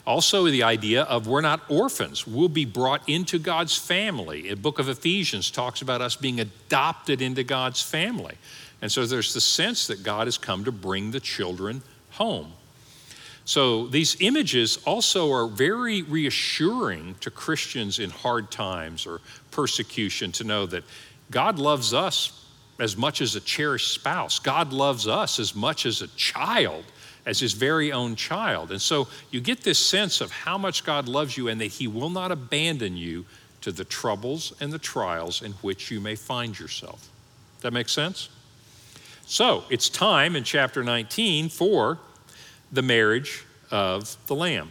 Also, 0.06 0.44
the 0.44 0.62
idea 0.62 1.02
of 1.02 1.26
we're 1.26 1.40
not 1.40 1.62
orphans. 1.70 2.26
We'll 2.26 2.48
be 2.48 2.66
brought 2.66 3.08
into 3.08 3.38
God's 3.38 3.76
family. 3.76 4.50
The 4.50 4.56
book 4.56 4.78
of 4.78 4.88
Ephesians 4.88 5.50
talks 5.50 5.80
about 5.80 6.02
us 6.02 6.14
being 6.14 6.40
adopted 6.40 7.22
into 7.22 7.42
God's 7.42 7.80
family. 7.80 8.34
And 8.82 8.92
so 8.92 9.06
there's 9.06 9.32
the 9.32 9.40
sense 9.40 9.86
that 9.86 10.02
God 10.02 10.26
has 10.26 10.36
come 10.36 10.64
to 10.64 10.72
bring 10.72 11.10
the 11.10 11.20
children 11.20 11.82
home. 12.10 12.52
So 13.46 13.86
these 13.86 14.16
images 14.20 14.78
also 14.86 15.32
are 15.32 15.46
very 15.46 16.02
reassuring 16.02 17.16
to 17.20 17.30
Christians 17.30 17.98
in 17.98 18.10
hard 18.10 18.50
times 18.50 19.06
or 19.06 19.20
persecution 19.50 20.32
to 20.32 20.44
know 20.44 20.66
that 20.66 20.84
God 21.30 21.58
loves 21.58 21.94
us 21.94 22.43
as 22.78 22.96
much 22.96 23.20
as 23.20 23.36
a 23.36 23.40
cherished 23.40 23.92
spouse. 23.92 24.38
God 24.38 24.72
loves 24.72 25.06
us 25.06 25.38
as 25.38 25.54
much 25.54 25.86
as 25.86 26.02
a 26.02 26.08
child 26.08 26.84
as 27.26 27.40
his 27.40 27.52
very 27.52 27.92
own 27.92 28.16
child. 28.16 28.70
And 28.70 28.80
so 28.80 29.08
you 29.30 29.40
get 29.40 29.62
this 29.62 29.78
sense 29.78 30.20
of 30.20 30.30
how 30.30 30.58
much 30.58 30.84
God 30.84 31.08
loves 31.08 31.36
you 31.36 31.48
and 31.48 31.60
that 31.60 31.66
he 31.66 31.88
will 31.88 32.10
not 32.10 32.30
abandon 32.30 32.96
you 32.96 33.24
to 33.62 33.72
the 33.72 33.84
troubles 33.84 34.52
and 34.60 34.72
the 34.72 34.78
trials 34.78 35.40
in 35.42 35.52
which 35.52 35.90
you 35.90 36.00
may 36.00 36.16
find 36.16 36.58
yourself. 36.58 37.08
That 37.62 37.72
makes 37.72 37.92
sense? 37.92 38.28
So 39.26 39.64
it's 39.70 39.88
time 39.88 40.36
in 40.36 40.44
chapter 40.44 40.84
19 40.84 41.48
for 41.48 41.98
the 42.70 42.82
marriage 42.82 43.44
of 43.70 44.18
the 44.26 44.34
Lamb. 44.34 44.68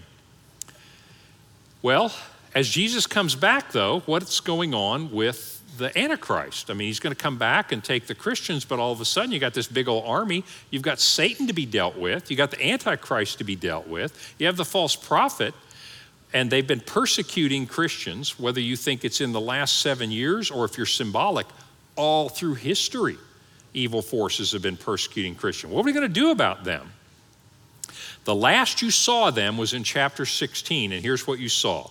Well, 1.81 2.13
as 2.53 2.69
Jesus 2.69 3.07
comes 3.07 3.33
back, 3.33 3.71
though, 3.71 4.01
what's 4.01 4.39
going 4.39 4.75
on 4.75 5.11
with 5.11 5.52
the 5.77 5.97
Antichrist. 5.97 6.69
I 6.69 6.73
mean, 6.73 6.87
he's 6.87 6.99
going 6.99 7.15
to 7.15 7.21
come 7.21 7.37
back 7.37 7.71
and 7.71 7.83
take 7.83 8.07
the 8.07 8.15
Christians, 8.15 8.65
but 8.65 8.79
all 8.79 8.91
of 8.91 9.01
a 9.01 9.05
sudden 9.05 9.31
you 9.31 9.39
got 9.39 9.53
this 9.53 9.67
big 9.67 9.87
old 9.87 10.05
army. 10.05 10.43
You've 10.69 10.83
got 10.83 10.99
Satan 10.99 11.47
to 11.47 11.53
be 11.53 11.65
dealt 11.65 11.97
with. 11.97 12.29
You 12.29 12.37
got 12.37 12.51
the 12.51 12.65
Antichrist 12.65 13.39
to 13.39 13.43
be 13.43 13.55
dealt 13.55 13.87
with. 13.87 14.35
You 14.37 14.47
have 14.47 14.57
the 14.57 14.65
false 14.65 14.95
prophet, 14.95 15.53
and 16.33 16.49
they've 16.49 16.65
been 16.65 16.79
persecuting 16.79 17.67
Christians, 17.67 18.39
whether 18.39 18.59
you 18.59 18.75
think 18.75 19.03
it's 19.03 19.21
in 19.21 19.31
the 19.31 19.41
last 19.41 19.81
seven 19.81 20.11
years 20.11 20.51
or 20.51 20.65
if 20.65 20.77
you're 20.77 20.85
symbolic, 20.85 21.47
all 21.95 22.29
through 22.29 22.55
history. 22.55 23.17
Evil 23.73 24.01
forces 24.01 24.51
have 24.51 24.61
been 24.61 24.77
persecuting 24.77 25.35
Christians. 25.35 25.73
What 25.73 25.81
are 25.81 25.85
we 25.85 25.93
going 25.93 26.07
to 26.07 26.13
do 26.13 26.31
about 26.31 26.63
them? 26.63 26.91
The 28.25 28.35
last 28.35 28.81
you 28.81 28.91
saw 28.91 29.31
them 29.31 29.57
was 29.57 29.73
in 29.73 29.83
chapter 29.83 30.25
16, 30.25 30.91
and 30.91 31.01
here's 31.01 31.27
what 31.27 31.39
you 31.39 31.49
saw. 31.49 31.89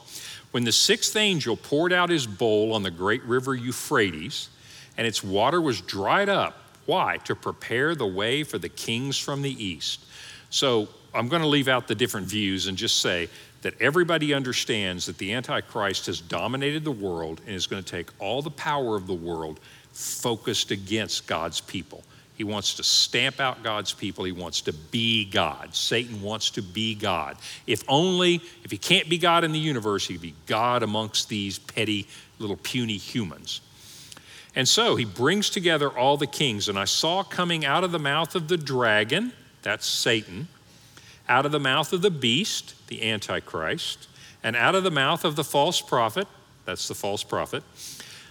When 0.53 0.65
the 0.65 0.73
sixth 0.73 1.17
angel 1.17 1.57
poured 1.57 1.93
out 1.93 2.11
his 2.11 2.27
bowl 2.27 2.73
on 2.73 2.83
the 2.83 2.91
great 2.91 3.23
river 3.25 3.55
Euphrates, 3.55 4.49
and 4.97 5.07
its 5.07 5.25
water 5.25 5.61
was 5.61 5.81
dried 5.81 6.29
up. 6.29 6.57
Why? 6.87 7.17
To 7.25 7.35
prepare 7.35 7.95
the 7.95 8.07
way 8.07 8.45
for 8.45 8.59
the 8.59 8.69
kings 8.69 9.19
from 9.19 9.43
the 9.43 9.65
east. 9.65 10.05
So 10.51 10.89
I'm 11.15 11.29
going 11.29 11.43
to 11.43 11.49
leave 11.49 11.69
out 11.69 11.89
the 11.89 11.95
different 11.95 12.27
views 12.27 12.67
and 12.67 12.77
just 12.77 13.01
say 13.01 13.29
that 13.63 13.81
everybody 13.81 14.35
understands 14.35 15.07
that 15.07 15.19
the 15.19 15.33
Antichrist 15.33 16.07
has 16.07 16.21
dominated 16.21 16.85
the 16.85 16.93
world 16.93 17.41
and 17.47 17.55
is 17.55 17.67
going 17.67 17.83
to 17.83 17.91
take 17.91 18.11
all 18.19 18.43
the 18.43 18.51
power 18.51 18.97
of 18.97 19.07
the 19.07 19.15
world 19.15 19.61
focused 19.93 20.71
against 20.71 21.27
God's 21.27 21.61
people. 21.61 22.03
He 22.43 22.45
wants 22.45 22.75
to 22.75 22.83
stamp 22.83 23.39
out 23.39 23.63
God's 23.63 23.93
people. 23.93 24.25
He 24.25 24.33
wants 24.33 24.63
to 24.63 24.73
be 24.73 25.25
God. 25.25 25.77
Satan 25.77 26.21
wants 26.23 26.51
to 26.51 26.61
be 26.61 26.97
God. 26.97 27.37
If 27.69 27.85
only, 27.87 28.43
if 28.65 28.73
he 28.73 28.79
can't 28.79 29.09
be 29.09 29.17
God 29.17 29.45
in 29.45 29.53
the 29.53 29.61
universe, 29.61 30.09
he'd 30.09 30.23
be 30.23 30.35
God 30.47 30.83
amongst 30.83 31.29
these 31.29 31.61
petty, 31.61 32.09
little 32.41 32.57
puny 32.57 32.97
humans. 32.97 33.61
And 34.57 34.67
so 34.67 34.97
he 34.97 35.05
brings 35.05 35.51
together 35.51 35.89
all 35.89 36.17
the 36.17 36.27
kings. 36.27 36.69
And 36.69 36.77
I 36.77 36.85
saw 36.85 37.23
coming 37.23 37.65
out 37.65 37.85
of 37.85 37.93
the 37.93 38.01
mouth 38.01 38.35
of 38.35 38.49
the 38.49 38.57
dragon, 38.57 39.33
that's 39.63 39.87
Satan, 39.87 40.49
out 41.29 41.47
of 41.47 41.53
the 41.53 41.61
mouth 41.61 41.93
of 41.93 42.03
the 42.03 42.11
beast, 42.11 42.75
the 42.89 43.09
Antichrist, 43.09 44.09
and 44.43 44.57
out 44.57 44.75
of 44.75 44.83
the 44.83 44.91
mouth 44.91 45.25
of 45.25 45.37
the 45.37 45.45
false 45.45 45.81
prophet, 45.81 46.27
that's 46.65 46.89
the 46.89 46.97
false 46.97 47.23
prophet, 47.23 47.63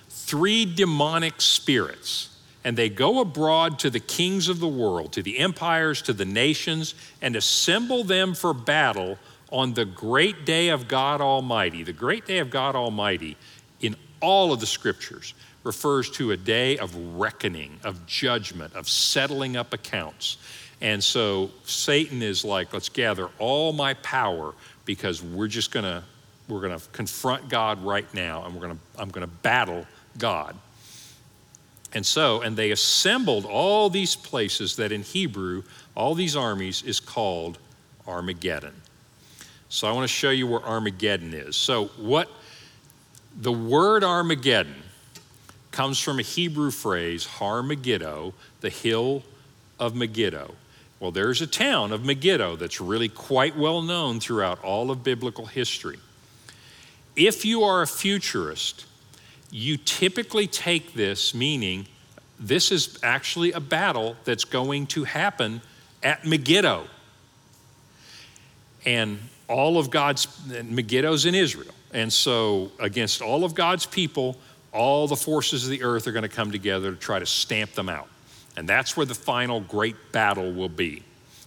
three 0.10 0.66
demonic 0.66 1.40
spirits 1.40 2.31
and 2.64 2.78
they 2.78 2.90
go 2.90 3.20
abroad 3.20 3.80
to 3.80 3.90
the 3.90 4.00
kings 4.00 4.48
of 4.48 4.60
the 4.60 4.68
world, 4.68 5.14
to 5.14 5.24
the 5.24 5.40
empires, 5.40 6.02
to 6.04 6.14
the 6.14 6.26
nations, 6.26 6.94
and 7.22 7.36
assemble 7.36 8.04
them 8.04 8.34
for 8.34 8.54
battle 8.54 9.18
on 9.52 9.74
the 9.74 9.86
great 9.86 10.46
day 10.46 10.70
of 10.70 10.88
God 10.88 11.22
Almighty. 11.22 11.84
The 11.84 11.94
great 11.94 12.26
day 12.26 12.38
of 12.38 12.50
God 12.50 12.76
Almighty 12.76 13.36
in 13.82 13.96
all 14.22 14.54
of 14.54 14.60
the 14.60 14.68
scriptures 14.68 15.34
refers 15.64 16.10
to 16.12 16.32
a 16.32 16.38
day 16.38 16.78
of 16.78 16.96
reckoning, 17.18 17.80
of 17.84 18.06
judgment, 18.06 18.74
of 18.76 18.90
settling 18.90 19.56
up 19.56 19.74
accounts. 19.74 20.38
And 20.82 21.04
so 21.04 21.52
Satan 21.64 22.22
is 22.22 22.44
like, 22.44 22.74
let's 22.74 22.90
gather 22.90 23.30
all 23.38 23.72
my 23.72 23.94
power 23.96 24.54
because 24.86 25.22
we're 25.22 25.48
just 25.48 25.72
going 25.72 25.86
to 25.86 26.04
we're 26.48 26.60
going 26.60 26.78
to 26.78 26.86
confront 26.90 27.48
God 27.48 27.82
right 27.84 28.12
now 28.14 28.44
and 28.44 28.54
we're 28.54 28.62
going 28.62 28.76
to 28.76 29.02
I'm 29.02 29.10
going 29.10 29.28
to 29.28 29.34
battle 29.42 29.86
God. 30.18 30.56
And 31.94 32.06
so, 32.06 32.42
and 32.42 32.56
they 32.56 32.72
assembled 32.72 33.46
all 33.46 33.90
these 33.90 34.16
places 34.16 34.78
that 34.78 34.92
in 34.92 35.04
Hebrew, 35.04 35.64
all 35.96 36.16
these 36.16 36.36
armies 36.36 36.84
is 36.84 37.00
called 37.00 37.58
Armageddon. 38.08 38.74
So 39.70 39.88
I 39.88 39.92
want 39.92 40.04
to 40.04 40.14
show 40.14 40.30
you 40.30 40.48
where 40.48 40.62
Armageddon 40.62 41.34
is. 41.34 41.56
So, 41.56 41.86
what 41.98 42.30
the 43.40 43.52
word 43.52 44.04
Armageddon 44.04 44.84
comes 45.72 46.00
from 46.00 46.20
a 46.20 46.22
Hebrew 46.22 46.72
phrase, 46.72 47.26
Har 47.26 47.64
Megiddo, 47.64 48.34
the 48.60 48.70
hill 48.70 49.24
of 49.80 49.96
Megiddo. 49.96 50.56
Well, 51.00 51.12
there's 51.12 51.42
a 51.42 51.48
town 51.48 51.92
of 51.92 52.06
Megiddo 52.06 52.58
that's 52.58 52.80
really 52.80 53.10
quite 53.10 53.58
well 53.58 53.82
known 53.82 54.20
throughout 54.20 54.64
all 54.64 54.92
of 54.92 55.04
biblical 55.04 55.46
history. 55.46 55.98
If 57.16 57.44
you 57.44 57.64
are 57.64 57.82
a 57.82 57.88
futurist, 57.88 58.86
you 59.52 59.78
typically 59.78 60.48
take 60.48 60.94
this 60.94 61.36
meaning 61.36 61.86
this 62.40 62.72
is 62.72 62.98
actually 63.04 63.52
a 63.52 63.60
battle 63.60 64.16
that's 64.24 64.46
going 64.46 64.88
to 64.88 65.04
happen 65.04 65.62
at 66.02 66.26
Megiddo. 66.26 66.88
And 68.86 69.20
all 69.48 69.78
of 69.78 69.92
God's, 69.92 70.28
Megiddo's 70.64 71.26
in 71.26 71.36
Israel. 71.36 71.74
And 71.94 72.12
so, 72.12 72.72
against 72.80 73.22
all 73.22 73.44
of 73.44 73.54
God's 73.54 73.86
people, 73.86 74.38
all 74.72 75.08
the 75.08 75.16
forces 75.16 75.66
of 75.66 75.70
the 75.70 75.84
earth 75.84 76.08
are 76.08 76.12
going 76.12 76.24
to 76.24 76.30
come 76.30 76.52
together 76.52 76.92
to 76.92 76.98
try 76.98 77.20
to 77.20 77.26
stamp 77.26 77.74
them 77.74 77.90
out. 77.90 78.08
And 78.58 78.68
that's 78.68 78.98
where 78.98 79.06
the 79.06 79.16
final 79.16 79.60
great 79.60 80.12
battle 80.12 80.52
will 80.52 80.70
be 80.70 81.04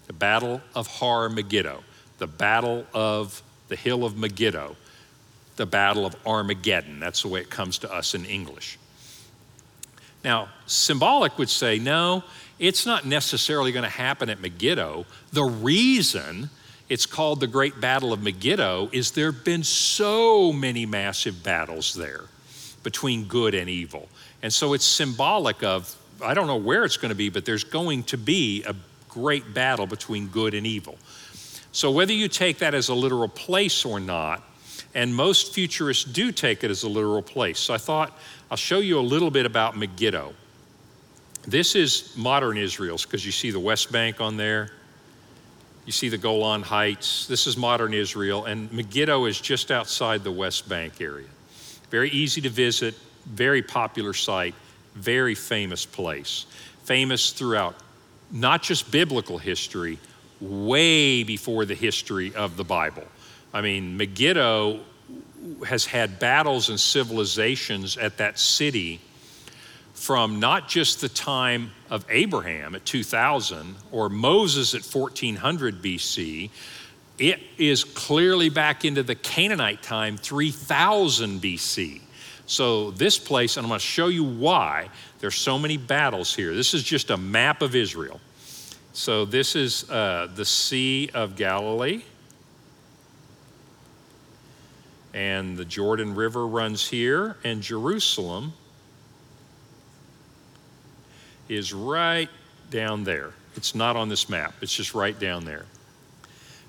the 0.06 0.12
battle 0.12 0.60
of 0.74 0.86
Har 0.86 1.28
Megiddo, 1.30 1.82
the 2.18 2.26
battle 2.26 2.86
of 2.92 3.42
the 3.68 3.76
hill 3.76 4.04
of 4.04 4.16
Megiddo, 4.18 4.76
the 5.56 5.66
battle 5.66 6.06
of 6.06 6.16
Armageddon. 6.26 7.00
That's 7.00 7.22
the 7.22 7.28
way 7.28 7.40
it 7.40 7.50
comes 7.50 7.78
to 7.78 7.92
us 7.92 8.14
in 8.14 8.24
English. 8.24 8.78
Now, 10.24 10.48
symbolic 10.66 11.38
would 11.38 11.50
say, 11.50 11.78
no, 11.78 12.24
it's 12.58 12.86
not 12.86 13.04
necessarily 13.04 13.72
going 13.72 13.84
to 13.84 13.88
happen 13.88 14.30
at 14.30 14.40
Megiddo. 14.40 15.06
The 15.32 15.44
reason 15.44 16.50
it's 16.88 17.06
called 17.06 17.40
the 17.40 17.46
Great 17.46 17.80
Battle 17.80 18.12
of 18.12 18.22
Megiddo 18.22 18.90
is 18.92 19.12
there 19.12 19.32
have 19.32 19.44
been 19.44 19.64
so 19.64 20.52
many 20.52 20.86
massive 20.86 21.42
battles 21.42 21.94
there 21.94 22.24
between 22.82 23.24
good 23.24 23.54
and 23.54 23.68
evil. 23.68 24.08
And 24.42 24.52
so 24.52 24.74
it's 24.74 24.84
symbolic 24.84 25.62
of, 25.62 25.96
I 26.22 26.34
don't 26.34 26.46
know 26.46 26.56
where 26.56 26.84
it's 26.84 26.98
going 26.98 27.10
to 27.10 27.14
be, 27.14 27.30
but 27.30 27.44
there's 27.44 27.64
going 27.64 28.02
to 28.04 28.18
be 28.18 28.62
a 28.64 28.74
great 29.08 29.54
battle 29.54 29.86
between 29.86 30.28
good 30.28 30.54
and 30.54 30.66
evil. 30.66 30.98
So 31.72 31.90
whether 31.90 32.12
you 32.12 32.28
take 32.28 32.58
that 32.58 32.74
as 32.74 32.88
a 32.88 32.94
literal 32.94 33.28
place 33.28 33.84
or 33.84 33.98
not, 33.98 34.42
and 34.94 35.14
most 35.14 35.52
futurists 35.52 36.04
do 36.04 36.32
take 36.32 36.64
it 36.64 36.70
as 36.70 36.82
a 36.82 36.88
literal 36.88 37.22
place. 37.22 37.58
So 37.58 37.74
I 37.74 37.78
thought 37.78 38.16
I'll 38.50 38.56
show 38.56 38.78
you 38.78 38.98
a 38.98 39.00
little 39.00 39.30
bit 39.30 39.46
about 39.46 39.76
Megiddo. 39.76 40.32
This 41.46 41.74
is 41.74 42.14
modern 42.16 42.56
Israel 42.56 42.96
because 43.02 43.26
you 43.26 43.32
see 43.32 43.50
the 43.50 43.60
West 43.60 43.92
Bank 43.92 44.20
on 44.20 44.36
there. 44.36 44.70
You 45.84 45.92
see 45.92 46.08
the 46.08 46.18
Golan 46.18 46.62
Heights. 46.62 47.26
This 47.26 47.46
is 47.46 47.56
modern 47.56 47.92
Israel, 47.92 48.46
and 48.46 48.72
Megiddo 48.72 49.26
is 49.26 49.38
just 49.38 49.70
outside 49.70 50.24
the 50.24 50.32
West 50.32 50.68
Bank 50.68 51.00
area. 51.00 51.26
Very 51.90 52.08
easy 52.10 52.40
to 52.40 52.48
visit, 52.48 52.94
very 53.26 53.62
popular 53.62 54.14
site, 54.14 54.54
very 54.94 55.34
famous 55.34 55.84
place. 55.84 56.46
Famous 56.84 57.32
throughout 57.32 57.74
not 58.30 58.62
just 58.62 58.90
biblical 58.90 59.38
history, 59.38 59.98
way 60.40 61.22
before 61.22 61.64
the 61.64 61.74
history 61.74 62.34
of 62.34 62.56
the 62.56 62.64
Bible. 62.64 63.04
I 63.54 63.60
mean, 63.60 63.96
Megiddo 63.96 64.80
has 65.64 65.86
had 65.86 66.18
battles 66.18 66.70
and 66.70 66.80
civilizations 66.80 67.96
at 67.96 68.18
that 68.18 68.36
city 68.38 69.00
from 69.92 70.40
not 70.40 70.68
just 70.68 71.00
the 71.00 71.08
time 71.08 71.70
of 71.88 72.04
Abraham 72.10 72.74
at 72.74 72.84
2000 72.84 73.76
or 73.92 74.08
Moses 74.08 74.74
at 74.74 74.82
1400 74.82 75.80
BC, 75.80 76.50
it 77.18 77.40
is 77.56 77.84
clearly 77.84 78.48
back 78.48 78.84
into 78.84 79.04
the 79.04 79.14
Canaanite 79.14 79.82
time 79.84 80.16
3000 80.16 81.40
BC. 81.40 82.00
So, 82.46 82.90
this 82.90 83.18
place, 83.18 83.56
and 83.56 83.64
I'm 83.64 83.70
going 83.70 83.78
to 83.78 83.86
show 83.86 84.08
you 84.08 84.24
why 84.24 84.88
there's 85.20 85.36
so 85.36 85.58
many 85.58 85.76
battles 85.76 86.34
here. 86.34 86.54
This 86.54 86.74
is 86.74 86.82
just 86.82 87.10
a 87.10 87.16
map 87.16 87.62
of 87.62 87.74
Israel. 87.74 88.20
So, 88.92 89.24
this 89.24 89.56
is 89.56 89.88
uh, 89.88 90.28
the 90.34 90.44
Sea 90.44 91.08
of 91.14 91.36
Galilee. 91.36 92.02
And 95.14 95.56
the 95.56 95.64
Jordan 95.64 96.14
River 96.14 96.46
runs 96.46 96.88
here, 96.88 97.36
and 97.44 97.62
Jerusalem 97.62 98.52
is 101.48 101.72
right 101.72 102.28
down 102.70 103.04
there. 103.04 103.32
It's 103.56 103.74
not 103.74 103.94
on 103.94 104.08
this 104.08 104.28
map, 104.28 104.54
it's 104.60 104.74
just 104.74 104.94
right 104.94 105.18
down 105.18 105.44
there. 105.44 105.66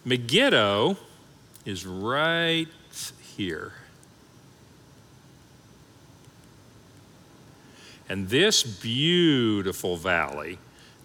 Megiddo 0.05 0.95
is 1.65 1.85
right 1.85 2.67
here. 3.35 3.73
And 8.07 8.29
this 8.29 8.61
beautiful 8.61 9.97
valley, 9.97 10.59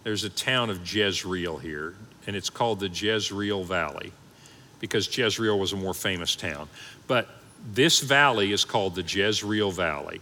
there's 0.05 0.25
a 0.25 0.29
town 0.29 0.69
of 0.69 0.81
Jezreel 0.81 1.57
here, 1.57 1.95
and 2.27 2.37
it's 2.37 2.51
called 2.51 2.81
the 2.81 2.89
Jezreel 2.89 3.65
Valley 3.65 4.13
because 4.81 5.17
Jezreel 5.17 5.59
was 5.59 5.73
a 5.73 5.77
more 5.77 5.95
famous 5.95 6.37
town. 6.37 6.69
But 7.11 7.27
this 7.73 7.99
valley 7.99 8.53
is 8.53 8.65
called 8.65 8.95
the 8.95 9.03
Jezreel 9.03 9.73
Valley. 9.73 10.21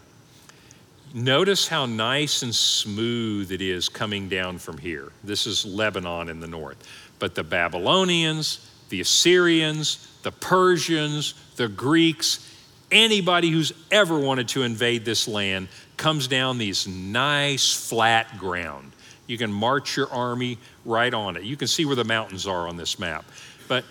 Notice 1.13 1.69
how 1.69 1.85
nice 1.85 2.43
and 2.43 2.55
smooth 2.55 3.53
it 3.53 3.61
is 3.61 3.91
coming 3.91 4.31
down 4.31 4.57
from 4.57 4.79
here. 4.79 5.13
This 5.23 5.47
is 5.47 5.67
Lebanon 5.67 6.31
in 6.31 6.41
the 6.41 6.47
north. 6.47 6.83
But 7.19 7.35
the 7.35 7.45
Babylonians, 7.45 8.71
the 8.89 9.03
Assyrians, 9.03 10.09
the 10.23 10.33
Persians, 10.33 11.35
the 11.57 11.69
Greeks, 11.69 12.57
anybody 12.91 13.51
who's 13.51 13.75
ever 13.91 14.19
wanted 14.19 14.49
to 14.49 14.63
invade 14.63 15.05
this 15.05 15.29
land 15.29 15.69
comes 15.99 16.27
down 16.27 16.57
these 16.57 16.89
nice 16.89 17.71
flat 17.71 18.39
ground. 18.39 18.93
You 19.27 19.37
can 19.37 19.53
march 19.53 19.95
your 19.95 20.11
army 20.11 20.57
right 20.87 21.13
on 21.13 21.37
it. 21.37 21.43
You 21.43 21.59
can 21.59 21.69
see 21.69 21.85
where 21.85 21.97
the 21.97 22.05
mountains 22.05 22.47
are 22.47 22.67
on 22.67 22.79
this 22.79 22.99
map. 22.99 23.27
But 23.69 23.85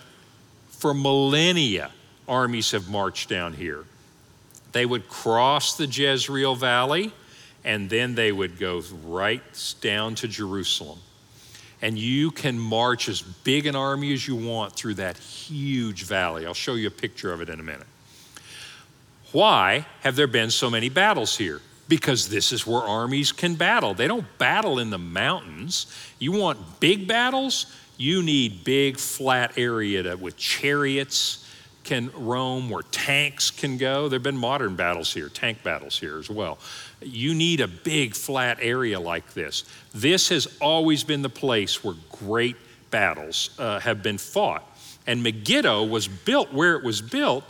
for 0.70 0.92
millennia, 0.92 1.92
armies 2.28 2.70
have 2.72 2.88
marched 2.88 3.28
down 3.28 3.54
here. 3.54 3.84
They 4.72 4.86
would 4.86 5.08
cross 5.08 5.76
the 5.76 5.86
Jezreel 5.86 6.54
Valley 6.54 7.12
and 7.64 7.90
then 7.90 8.14
they 8.14 8.32
would 8.32 8.58
go 8.58 8.82
right 9.04 9.42
down 9.80 10.14
to 10.16 10.28
Jerusalem. 10.28 10.98
And 11.80 11.98
you 11.98 12.30
can 12.30 12.58
march 12.58 13.08
as 13.08 13.22
big 13.22 13.66
an 13.66 13.76
army 13.76 14.12
as 14.12 14.26
you 14.26 14.34
want 14.36 14.72
through 14.72 14.94
that 14.94 15.16
huge 15.16 16.04
valley. 16.04 16.46
I'll 16.46 16.54
show 16.54 16.74
you 16.74 16.88
a 16.88 16.90
picture 16.90 17.32
of 17.32 17.40
it 17.40 17.48
in 17.48 17.60
a 17.60 17.62
minute. 17.62 17.86
Why 19.32 19.86
have 20.00 20.16
there 20.16 20.26
been 20.26 20.50
so 20.50 20.70
many 20.70 20.88
battles 20.88 21.36
here? 21.36 21.60
Because 21.88 22.28
this 22.28 22.52
is 22.52 22.66
where 22.66 22.82
armies 22.82 23.32
can 23.32 23.54
battle. 23.54 23.94
They 23.94 24.08
don't 24.08 24.26
battle 24.38 24.78
in 24.78 24.90
the 24.90 24.98
mountains. 24.98 25.86
You 26.18 26.32
want 26.32 26.80
big 26.80 27.06
battles? 27.06 27.66
You 27.96 28.22
need 28.22 28.64
big 28.64 28.98
flat 28.98 29.56
area 29.56 30.02
to, 30.04 30.16
with 30.16 30.36
chariots 30.36 31.47
can 31.88 32.10
roam, 32.14 32.68
where 32.68 32.82
tanks 32.82 33.50
can 33.50 33.78
go. 33.78 34.10
There 34.10 34.18
have 34.18 34.22
been 34.22 34.36
modern 34.36 34.76
battles 34.76 35.14
here, 35.14 35.30
tank 35.30 35.62
battles 35.62 35.98
here 35.98 36.18
as 36.18 36.28
well. 36.28 36.58
You 37.00 37.34
need 37.34 37.62
a 37.62 37.66
big 37.66 38.14
flat 38.14 38.58
area 38.60 39.00
like 39.00 39.32
this. 39.32 39.64
This 39.94 40.28
has 40.28 40.46
always 40.60 41.02
been 41.02 41.22
the 41.22 41.30
place 41.30 41.82
where 41.82 41.94
great 42.10 42.56
battles 42.90 43.50
uh, 43.58 43.80
have 43.80 44.02
been 44.02 44.18
fought. 44.18 44.64
And 45.06 45.22
Megiddo 45.22 45.84
was 45.84 46.06
built 46.08 46.52
where 46.52 46.76
it 46.76 46.84
was 46.84 47.00
built 47.00 47.44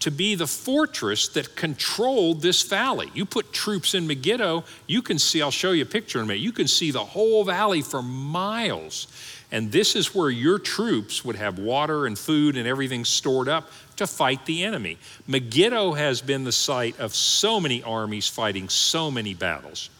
to 0.00 0.10
be 0.10 0.36
the 0.36 0.46
fortress 0.46 1.28
that 1.28 1.54
controlled 1.54 2.40
this 2.40 2.62
valley. 2.62 3.10
You 3.12 3.26
put 3.26 3.52
troops 3.52 3.92
in 3.92 4.06
Megiddo, 4.06 4.64
you 4.86 5.02
can 5.02 5.18
see, 5.18 5.42
I'll 5.42 5.50
show 5.50 5.72
you 5.72 5.82
a 5.82 5.86
picture 5.86 6.18
in 6.18 6.24
a 6.24 6.28
minute, 6.28 6.40
you 6.40 6.52
can 6.52 6.66
see 6.66 6.90
the 6.92 7.04
whole 7.04 7.44
valley 7.44 7.82
for 7.82 8.02
miles. 8.02 9.06
And 9.52 9.70
this 9.70 9.94
is 9.94 10.14
where 10.14 10.30
your 10.30 10.58
troops 10.58 11.24
would 11.26 11.36
have 11.36 11.58
water 11.58 12.06
and 12.06 12.18
food 12.18 12.56
and 12.56 12.66
everything 12.66 13.04
stored 13.04 13.48
up 13.48 13.70
to 13.96 14.06
fight 14.06 14.46
the 14.46 14.64
enemy. 14.64 14.96
Megiddo 15.26 15.92
has 15.92 16.22
been 16.22 16.42
the 16.42 16.52
site 16.52 16.98
of 16.98 17.14
so 17.14 17.60
many 17.60 17.82
armies 17.82 18.26
fighting 18.26 18.70
so 18.70 19.10
many 19.10 19.34
battles. 19.34 19.90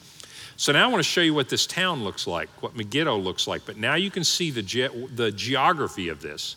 So 0.56 0.72
now 0.72 0.88
I 0.88 0.90
want 0.90 1.00
to 1.00 1.08
show 1.08 1.20
you 1.20 1.34
what 1.34 1.50
this 1.50 1.66
town 1.66 2.02
looks 2.02 2.26
like, 2.26 2.48
what 2.62 2.74
Megiddo 2.74 3.16
looks 3.18 3.46
like. 3.46 3.66
But 3.66 3.76
now 3.76 3.94
you 3.94 4.10
can 4.10 4.24
see 4.24 4.50
the, 4.50 4.62
ge- 4.62 5.14
the 5.14 5.30
geography 5.30 6.08
of 6.08 6.22
this. 6.22 6.56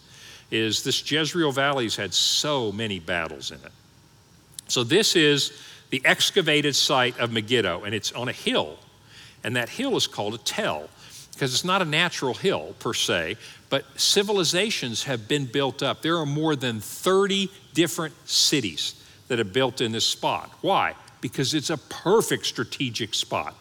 Is 0.50 0.84
this 0.84 1.12
Jezreel 1.12 1.52
Valley's 1.52 1.98
had 1.98 2.14
so 2.14 2.72
many 2.72 3.00
battles 3.00 3.52
in 3.52 3.58
it. 3.58 3.72
So 4.68 4.84
this 4.84 5.16
is 5.18 5.60
the 5.90 6.02
excavated 6.06 6.76
site 6.76 7.20
of 7.20 7.32
Megiddo, 7.32 7.84
and 7.84 7.94
it's 7.94 8.12
on 8.14 8.30
a 8.30 8.32
hill. 8.32 8.78
And 9.44 9.56
that 9.56 9.70
hill 9.70 9.98
is 9.98 10.08
called 10.08 10.36
a 10.36 10.38
tell 10.40 10.90
because 11.36 11.54
it's 11.54 11.66
not 11.66 11.82
a 11.82 11.86
natural 11.86 12.34
hill 12.34 12.74
per 12.80 12.94
se, 12.94 13.36
but 13.70 13.84
civilizations 14.00 15.04
have 15.04 15.28
been 15.28 15.46
built 15.46 15.84
up. 15.84 16.02
There 16.02 16.18
are 16.18 16.26
more 16.26 16.56
than 16.56 16.80
30 16.80 17.52
different 17.74 18.16
cities 18.28 18.96
that 19.28 19.38
have 19.40 19.52
built 19.52 19.82
in 19.82 19.92
this 19.92 20.06
spot. 20.06 20.50
Why? 20.62 20.96
Because 21.20 21.54
it's 21.54 21.70
a 21.70 21.78
perfect 21.78 22.46
strategic 22.46 23.14
spot 23.14 23.54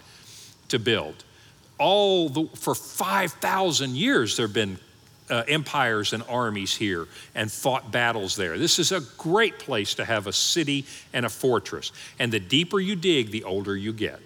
to 0.68 0.78
build. 0.78 1.24
All 1.78 2.28
the, 2.28 2.46
for 2.54 2.76
5,000 2.76 3.96
years, 3.96 4.36
there 4.36 4.46
have 4.46 4.54
been 4.54 4.78
uh, 5.28 5.42
empires 5.48 6.12
and 6.12 6.22
armies 6.28 6.76
here 6.76 7.08
and 7.34 7.50
fought 7.50 7.90
battles 7.90 8.36
there. 8.36 8.56
This 8.56 8.78
is 8.78 8.92
a 8.92 9.00
great 9.18 9.58
place 9.58 9.94
to 9.94 10.04
have 10.04 10.28
a 10.28 10.32
city 10.32 10.84
and 11.12 11.26
a 11.26 11.28
fortress. 11.28 11.90
And 12.20 12.32
the 12.32 12.38
deeper 12.38 12.78
you 12.78 12.94
dig, 12.94 13.32
the 13.32 13.42
older 13.42 13.76
you 13.76 13.92
get 13.92 14.20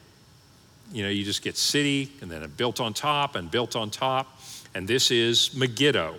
you 0.93 1.03
know, 1.03 1.09
you 1.09 1.25
just 1.25 1.43
get 1.43 1.57
city 1.57 2.13
and 2.21 2.31
then 2.31 2.49
built 2.57 2.81
on 2.81 2.95
top 2.95 3.37
and 3.37 3.51
built 3.51 3.77
on 3.77 3.91
top. 3.91 4.41
And 4.75 4.87
this 4.87 5.11
is 5.11 5.55
Megiddo. 5.55 6.17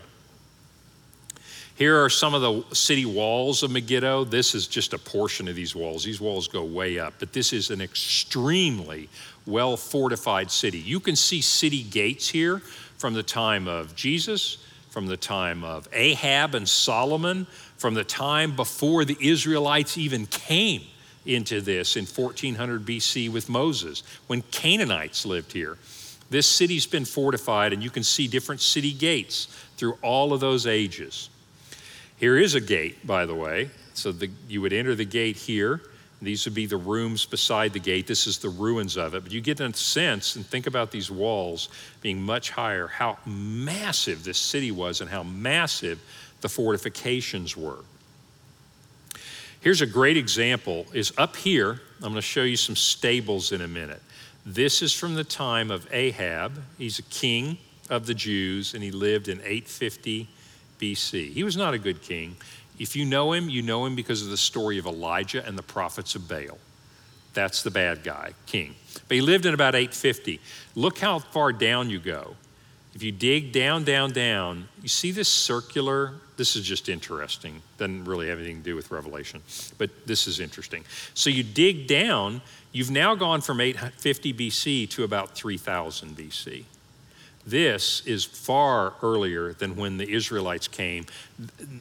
Here 1.75 2.03
are 2.03 2.09
some 2.09 2.33
of 2.33 2.41
the 2.41 2.75
city 2.75 3.05
walls 3.05 3.63
of 3.63 3.71
Megiddo. 3.71 4.25
This 4.25 4.53
is 4.53 4.67
just 4.67 4.93
a 4.93 4.97
portion 4.97 5.47
of 5.47 5.55
these 5.55 5.73
walls. 5.73 6.03
These 6.03 6.19
walls 6.19 6.49
go 6.49 6.63
way 6.63 6.99
up, 6.99 7.13
but 7.19 7.31
this 7.31 7.53
is 7.53 7.71
an 7.71 7.79
extremely 7.79 9.07
well 9.45 9.77
fortified 9.77 10.51
city. 10.51 10.79
You 10.79 10.99
can 10.99 11.15
see 11.15 11.39
city 11.39 11.83
gates 11.83 12.27
here 12.27 12.59
from 12.97 13.13
the 13.13 13.23
time 13.23 13.67
of 13.67 13.95
Jesus, 13.95 14.57
from 14.89 15.07
the 15.07 15.15
time 15.15 15.63
of 15.63 15.87
Ahab 15.93 16.53
and 16.53 16.67
Solomon, 16.67 17.47
from 17.77 17.93
the 17.93 18.03
time 18.03 18.57
before 18.57 19.05
the 19.05 19.17
Israelites 19.21 19.97
even 19.97 20.25
came 20.25 20.81
into 21.29 21.61
this 21.61 21.95
in 21.95 22.05
1400 22.05 22.85
BC 22.85 23.31
with 23.31 23.49
Moses 23.49 24.03
when 24.27 24.41
Canaanites 24.43 25.25
lived 25.25 25.53
here. 25.53 25.77
This 26.29 26.47
city's 26.47 26.85
been 26.85 27.05
fortified, 27.05 27.73
and 27.73 27.81
you 27.81 27.89
can 27.89 28.03
see 28.03 28.27
different 28.27 28.61
city 28.61 28.93
gates 28.93 29.47
through 29.77 29.97
all 30.01 30.33
of 30.33 30.39
those 30.39 30.67
ages. 30.67 31.29
Here 32.17 32.37
is 32.37 32.53
a 32.53 32.61
gate, 32.61 33.05
by 33.07 33.25
the 33.25 33.33
way. 33.33 33.69
So 33.93 34.11
the, 34.11 34.29
you 34.47 34.61
would 34.61 34.73
enter 34.73 34.93
the 34.93 35.05
gate 35.05 35.37
here. 35.37 35.81
These 36.21 36.45
would 36.45 36.53
be 36.53 36.65
the 36.65 36.77
rooms 36.77 37.25
beside 37.25 37.71
the 37.71 37.79
gate. 37.79 38.05
This 38.05 38.27
is 38.27 38.39
the 38.39 38.49
ruins 38.49 38.97
of 38.97 39.15
it. 39.15 39.23
But 39.23 39.31
you 39.31 39.39
get 39.39 39.61
a 39.61 39.73
sense 39.73 40.35
and 40.35 40.45
think 40.45 40.67
about 40.67 40.91
these 40.91 41.09
walls 41.09 41.69
being 42.01 42.21
much 42.21 42.51
higher, 42.51 42.87
how 42.87 43.17
massive 43.25 44.23
this 44.23 44.37
city 44.37 44.71
was 44.71 44.99
and 44.99 45.09
how 45.09 45.23
massive 45.23 45.99
the 46.41 46.49
fortifications 46.49 47.55
were. 47.55 47.83
Here's 49.61 49.81
a 49.81 49.87
great 49.87 50.15
example 50.15 50.85
is 50.93 51.11
up 51.17 51.35
here. 51.35 51.81
I'm 51.97 52.11
going 52.11 52.15
to 52.15 52.21
show 52.21 52.43
you 52.43 52.55
some 52.55 52.77
stables 52.77 53.51
in 53.51 53.61
a 53.61 53.67
minute. 53.67 54.01
This 54.45 54.81
is 54.81 54.93
from 54.93 55.15
the 55.15 55.23
time 55.23 55.69
of 55.69 55.85
Ahab. 55.91 56.63
He's 56.77 56.99
a 56.99 57.03
king 57.03 57.57
of 57.89 58.05
the 58.05 58.13
Jews 58.13 58.73
and 58.73 58.81
he 58.81 58.91
lived 58.91 59.27
in 59.27 59.39
850 59.39 60.27
BC. 60.79 61.33
He 61.33 61.43
was 61.43 61.57
not 61.57 61.73
a 61.73 61.77
good 61.77 62.01
king. 62.01 62.37
If 62.79 62.95
you 62.95 63.03
know 63.03 63.33
him, 63.33 63.49
you 63.49 63.61
know 63.61 63.85
him 63.85 63.95
because 63.95 64.21
of 64.21 64.29
the 64.29 64.37
story 64.37 64.77
of 64.77 64.85
Elijah 64.85 65.45
and 65.45 65.57
the 65.57 65.63
prophets 65.63 66.15
of 66.15 66.29
Baal. 66.29 66.57
That's 67.33 67.61
the 67.61 67.71
bad 67.71 68.03
guy, 68.03 68.31
king. 68.45 68.75
But 69.07 69.15
he 69.15 69.21
lived 69.21 69.45
in 69.45 69.53
about 69.53 69.75
850. 69.75 70.39
Look 70.75 70.99
how 70.99 71.19
far 71.19 71.51
down 71.51 71.89
you 71.89 71.99
go. 71.99 72.35
If 72.95 73.03
you 73.03 73.11
dig 73.11 73.51
down, 73.51 73.83
down, 73.83 74.11
down, 74.11 74.67
you 74.81 74.87
see 74.87 75.11
this 75.11 75.29
circular. 75.29 76.13
This 76.37 76.55
is 76.55 76.65
just 76.65 76.89
interesting. 76.89 77.61
Doesn't 77.77 78.05
really 78.05 78.29
have 78.29 78.39
anything 78.39 78.57
to 78.57 78.63
do 78.63 78.75
with 78.75 78.91
Revelation, 78.91 79.41
but 79.77 79.89
this 80.07 80.27
is 80.27 80.39
interesting. 80.39 80.83
So 81.13 81.29
you 81.29 81.43
dig 81.43 81.87
down, 81.87 82.41
you've 82.71 82.91
now 82.91 83.15
gone 83.15 83.41
from 83.41 83.61
850 83.61 84.33
BC 84.33 84.89
to 84.91 85.03
about 85.03 85.35
3000 85.35 86.17
BC. 86.17 86.63
This 87.45 88.05
is 88.05 88.25
far 88.25 88.93
earlier 89.01 89.53
than 89.53 89.75
when 89.75 89.97
the 89.97 90.07
Israelites 90.07 90.67
came. 90.67 91.05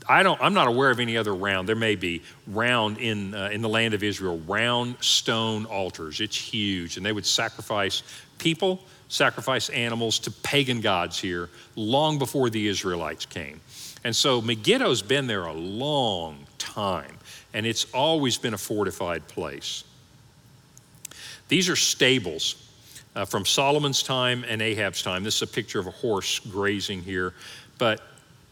I 0.08 0.22
don't, 0.22 0.40
I'm 0.40 0.54
not 0.54 0.68
aware 0.68 0.90
of 0.90 1.00
any 1.00 1.16
other 1.16 1.34
round. 1.34 1.68
There 1.68 1.76
may 1.76 1.94
be 1.94 2.22
round 2.46 2.98
in, 2.98 3.34
uh, 3.34 3.50
in 3.52 3.60
the 3.60 3.68
land 3.68 3.92
of 3.92 4.02
Israel, 4.02 4.38
round 4.46 4.96
stone 5.00 5.66
altars. 5.66 6.20
It's 6.20 6.36
huge. 6.36 6.96
And 6.96 7.04
they 7.04 7.12
would 7.12 7.26
sacrifice 7.26 8.02
people, 8.38 8.80
sacrifice 9.08 9.70
animals 9.70 10.18
to 10.20 10.30
pagan 10.30 10.80
gods 10.80 11.18
here 11.18 11.48
long 11.76 12.18
before 12.18 12.50
the 12.50 12.68
Israelites 12.68 13.26
came. 13.26 13.60
And 14.04 14.14
so 14.14 14.40
Megiddo's 14.40 15.02
been 15.02 15.26
there 15.26 15.46
a 15.46 15.52
long 15.52 16.46
time, 16.58 17.16
and 17.52 17.66
it's 17.66 17.86
always 17.92 18.38
been 18.38 18.54
a 18.54 18.58
fortified 18.58 19.26
place. 19.26 19.84
These 21.48 21.68
are 21.68 21.76
stables 21.76 22.68
uh, 23.16 23.24
from 23.24 23.44
Solomon's 23.44 24.02
time 24.02 24.44
and 24.46 24.62
Ahab's 24.62 25.02
time. 25.02 25.24
This 25.24 25.36
is 25.36 25.42
a 25.42 25.46
picture 25.46 25.80
of 25.80 25.86
a 25.86 25.90
horse 25.90 26.38
grazing 26.38 27.02
here. 27.02 27.34
But 27.78 28.00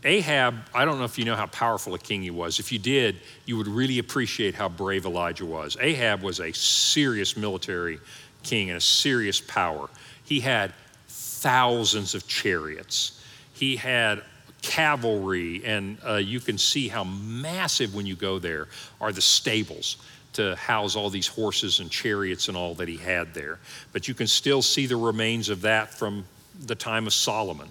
Ahab, 0.05 0.57
I 0.75 0.85
don't 0.85 0.99
know 0.99 1.05
if 1.05 1.19
you 1.19 1.25
know 1.25 1.37
how 1.37 1.47
powerful 1.47 1.95
a 1.95 1.99
king 1.99 2.23
he 2.23 2.31
was. 2.31 2.59
If 2.59 2.73
you 2.73 2.79
did, 2.79 3.16
you 3.45 3.57
would 3.57 3.69
really 3.69 3.99
appreciate 3.99 4.55
how 4.55 4.69
brave 4.69 5.05
Elijah 5.05 5.47
was. 5.47 5.77
Ahab 5.81 6.23
was 6.23 6.40
a 6.40 6.53
serious 6.53 7.37
military 7.37 7.99
king 8.42 8.71
and 8.71 8.79
a 8.79 8.81
serious 8.81 9.40
power. 9.40 9.88
He 10.26 10.40
had 10.40 10.74
thousands 11.08 12.14
of 12.14 12.26
chariots, 12.28 13.22
he 13.54 13.76
had 13.76 14.22
cavalry, 14.60 15.64
and 15.64 15.98
uh, 16.06 16.14
you 16.16 16.40
can 16.40 16.58
see 16.58 16.88
how 16.88 17.04
massive 17.04 17.94
when 17.94 18.04
you 18.04 18.16
go 18.16 18.38
there 18.38 18.68
are 19.00 19.12
the 19.12 19.20
stables 19.20 19.96
to 20.32 20.54
house 20.56 20.96
all 20.96 21.08
these 21.08 21.26
horses 21.26 21.80
and 21.80 21.90
chariots 21.90 22.48
and 22.48 22.56
all 22.56 22.74
that 22.74 22.88
he 22.88 22.96
had 22.96 23.32
there. 23.32 23.58
But 23.92 24.08
you 24.08 24.14
can 24.14 24.26
still 24.26 24.60
see 24.60 24.86
the 24.86 24.96
remains 24.96 25.48
of 25.48 25.62
that 25.62 25.94
from 25.94 26.24
the 26.60 26.74
time 26.74 27.06
of 27.06 27.14
Solomon. 27.14 27.68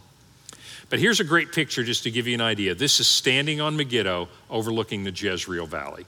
But 0.90 1.00
here's 1.00 1.20
a 1.20 1.24
great 1.24 1.52
picture 1.52 1.84
just 1.84 2.04
to 2.04 2.12
give 2.12 2.28
you 2.28 2.36
an 2.36 2.42
idea. 2.42 2.76
This 2.76 3.00
is 3.00 3.08
standing 3.08 3.60
on 3.62 3.76
Megiddo 3.76 4.30
overlooking 4.50 5.04
the 5.04 5.12
Jezreel 5.12 5.66
Valley. 5.66 6.06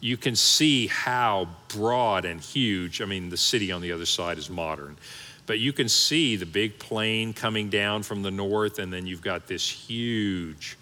You 0.00 0.16
can 0.16 0.36
see 0.36 0.86
how 0.88 1.48
broad 1.68 2.24
and 2.24 2.40
huge, 2.40 3.00
I 3.00 3.06
mean, 3.06 3.30
the 3.30 3.36
city 3.36 3.72
on 3.72 3.80
the 3.80 3.92
other 3.92 4.06
side 4.06 4.38
is 4.38 4.50
modern, 4.50 4.96
but 5.46 5.58
you 5.58 5.72
can 5.72 5.88
see 5.88 6.36
the 6.36 6.46
big 6.46 6.78
plain 6.78 7.32
coming 7.32 7.68
down 7.68 8.02
from 8.02 8.22
the 8.22 8.30
north, 8.30 8.78
and 8.78 8.92
then 8.92 9.06
you've 9.06 9.22
got 9.22 9.46
this 9.46 9.68
huge 9.68 10.76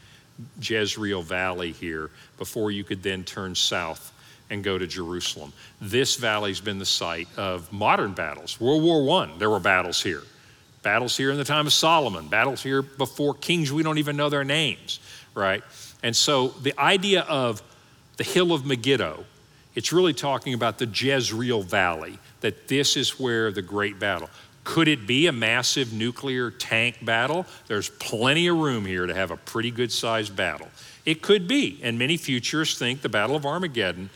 Jezreel 0.60 1.22
Valley 1.22 1.72
here 1.72 2.10
before 2.38 2.70
you 2.70 2.84
could 2.84 3.02
then 3.02 3.24
turn 3.24 3.54
south 3.54 4.12
and 4.50 4.62
go 4.62 4.78
to 4.78 4.86
Jerusalem. 4.86 5.52
This 5.80 6.16
valley's 6.16 6.60
been 6.60 6.78
the 6.78 6.86
site 6.86 7.28
of 7.36 7.72
modern 7.72 8.12
battles. 8.12 8.60
World 8.60 8.82
War 8.82 9.22
I, 9.22 9.30
there 9.38 9.50
were 9.50 9.60
battles 9.60 10.02
here. 10.02 10.22
Battles 10.82 11.16
here 11.16 11.30
in 11.30 11.38
the 11.38 11.44
time 11.44 11.66
of 11.66 11.72
Solomon, 11.72 12.28
battles 12.28 12.62
here 12.62 12.82
before 12.82 13.34
kings 13.34 13.72
we 13.72 13.82
don't 13.82 13.98
even 13.98 14.16
know 14.16 14.28
their 14.28 14.44
names, 14.44 15.00
right? 15.34 15.62
And 16.02 16.14
so 16.14 16.48
the 16.48 16.78
idea 16.78 17.22
of 17.22 17.62
the 18.16 18.24
hill 18.24 18.52
of 18.52 18.66
Megiddo, 18.66 19.24
it's 19.74 19.92
really 19.92 20.12
talking 20.12 20.54
about 20.54 20.78
the 20.78 20.86
Jezreel 20.86 21.62
Valley, 21.62 22.18
that 22.40 22.68
this 22.68 22.96
is 22.96 23.18
where 23.18 23.52
the 23.52 23.62
great 23.62 23.98
battle. 23.98 24.28
Could 24.64 24.86
it 24.88 25.06
be 25.06 25.26
a 25.26 25.32
massive 25.32 25.92
nuclear 25.92 26.50
tank 26.50 27.04
battle? 27.04 27.46
There's 27.66 27.90
plenty 27.90 28.46
of 28.46 28.56
room 28.56 28.86
here 28.86 29.06
to 29.06 29.14
have 29.14 29.30
a 29.30 29.36
pretty 29.36 29.70
good 29.70 29.90
sized 29.90 30.36
battle. 30.36 30.68
It 31.04 31.20
could 31.20 31.48
be, 31.48 31.80
and 31.82 31.98
many 31.98 32.16
futurists 32.16 32.78
think 32.78 33.02
the 33.02 33.08
Battle 33.08 33.34
of 33.34 33.44
Armageddon 33.44 34.10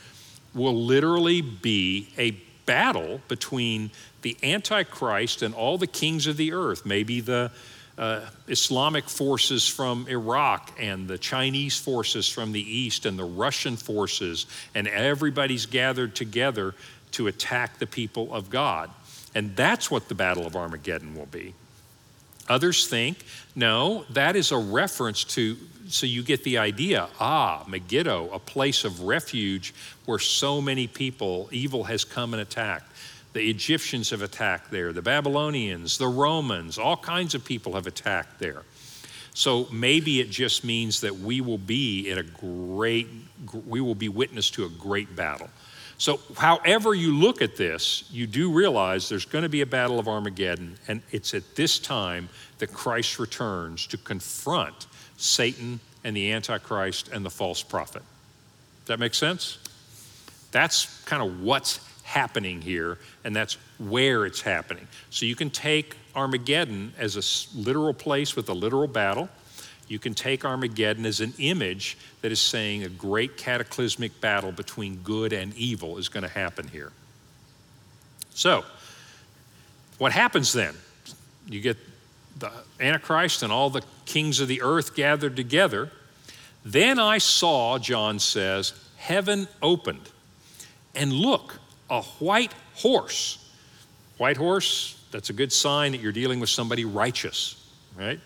will 0.53 0.75
literally 0.75 1.41
be 1.41 2.09
a 2.17 2.31
battle 2.65 3.21
between 3.27 3.91
the 4.21 4.37
Antichrist 4.41 5.41
and 5.41 5.53
all 5.53 5.77
the 5.77 5.87
kings 5.87 6.27
of 6.27 6.37
the 6.37 6.53
earth, 6.53 6.85
maybe 6.85 7.19
the 7.19 7.51
uh, 7.97 8.21
Islamic 8.47 9.09
forces 9.09 9.67
from 9.67 10.07
Iraq 10.07 10.71
and 10.79 11.07
the 11.07 11.17
Chinese 11.17 11.77
forces 11.77 12.29
from 12.29 12.51
the 12.51 12.61
east 12.61 13.05
and 13.05 13.17
the 13.17 13.25
Russian 13.25 13.75
forces, 13.75 14.45
and 14.75 14.87
everybody's 14.87 15.65
gathered 15.65 16.15
together 16.15 16.75
to 17.11 17.27
attack 17.27 17.79
the 17.79 17.87
people 17.87 18.33
of 18.33 18.49
God. 18.49 18.91
And 19.37 19.55
that's 19.55 19.91
what 19.91 20.07
the 20.07 20.15
Battle 20.15 20.47
of 20.47 20.55
Armageddon 20.55 21.13
will 21.13 21.27
be. 21.27 21.53
Others 22.49 22.87
think, 22.87 23.23
no, 23.55 24.03
that 24.09 24.35
is 24.35 24.51
a 24.51 24.57
reference 24.57 25.23
to 25.35 25.55
so 25.89 26.07
you 26.07 26.23
get 26.23 26.43
the 26.43 26.57
idea 26.57 27.07
ah, 27.19 27.63
Megiddo, 27.67 28.31
a 28.33 28.39
place 28.39 28.83
of 28.83 29.01
refuge 29.01 29.75
where 30.05 30.17
so 30.17 30.59
many 30.59 30.87
people, 30.87 31.49
evil 31.51 31.83
has 31.83 32.03
come 32.03 32.33
and 32.33 32.41
attacked. 32.41 32.91
The 33.33 33.47
Egyptians 33.47 34.09
have 34.09 34.23
attacked 34.23 34.71
there, 34.71 34.91
the 34.91 35.03
Babylonians, 35.03 35.99
the 35.99 36.07
Romans, 36.07 36.79
all 36.79 36.97
kinds 36.97 37.35
of 37.35 37.45
people 37.45 37.73
have 37.73 37.85
attacked 37.85 38.39
there. 38.39 38.63
So 39.35 39.67
maybe 39.71 40.19
it 40.19 40.31
just 40.31 40.63
means 40.63 41.01
that 41.01 41.15
we 41.15 41.41
will 41.41 41.59
be 41.59 42.09
in 42.09 42.17
a 42.17 42.23
great, 42.23 43.07
we 43.67 43.81
will 43.81 43.93
be 43.93 44.09
witness 44.09 44.49
to 44.51 44.65
a 44.65 44.69
great 44.69 45.15
battle. 45.15 45.51
So, 45.99 46.19
however 46.35 46.93
you 46.93 47.15
look 47.15 47.41
at 47.41 47.55
this, 47.55 48.03
you 48.11 48.27
do 48.27 48.51
realize 48.51 49.09
there's 49.09 49.25
going 49.25 49.41
to 49.41 49.49
be 49.49 49.61
a 49.61 49.65
battle 49.65 49.97
of 49.97 50.07
Armageddon, 50.07 50.77
and 50.87 51.01
it's 51.11 51.33
at 51.33 51.55
this 51.55 51.79
time 51.79 52.29
that 52.59 52.71
Christ 52.71 53.17
returns 53.17 53.87
to 53.87 53.97
confront 53.97 54.85
Satan 55.17 55.79
and 56.03 56.15
the 56.15 56.31
Antichrist 56.31 57.09
and 57.09 57.25
the 57.25 57.31
false 57.31 57.63
prophet. 57.63 58.03
Does 58.81 58.87
that 58.87 58.99
make 58.99 59.15
sense? 59.15 59.57
That's 60.51 61.03
kind 61.05 61.23
of 61.23 61.41
what's 61.41 61.79
happening 62.03 62.61
here, 62.61 62.99
and 63.23 63.35
that's 63.35 63.57
where 63.79 64.25
it's 64.25 64.41
happening. 64.41 64.87
So 65.09 65.25
you 65.25 65.35
can 65.35 65.49
take 65.49 65.97
Armageddon 66.15 66.93
as 66.97 67.17
a 67.17 67.57
literal 67.57 67.93
place 67.93 68.35
with 68.35 68.47
a 68.49 68.53
literal 68.53 68.87
battle. 68.87 69.29
You 69.87 69.99
can 69.99 70.13
take 70.13 70.43
Armageddon 70.43 71.05
as 71.05 71.21
an 71.21 71.33
image 71.37 71.97
that 72.21 72.31
is 72.31 72.39
saying 72.39 72.83
a 72.83 72.89
great 72.89 73.37
cataclysmic 73.37 74.19
battle 74.19 74.51
between 74.51 74.97
good 74.97 75.31
and 75.31 75.55
evil 75.55 75.97
is 75.97 76.09
going 76.09 76.23
to 76.23 76.29
happen 76.29 76.67
here. 76.67 76.91
So, 78.33 78.65
what 79.97 80.11
happens 80.11 80.53
then? 80.53 80.75
You 81.47 81.61
get 81.61 81.77
the 82.37 82.51
Antichrist 82.79 83.43
and 83.43 83.51
all 83.51 83.69
the 83.69 83.81
kings 84.05 84.39
of 84.39 84.47
the 84.47 84.61
earth 84.61 84.95
gathered 84.95 85.35
together. 85.35 85.89
Then 86.65 86.99
I 86.99 87.17
saw, 87.17 87.79
John 87.79 88.19
says, 88.19 88.73
heaven 88.97 89.47
opened. 89.61 90.09
And 90.93 91.13
look, 91.13 91.59
a 91.89 92.01
white 92.01 92.53
horse. 92.75 93.43
White 94.17 94.37
horse, 94.37 95.01
that's 95.11 95.29
a 95.29 95.33
good 95.33 95.53
sign 95.53 95.93
that 95.93 96.01
you're 96.01 96.11
dealing 96.11 96.39
with 96.39 96.49
somebody 96.49 96.85
righteous, 96.85 97.55
right? 97.97 98.19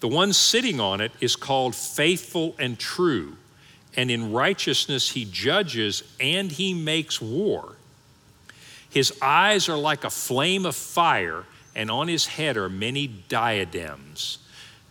The 0.00 0.08
one 0.08 0.32
sitting 0.32 0.80
on 0.80 1.00
it 1.00 1.12
is 1.20 1.36
called 1.36 1.74
faithful 1.74 2.54
and 2.58 2.78
true. 2.78 3.36
And 3.96 4.10
in 4.10 4.32
righteousness 4.32 5.10
he 5.10 5.24
judges 5.24 6.02
and 6.20 6.52
he 6.52 6.74
makes 6.74 7.20
war. 7.20 7.76
His 8.90 9.12
eyes 9.22 9.68
are 9.68 9.76
like 9.76 10.04
a 10.04 10.10
flame 10.10 10.66
of 10.66 10.76
fire 10.76 11.44
and 11.76 11.90
on 11.90 12.08
his 12.08 12.26
head 12.26 12.56
are 12.56 12.70
many 12.70 13.06
diadems. 13.06 14.38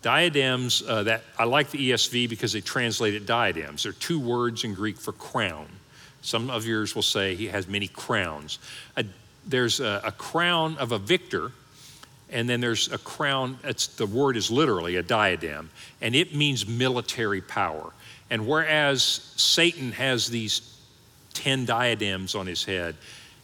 Diadems, 0.04 0.84
uh, 0.88 1.02
that 1.04 1.24
I 1.38 1.46
like 1.46 1.72
the 1.72 1.90
ESV 1.90 2.30
because 2.30 2.54
they 2.54 2.62
translate 2.62 3.16
it 3.16 3.26
diadems. 3.26 3.84
They're 3.84 3.92
two 3.92 4.20
words 4.20 4.64
in 4.64 4.76
Greek 4.76 4.98
for 4.98 5.12
crown. 5.12 5.68
Some 6.22 6.52
of 6.52 6.66
yours 6.66 6.94
will 6.94 7.02
say 7.02 7.34
he 7.34 7.48
has 7.48 7.68
many 7.68 7.88
crowns. 7.88 8.60
A, 8.98 9.06
there's 9.48 9.80
a, 9.80 10.02
a 10.06 10.12
crown 10.12 10.78
of 10.78 10.92
a 10.92 11.00
victor, 11.00 11.52
and 12.36 12.50
then 12.50 12.60
there's 12.60 12.92
a 12.92 12.98
crown. 12.98 13.58
It's, 13.64 13.88
the 13.88 14.06
word 14.06 14.36
is 14.36 14.52
literally 14.52 14.98
a 14.98 15.02
diadem, 15.02 15.72
and 16.02 16.14
it 16.14 16.36
means 16.36 16.68
military 16.68 17.40
power. 17.40 17.94
And 18.30 18.46
whereas 18.46 19.02
Satan 19.38 19.94
has 19.94 20.28
these 20.28 20.78
10 21.34 21.66
diadems 21.66 22.36
on 22.36 22.46
his 22.46 22.66
head, 22.66 22.96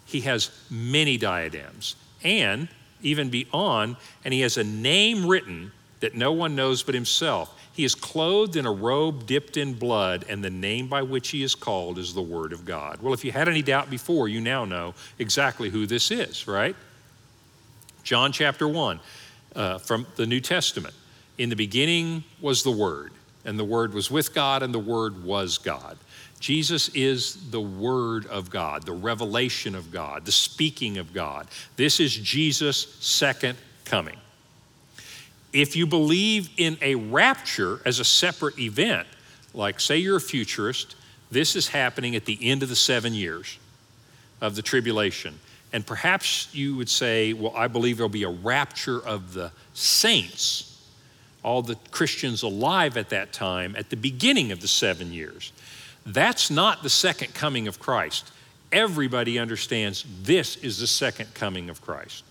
he 0.05 0.19
has 0.21 0.51
many 0.69 1.17
diadems. 1.17 1.95
And 2.21 2.67
even 3.01 3.29
beyond, 3.29 3.95
and 4.25 4.33
he 4.33 4.41
has 4.41 4.57
a 4.57 4.63
name 4.63 5.25
written 5.25 5.71
that 6.01 6.13
no 6.13 6.33
one 6.33 6.53
knows 6.53 6.83
but 6.83 6.93
himself. 6.93 7.57
He 7.73 7.85
is 7.85 7.95
clothed 7.95 8.57
in 8.57 8.65
a 8.65 8.71
robe 8.71 9.25
dipped 9.25 9.55
in 9.55 9.73
blood, 9.73 10.25
and 10.27 10.43
the 10.43 10.49
name 10.49 10.89
by 10.89 11.01
which 11.01 11.29
he 11.29 11.43
is 11.43 11.55
called 11.55 11.97
is 11.97 12.13
the 12.13 12.21
Word 12.21 12.51
of 12.51 12.65
God. 12.65 13.01
Well, 13.01 13.13
if 13.13 13.23
you 13.23 13.31
had 13.31 13.47
any 13.47 13.61
doubt 13.61 13.89
before, 13.89 14.27
you 14.27 14.41
now 14.41 14.65
know 14.65 14.93
exactly 15.17 15.69
who 15.69 15.87
this 15.87 16.11
is, 16.11 16.45
right? 16.45 16.75
John 18.03 18.31
chapter 18.31 18.67
1 18.67 18.99
uh, 19.55 19.77
from 19.77 20.07
the 20.15 20.25
New 20.25 20.39
Testament. 20.39 20.93
In 21.37 21.49
the 21.49 21.55
beginning 21.55 22.23
was 22.39 22.63
the 22.63 22.71
Word, 22.71 23.11
and 23.45 23.57
the 23.57 23.63
Word 23.63 23.93
was 23.93 24.11
with 24.11 24.33
God, 24.33 24.63
and 24.63 24.73
the 24.73 24.79
Word 24.79 25.23
was 25.23 25.57
God. 25.57 25.97
Jesus 26.39 26.89
is 26.89 27.51
the 27.51 27.61
Word 27.61 28.25
of 28.25 28.49
God, 28.49 28.85
the 28.85 28.91
revelation 28.91 29.75
of 29.75 29.91
God, 29.91 30.25
the 30.25 30.31
speaking 30.31 30.97
of 30.97 31.13
God. 31.13 31.47
This 31.75 31.99
is 31.99 32.15
Jesus' 32.15 32.95
second 32.99 33.57
coming. 33.85 34.17
If 35.53 35.75
you 35.75 35.85
believe 35.85 36.49
in 36.57 36.77
a 36.81 36.95
rapture 36.95 37.81
as 37.85 37.99
a 37.99 38.05
separate 38.05 38.57
event, 38.57 39.07
like 39.53 39.79
say 39.79 39.97
you're 39.97 40.17
a 40.17 40.21
futurist, 40.21 40.95
this 41.29 41.55
is 41.55 41.67
happening 41.67 42.15
at 42.15 42.25
the 42.25 42.37
end 42.41 42.63
of 42.63 42.69
the 42.69 42.75
seven 42.75 43.13
years 43.13 43.57
of 44.39 44.55
the 44.55 44.61
tribulation. 44.61 45.39
And 45.74 45.86
perhaps 45.86 46.53
you 46.53 46.76
would 46.76 46.89
say, 46.89 47.34
well, 47.34 47.53
I 47.55 47.67
believe 47.67 47.97
there'll 47.97 48.09
be 48.09 48.24
a 48.24 48.30
rapture 48.30 48.99
of 48.99 49.34
the 49.34 49.51
saints, 49.74 50.86
all 51.43 51.61
the 51.61 51.76
Christians 51.91 52.43
alive 52.43 52.97
at 52.97 53.09
that 53.09 53.32
time, 53.32 53.76
at 53.78 53.89
the 53.89 53.95
beginning 53.95 54.51
of 54.51 54.61
the 54.61 54.67
seven 54.67 55.13
years. 55.13 55.51
That's 56.05 56.49
not 56.49 56.84
the 56.84 56.89
second 56.89 57.34
coming 57.34 57.67
of 57.67 57.80
Christ. 57.80 58.32
Everybody 58.72 59.39
understands 59.39 60.05
this 60.24 60.57
is 60.57 60.80
the 60.80 60.88
second 60.88 61.34
coming 61.34 61.69
of 61.69 61.82
Christ. 61.82 62.24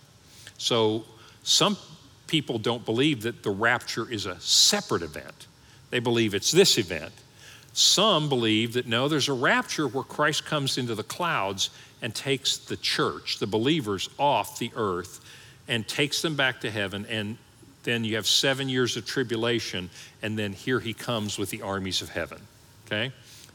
So 0.57 1.05
some 1.43 1.77
people 2.27 2.59
don't 2.59 2.85
believe 2.85 3.23
that 3.23 3.43
the 3.43 3.49
rapture 3.49 4.09
is 4.09 4.25
a 4.25 4.39
separate 4.39 5.01
event, 5.01 5.47
they 5.89 5.99
believe 5.99 6.33
it's 6.33 6.51
this 6.51 6.77
event. 6.77 7.11
Some 7.73 8.27
believe 8.27 8.73
that 8.73 8.85
no, 8.85 9.07
there's 9.07 9.29
a 9.29 9.33
rapture 9.33 9.87
where 9.87 10.03
Christ 10.03 10.45
comes 10.45 10.77
into 10.77 10.93
the 10.93 11.03
clouds 11.03 11.69
and 12.01 12.13
takes 12.13 12.57
the 12.57 12.77
church, 12.77 13.39
the 13.39 13.47
believers, 13.47 14.09
off 14.17 14.59
the 14.59 14.71
earth 14.75 15.19
and 15.67 15.87
takes 15.87 16.21
them 16.21 16.35
back 16.35 16.61
to 16.61 16.71
heaven. 16.71 17.05
And 17.07 17.37
then 17.83 18.03
you 18.03 18.15
have 18.15 18.27
seven 18.27 18.69
years 18.69 18.97
of 18.97 19.05
tribulation, 19.05 19.89
and 20.21 20.37
then 20.37 20.53
here 20.53 20.79
he 20.79 20.93
comes 20.93 21.37
with 21.37 21.49
the 21.49 21.61
armies 21.61 22.01
of 22.01 22.09
heaven. 22.09 22.39
Okay? 22.85 23.11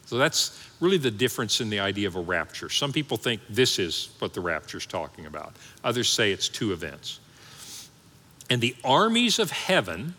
So 0.06 0.18
that's 0.18 0.62
really 0.80 0.98
the 0.98 1.10
difference 1.10 1.60
in 1.60 1.68
the 1.68 1.80
idea 1.80 2.06
of 2.06 2.16
a 2.16 2.20
rapture. 2.20 2.68
Some 2.68 2.92
people 2.92 3.16
think 3.16 3.40
this 3.50 3.78
is 3.78 4.10
what 4.20 4.34
the 4.34 4.40
rapture 4.40 4.78
is 4.78 4.86
talking 4.86 5.26
about, 5.26 5.54
others 5.84 6.08
say 6.08 6.32
it's 6.32 6.48
two 6.48 6.72
events. 6.72 7.20
And 8.48 8.60
the 8.60 8.76
armies 8.84 9.40
of 9.40 9.50
heaven, 9.50 10.14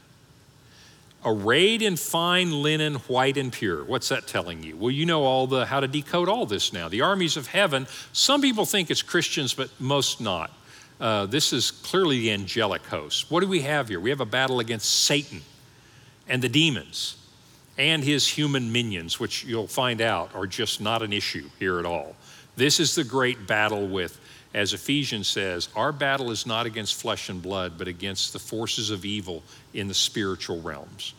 arrayed 1.26 1.82
in 1.82 1.96
fine 1.96 2.62
linen, 2.62 2.96
white 2.96 3.38
and 3.38 3.52
pure. 3.52 3.84
What's 3.84 4.10
that 4.10 4.28
telling 4.28 4.64
you? 4.64 4.78
Well, 4.78 4.92
you 4.92 5.06
know 5.06 5.24
all 5.24 5.48
the 5.48 5.66
how 5.66 5.80
to 5.80 5.88
decode 5.88 6.30
all 6.30 6.46
this 6.46 6.72
now. 6.72 6.88
The 6.88 7.02
armies 7.02 7.38
of 7.38 7.48
heaven. 7.48 7.88
Some 8.14 8.42
people 8.42 8.66
think 8.66 8.90
it's 8.92 9.02
Christians, 9.02 9.54
but 9.54 9.70
most 9.80 10.22
not. 10.22 10.52
Uh, 11.00 11.26
this 11.26 11.54
is 11.54 11.72
clearly 11.72 12.20
the 12.20 12.32
angelic 12.32 12.86
host. 12.86 13.30
What 13.30 13.42
do 13.42 13.48
we 13.48 13.62
have 13.62 13.88
here? 13.88 14.00
We 14.00 14.10
have 14.10 14.22
a 14.22 14.26
battle 14.26 14.60
against 14.60 15.04
Satan 15.04 15.42
and 16.28 16.42
the 16.42 16.50
demons 16.50 17.18
and 17.78 18.04
his 18.04 18.28
human 18.28 18.72
minions, 18.72 19.20
which 19.20 19.44
you'll 19.44 19.68
find 19.68 20.02
out 20.02 20.34
are 20.34 20.48
just 20.48 20.82
not 20.82 21.04
an 21.04 21.14
issue 21.14 21.48
here 21.60 21.80
at 21.80 21.86
all. 21.86 22.16
This 22.56 22.80
is 22.80 22.96
the 22.96 23.04
great 23.04 23.46
battle 23.46 23.88
with, 23.88 24.20
as 24.54 24.74
Ephesians 24.74 25.28
says, 25.28 25.70
our 25.76 25.92
battle 25.92 26.32
is 26.32 26.46
not 26.46 26.66
against 26.66 26.96
flesh 26.96 27.30
and 27.30 27.42
blood, 27.42 27.74
but 27.78 27.88
against 27.88 28.34
the 28.34 28.40
forces 28.40 28.90
of 28.90 29.06
evil 29.06 29.44
in 29.74 29.88
the 29.88 29.94
spiritual 29.94 30.62
realms. 30.62 31.14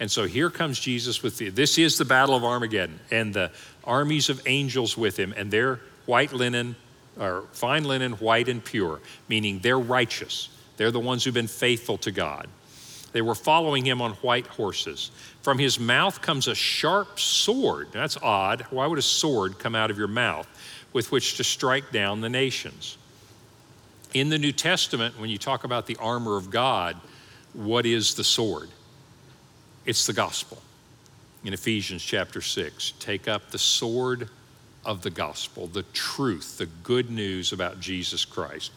And 0.00 0.10
so 0.10 0.24
here 0.24 0.50
comes 0.50 0.80
Jesus 0.80 1.22
with 1.22 1.38
the, 1.38 1.50
this 1.50 1.78
is 1.78 1.98
the 1.98 2.04
battle 2.04 2.34
of 2.34 2.44
Armageddon, 2.44 2.98
and 3.10 3.32
the 3.32 3.52
armies 3.84 4.28
of 4.28 4.42
angels 4.46 4.96
with 4.96 5.16
him, 5.16 5.32
and 5.36 5.50
they're 5.50 5.80
white 6.06 6.32
linen, 6.32 6.76
or 7.18 7.44
fine 7.52 7.84
linen, 7.84 8.12
white 8.14 8.48
and 8.48 8.64
pure, 8.64 9.00
meaning 9.28 9.60
they're 9.60 9.78
righteous. 9.78 10.48
They're 10.76 10.90
the 10.90 11.00
ones 11.00 11.22
who've 11.22 11.34
been 11.34 11.46
faithful 11.46 11.98
to 11.98 12.10
God. 12.10 12.48
They 13.12 13.22
were 13.22 13.36
following 13.36 13.84
him 13.84 14.02
on 14.02 14.14
white 14.14 14.48
horses. 14.48 15.12
From 15.42 15.56
his 15.56 15.78
mouth 15.78 16.20
comes 16.20 16.48
a 16.48 16.54
sharp 16.56 17.20
sword. 17.20 17.88
That's 17.92 18.16
odd. 18.16 18.66
Why 18.70 18.88
would 18.88 18.98
a 18.98 19.02
sword 19.02 19.60
come 19.60 19.76
out 19.76 19.92
of 19.92 19.98
your 19.98 20.08
mouth 20.08 20.48
with 20.94 21.12
which 21.12 21.36
to 21.36 21.44
strike 21.44 21.92
down 21.92 22.22
the 22.22 22.30
nations? 22.30 22.96
In 24.14 24.30
the 24.30 24.38
New 24.38 24.52
Testament, 24.52 25.20
when 25.20 25.28
you 25.28 25.36
talk 25.36 25.64
about 25.64 25.86
the 25.86 25.96
armor 25.96 26.38
of 26.38 26.50
God, 26.50 26.96
what 27.52 27.84
is 27.84 28.14
the 28.14 28.24
sword? 28.24 28.70
It's 29.84 30.06
the 30.06 30.14
gospel. 30.14 30.62
In 31.44 31.52
Ephesians 31.52 32.02
chapter 32.02 32.40
6, 32.40 32.94
take 32.98 33.28
up 33.28 33.50
the 33.50 33.58
sword 33.58 34.30
of 34.86 35.02
the 35.02 35.10
gospel, 35.10 35.66
the 35.66 35.82
truth, 35.92 36.56
the 36.56 36.66
good 36.66 37.10
news 37.10 37.52
about 37.52 37.80
Jesus 37.80 38.24
Christ 38.24 38.70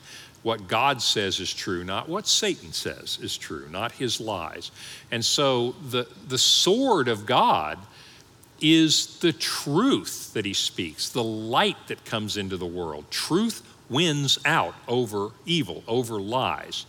what 0.47 0.70
God 0.70 1.01
says 1.01 1.41
is 1.41 1.53
true, 1.53 1.84
not 1.84 2.07
what 2.07 2.26
Satan 2.26 2.72
says 2.72 3.20
is 3.22 3.38
true, 3.38 3.68
not 3.70 3.91
his 3.91 4.22
lies. 4.22 4.72
And 5.11 5.24
so 5.24 5.76
the, 5.89 6.07
the 6.28 6.38
sword 6.38 7.09
of 7.09 7.26
God 7.26 7.78
is 8.62 9.20
the 9.20 9.34
truth 9.34 10.34
that 10.34 10.45
he 10.45 10.53
speaks, 10.53 11.10
the 11.10 11.24
light 11.24 11.78
that 11.88 12.03
comes 12.05 12.38
into 12.38 12.58
the 12.58 12.66
world. 12.66 13.05
Truth 13.10 13.62
wins 13.89 14.39
out 14.45 14.76
over 14.88 15.30
evil, 15.45 15.84
over 15.88 16.20
lies. 16.20 16.86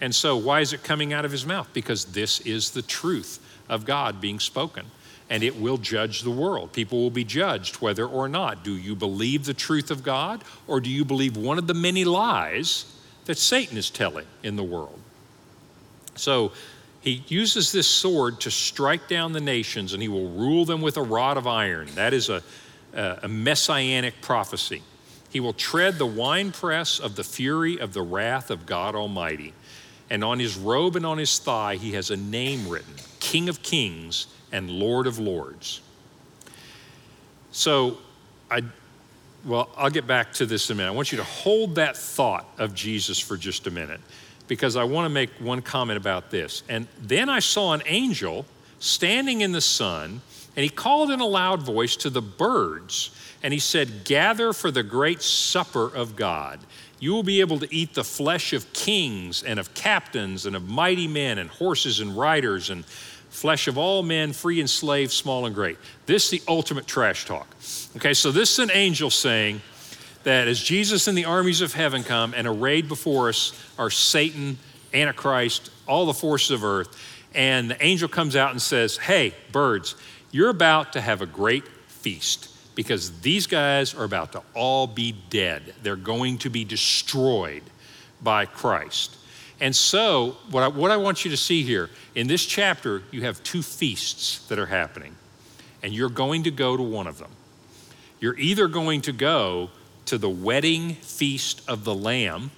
And 0.00 0.14
so, 0.14 0.36
why 0.36 0.60
is 0.60 0.72
it 0.72 0.82
coming 0.82 1.12
out 1.12 1.24
of 1.24 1.30
his 1.30 1.46
mouth? 1.46 1.68
Because 1.72 2.06
this 2.06 2.40
is 2.40 2.70
the 2.70 2.82
truth 2.82 3.38
of 3.68 3.84
God 3.84 4.20
being 4.20 4.40
spoken. 4.40 4.86
And 5.30 5.42
it 5.42 5.58
will 5.58 5.78
judge 5.78 6.22
the 6.22 6.30
world. 6.30 6.72
People 6.72 7.00
will 7.00 7.10
be 7.10 7.24
judged 7.24 7.76
whether 7.76 8.06
or 8.06 8.28
not. 8.28 8.62
Do 8.62 8.76
you 8.76 8.94
believe 8.94 9.46
the 9.46 9.54
truth 9.54 9.90
of 9.90 10.02
God, 10.02 10.44
or 10.66 10.80
do 10.80 10.90
you 10.90 11.04
believe 11.04 11.36
one 11.36 11.56
of 11.56 11.66
the 11.66 11.74
many 11.74 12.04
lies 12.04 12.84
that 13.26 13.38
Satan 13.38 13.76
is 13.76 13.90
telling 13.90 14.26
in 14.42 14.56
the 14.56 14.62
world. 14.62 14.98
So 16.16 16.52
he 17.04 17.22
uses 17.28 17.70
this 17.70 17.86
sword 17.86 18.40
to 18.40 18.50
strike 18.50 19.08
down 19.08 19.34
the 19.34 19.40
nations 19.40 19.92
and 19.92 20.00
he 20.00 20.08
will 20.08 20.30
rule 20.30 20.64
them 20.64 20.80
with 20.80 20.96
a 20.96 21.02
rod 21.02 21.36
of 21.36 21.46
iron. 21.46 21.86
That 21.96 22.14
is 22.14 22.30
a, 22.30 22.42
a 22.94 23.28
messianic 23.28 24.22
prophecy. 24.22 24.82
He 25.28 25.38
will 25.38 25.52
tread 25.52 25.98
the 25.98 26.06
winepress 26.06 26.98
of 26.98 27.14
the 27.14 27.22
fury 27.22 27.78
of 27.78 27.92
the 27.92 28.00
wrath 28.00 28.50
of 28.50 28.64
God 28.64 28.94
Almighty. 28.94 29.52
And 30.08 30.24
on 30.24 30.38
his 30.38 30.56
robe 30.56 30.96
and 30.96 31.04
on 31.04 31.18
his 31.18 31.38
thigh, 31.38 31.76
he 31.76 31.92
has 31.92 32.10
a 32.10 32.16
name 32.16 32.66
written 32.66 32.94
King 33.20 33.50
of 33.50 33.62
Kings 33.62 34.26
and 34.50 34.70
Lord 34.70 35.06
of 35.06 35.18
Lords. 35.18 35.82
So 37.52 37.98
I 38.50 38.62
well, 39.44 39.68
I'll 39.76 39.90
get 39.90 40.06
back 40.06 40.32
to 40.34 40.46
this 40.46 40.70
in 40.70 40.74
a 40.74 40.78
minute. 40.78 40.88
I 40.88 40.94
want 40.94 41.12
you 41.12 41.18
to 41.18 41.24
hold 41.24 41.74
that 41.74 41.98
thought 41.98 42.48
of 42.56 42.74
Jesus 42.74 43.18
for 43.18 43.36
just 43.36 43.66
a 43.66 43.70
minute 43.70 44.00
because 44.48 44.76
I 44.76 44.84
want 44.84 45.06
to 45.06 45.10
make 45.10 45.30
one 45.38 45.62
comment 45.62 45.96
about 45.96 46.30
this. 46.30 46.62
And 46.68 46.86
then 47.00 47.28
I 47.28 47.38
saw 47.38 47.72
an 47.72 47.82
angel 47.86 48.46
standing 48.78 49.40
in 49.40 49.52
the 49.52 49.60
sun, 49.60 50.20
and 50.56 50.62
he 50.62 50.68
called 50.68 51.10
in 51.10 51.20
a 51.20 51.26
loud 51.26 51.62
voice 51.62 51.96
to 51.96 52.10
the 52.10 52.22
birds, 52.22 53.10
and 53.42 53.52
he 53.52 53.58
said, 53.58 54.04
Gather 54.04 54.52
for 54.52 54.70
the 54.70 54.82
great 54.82 55.22
supper 55.22 55.86
of 55.94 56.16
God. 56.16 56.60
You 57.00 57.12
will 57.12 57.22
be 57.22 57.40
able 57.40 57.58
to 57.58 57.74
eat 57.74 57.94
the 57.94 58.04
flesh 58.04 58.52
of 58.52 58.72
kings 58.72 59.42
and 59.42 59.58
of 59.58 59.74
captains 59.74 60.46
and 60.46 60.54
of 60.56 60.68
mighty 60.68 61.08
men 61.08 61.38
and 61.38 61.50
horses 61.50 62.00
and 62.00 62.16
riders 62.16 62.70
and 62.70 62.84
flesh 63.34 63.66
of 63.66 63.76
all 63.76 64.02
men, 64.02 64.32
free 64.32 64.60
and 64.60 64.70
slave, 64.70 65.12
small 65.12 65.44
and 65.44 65.54
great. 65.54 65.76
This 66.06 66.24
is 66.24 66.30
the 66.30 66.42
ultimate 66.48 66.86
trash 66.86 67.26
talk. 67.26 67.48
Okay, 67.96 68.14
so 68.14 68.30
this 68.30 68.52
is 68.52 68.58
an 68.60 68.70
angel 68.72 69.10
saying 69.10 69.60
that 70.24 70.48
as 70.48 70.60
Jesus 70.60 71.06
and 71.06 71.16
the 71.16 71.24
armies 71.24 71.60
of 71.60 71.74
heaven 71.74 72.02
come 72.02 72.34
and 72.34 72.46
arrayed 72.46 72.88
before 72.88 73.28
us 73.28 73.52
are 73.78 73.90
Satan, 73.90 74.58
Antichrist, 74.92 75.70
all 75.86 76.06
the 76.06 76.14
forces 76.14 76.50
of 76.50 76.64
earth, 76.64 76.98
and 77.34 77.70
the 77.70 77.84
angel 77.84 78.08
comes 78.08 78.36
out 78.36 78.50
and 78.50 78.60
says, 78.60 78.96
Hey, 78.96 79.34
birds, 79.52 79.96
you're 80.30 80.50
about 80.50 80.92
to 80.94 81.00
have 81.00 81.22
a 81.22 81.26
great 81.26 81.66
feast 81.88 82.50
because 82.74 83.20
these 83.20 83.46
guys 83.46 83.94
are 83.94 84.04
about 84.04 84.32
to 84.32 84.42
all 84.54 84.86
be 84.86 85.14
dead. 85.30 85.74
They're 85.82 85.96
going 85.96 86.38
to 86.38 86.50
be 86.50 86.64
destroyed 86.64 87.62
by 88.22 88.46
Christ. 88.46 89.16
And 89.60 89.74
so, 89.74 90.36
what 90.50 90.62
I, 90.62 90.68
what 90.68 90.90
I 90.90 90.96
want 90.96 91.24
you 91.24 91.30
to 91.30 91.36
see 91.36 91.62
here 91.62 91.88
in 92.14 92.26
this 92.26 92.44
chapter, 92.44 93.02
you 93.10 93.22
have 93.22 93.42
two 93.42 93.62
feasts 93.62 94.46
that 94.48 94.58
are 94.58 94.66
happening, 94.66 95.14
and 95.82 95.92
you're 95.92 96.08
going 96.08 96.42
to 96.44 96.50
go 96.50 96.76
to 96.76 96.82
one 96.82 97.06
of 97.06 97.18
them. 97.18 97.30
You're 98.20 98.36
either 98.38 98.66
going 98.66 99.02
to 99.02 99.12
go 99.12 99.70
to 100.06 100.18
the 100.18 100.30
wedding 100.30 100.94
feast 100.94 101.62
of 101.68 101.84
the 101.84 101.94
Lamb 101.94 102.50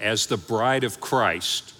as 0.00 0.26
the 0.26 0.36
bride 0.36 0.84
of 0.84 1.00
Christ 1.00 1.74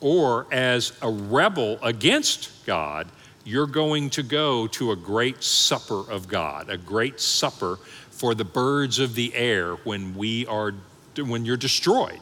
or 0.00 0.46
as 0.50 0.92
a 1.02 1.10
rebel 1.10 1.78
against 1.82 2.64
God, 2.66 3.08
you're 3.44 3.66
going 3.66 4.10
to 4.10 4.22
go 4.22 4.66
to 4.68 4.92
a 4.92 4.96
great 4.96 5.42
supper 5.42 6.10
of 6.10 6.28
God, 6.28 6.70
a 6.70 6.76
great 6.76 7.20
supper 7.20 7.78
for 8.10 8.34
the 8.34 8.44
birds 8.44 8.98
of 8.98 9.14
the 9.14 9.34
air 9.34 9.74
when 9.76 10.14
we 10.14 10.46
are 10.46 10.74
when 11.16 11.44
you're 11.44 11.56
destroyed. 11.56 12.20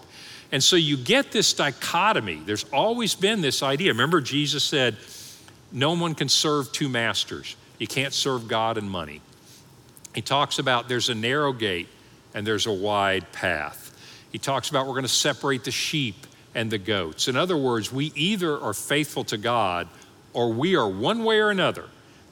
And 0.51 0.63
so 0.63 0.77
you 0.77 0.97
get 0.97 1.31
this 1.31 1.53
dichotomy. 1.53 2.43
There's 2.45 2.65
always 2.73 3.15
been 3.15 3.43
this 3.43 3.63
idea. 3.63 3.93
Remember 3.93 4.21
Jesus 4.21 4.65
said, 4.65 4.97
no 5.73 5.93
one 5.93 6.15
can 6.15 6.29
serve 6.29 6.73
two 6.73 6.89
masters. 6.89 7.57
You 7.79 7.87
can't 7.87 8.15
serve 8.15 8.49
God 8.49 8.79
and 8.79 8.91
money. 8.91 9.21
He 10.15 10.23
talks 10.23 10.59
about 10.59 10.89
there's 10.89 11.11
a 11.11 11.15
narrow 11.15 11.53
gate 11.53 11.89
and 12.35 12.47
there's 12.47 12.67
a 12.67 12.73
wide 12.73 13.31
path. 13.33 13.97
He 14.33 14.39
talks 14.39 14.71
about 14.71 14.87
we're 14.87 14.93
going 14.93 15.03
to 15.03 15.09
separate 15.09 15.65
the 15.65 15.71
sheep 15.71 16.27
and 16.55 16.71
the 16.71 16.79
goats. 16.79 17.29
In 17.29 17.37
other 17.37 17.57
words, 17.57 17.93
we 17.93 18.13
either 18.15 18.59
are 18.59 18.75
faithful 18.75 19.25
to 19.25 19.39
God 19.39 19.89
or 20.33 20.53
we 20.53 20.77
are 20.77 20.89
one 20.89 21.25
way 21.25 21.39
or 21.39 21.51
another. 21.51 21.85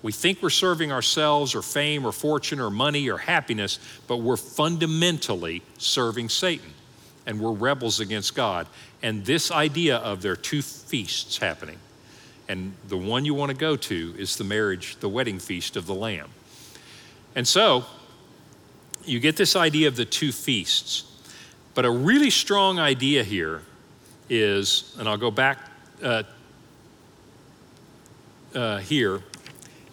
We 0.02 0.12
think 0.12 0.42
we're 0.42 0.50
serving 0.50 0.92
ourselves 0.92 1.54
or 1.54 1.62
fame 1.62 2.06
or 2.06 2.12
fortune 2.12 2.60
or 2.60 2.70
money 2.70 3.08
or 3.08 3.18
happiness, 3.18 3.78
but 4.06 4.18
we're 4.18 4.36
fundamentally 4.36 5.62
serving 5.78 6.28
Satan 6.28 6.72
and 7.26 7.40
we're 7.40 7.52
rebels 7.52 7.98
against 8.00 8.34
God. 8.34 8.66
And 9.02 9.24
this 9.24 9.50
idea 9.50 9.96
of 9.96 10.22
there 10.22 10.32
are 10.32 10.36
two 10.36 10.62
feasts 10.62 11.38
happening. 11.38 11.78
And 12.48 12.74
the 12.88 12.96
one 12.96 13.24
you 13.24 13.34
want 13.34 13.50
to 13.50 13.56
go 13.56 13.76
to 13.76 14.14
is 14.16 14.36
the 14.36 14.44
marriage, 14.44 14.96
the 15.00 15.08
wedding 15.08 15.38
feast 15.38 15.76
of 15.76 15.86
the 15.86 15.94
Lamb. 15.94 16.28
And 17.34 17.46
so 17.46 17.84
you 19.06 19.20
get 19.20 19.36
this 19.36 19.56
idea 19.56 19.88
of 19.88 19.96
the 19.96 20.04
two 20.04 20.32
feasts. 20.32 21.04
But 21.74 21.84
a 21.84 21.90
really 21.90 22.30
strong 22.30 22.78
idea 22.78 23.22
here 23.22 23.62
is, 24.28 24.96
and 24.98 25.08
I'll 25.08 25.18
go 25.18 25.30
back 25.30 25.58
uh, 26.02 26.22
uh, 28.54 28.78
here, 28.78 29.20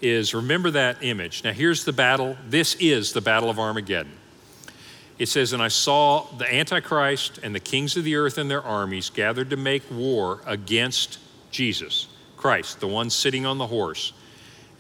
is 0.02 0.34
remember 0.34 0.72
that 0.72 1.04
image. 1.04 1.44
Now, 1.44 1.54
here's 1.54 1.86
the 1.86 1.94
battle. 1.94 2.38
This 2.48 2.76
is 2.76 3.14
the 3.14 3.22
Battle 3.22 3.50
of 3.50 3.60
Armageddon. 3.60 4.14
It 5.18 5.28
says, 5.28 5.54
And 5.54 5.62
I 5.62 5.68
saw 5.68 6.26
the 6.38 6.54
Antichrist 6.54 7.40
and 7.44 7.54
the 7.54 7.60
kings 7.60 7.96
of 7.96 8.04
the 8.04 8.16
earth 8.16 8.38
and 8.38 8.50
their 8.50 8.64
armies 8.64 9.10
gathered 9.10 9.50
to 9.52 9.58
make 9.58 9.84
war 9.92 10.42
against 10.46 11.20
Jesus, 11.52 12.08
Christ, 12.36 12.80
the 12.80 12.88
one 12.88 13.10
sitting 13.10 13.46
on 13.46 13.58
the 13.58 13.68
horse. 13.68 14.14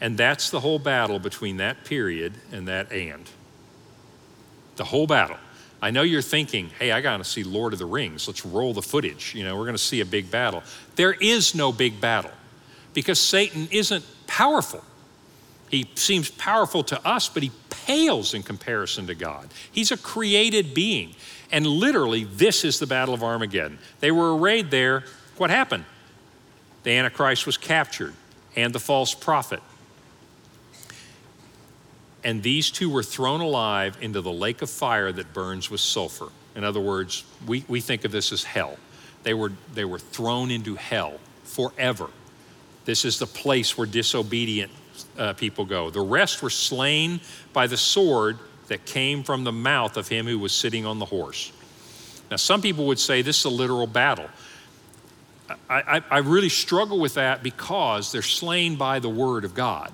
And 0.02 0.18
that's 0.18 0.50
the 0.50 0.60
whole 0.60 0.80
battle 0.80 1.20
between 1.20 1.58
that 1.58 1.86
period 1.86 2.34
and 2.52 2.68
that 2.68 2.92
and. 2.92 3.30
The 4.76 4.84
whole 4.84 5.08
battle. 5.08 5.38
I 5.82 5.92
know 5.92 6.02
you're 6.02 6.22
thinking, 6.22 6.70
hey, 6.80 6.92
I 6.94 7.02
got 7.02 7.18
to 7.18 7.26
see 7.26 7.44
Lord 7.44 7.74
of 7.74 7.80
the 7.80 7.86
Rings. 7.86 8.28
Let's 8.28 8.46
roll 8.46 8.74
the 8.74 8.82
footage. 8.82 9.36
You 9.36 9.44
know, 9.44 9.58
we're 9.58 9.66
going 9.66 9.76
to 9.76 9.84
see 9.84 10.00
a 10.00 10.06
big 10.06 10.32
battle. 10.32 10.64
There 10.96 11.12
is 11.12 11.54
no 11.54 11.74
big 11.74 12.00
battle 12.00 12.32
because 12.94 13.20
Satan 13.20 13.68
isn't 13.70 14.06
powerful. 14.26 14.84
He 15.70 15.90
seems 15.96 16.32
powerful 16.32 16.84
to 16.86 17.06
us, 17.06 17.28
but 17.28 17.44
he 17.44 17.52
pales 17.70 18.34
in 18.34 18.44
comparison 18.44 19.08
to 19.08 19.16
God. 19.16 19.50
He's 19.72 19.92
a 19.92 19.98
created 19.98 20.74
being. 20.74 21.16
And 21.52 21.68
literally, 21.68 22.24
this 22.24 22.64
is 22.64 22.80
the 22.80 22.88
Battle 22.88 23.14
of 23.14 23.24
Armageddon. 23.24 23.80
They 24.00 24.12
were 24.12 24.38
arrayed 24.38 24.72
there. 24.72 25.04
What 25.38 25.50
happened? 25.50 25.84
The 26.84 26.92
Antichrist 26.92 27.46
was 27.46 27.58
captured 27.58 28.14
and 28.56 28.74
the 28.74 28.80
false 28.80 29.14
prophet 29.14 29.62
and 32.24 32.42
these 32.42 32.72
two 32.72 32.90
were 32.90 33.04
thrown 33.04 33.42
alive 33.42 33.98
into 34.02 34.22
the 34.22 34.32
lake 34.32 34.62
of 34.62 34.70
fire 34.70 35.12
that 35.12 35.34
burns 35.34 35.70
with 35.70 35.82
sulfur. 35.82 36.30
In 36.56 36.64
other 36.64 36.80
words, 36.80 37.26
we, 37.46 37.66
we 37.68 37.82
think 37.82 38.06
of 38.06 38.12
this 38.12 38.32
as 38.32 38.44
hell. 38.44 38.78
They 39.24 39.34
were, 39.34 39.52
they 39.74 39.86
were 39.86 40.00
thrown 40.00 40.52
into 40.52 40.76
hell 40.76 41.20
forever. 41.44 42.10
This 42.86 43.06
is 43.06 43.20
the 43.20 43.28
place 43.28 43.78
where 43.78 43.88
disobedient 43.88 44.72
uh, 45.18 45.34
people 45.34 45.66
go. 45.66 45.90
The 45.90 46.02
rest 46.02 46.42
were 46.42 46.50
slain 46.50 47.22
by 47.54 47.68
the 47.68 47.78
sword 47.78 48.38
that 48.68 48.86
came 48.86 49.24
from 49.24 49.44
the 49.44 49.52
mouth 49.52 49.98
of 49.98 50.08
him 50.08 50.26
who 50.26 50.40
was 50.40 50.54
sitting 50.54 50.86
on 50.86 51.00
the 51.00 51.06
horse. 51.06 51.52
Now, 52.30 52.38
some 52.38 52.62
people 52.62 52.88
would 52.88 53.00
say 53.00 53.22
this 53.22 53.40
is 53.40 53.46
a 53.46 53.50
literal 53.50 53.88
battle. 53.88 54.30
I, 55.70 55.98
I, 55.98 56.02
I 56.10 56.18
really 56.20 56.50
struggle 56.50 57.00
with 57.00 57.16
that 57.16 57.44
because 57.44 58.12
they're 58.12 58.22
slain 58.22 58.76
by 58.76 59.00
the 59.00 59.10
word 59.10 59.46
of 59.46 59.54
God. 59.54 59.92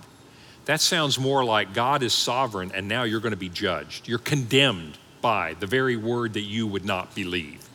That 0.70 0.82
sounds 0.82 1.18
more 1.18 1.44
like 1.44 1.74
God 1.74 2.04
is 2.04 2.14
sovereign 2.14 2.72
and 2.76 2.88
now 2.88 3.02
you're 3.02 3.22
going 3.22 3.32
to 3.32 3.38
be 3.38 3.50
judged. 3.50 4.08
You're 4.08 4.20
condemned 4.20 5.00
by 5.20 5.56
the 5.60 5.66
very 5.66 5.98
word 5.98 6.34
that 6.34 6.42
you 6.42 6.68
would 6.68 6.86
not 6.86 7.16
believe. 7.16 7.68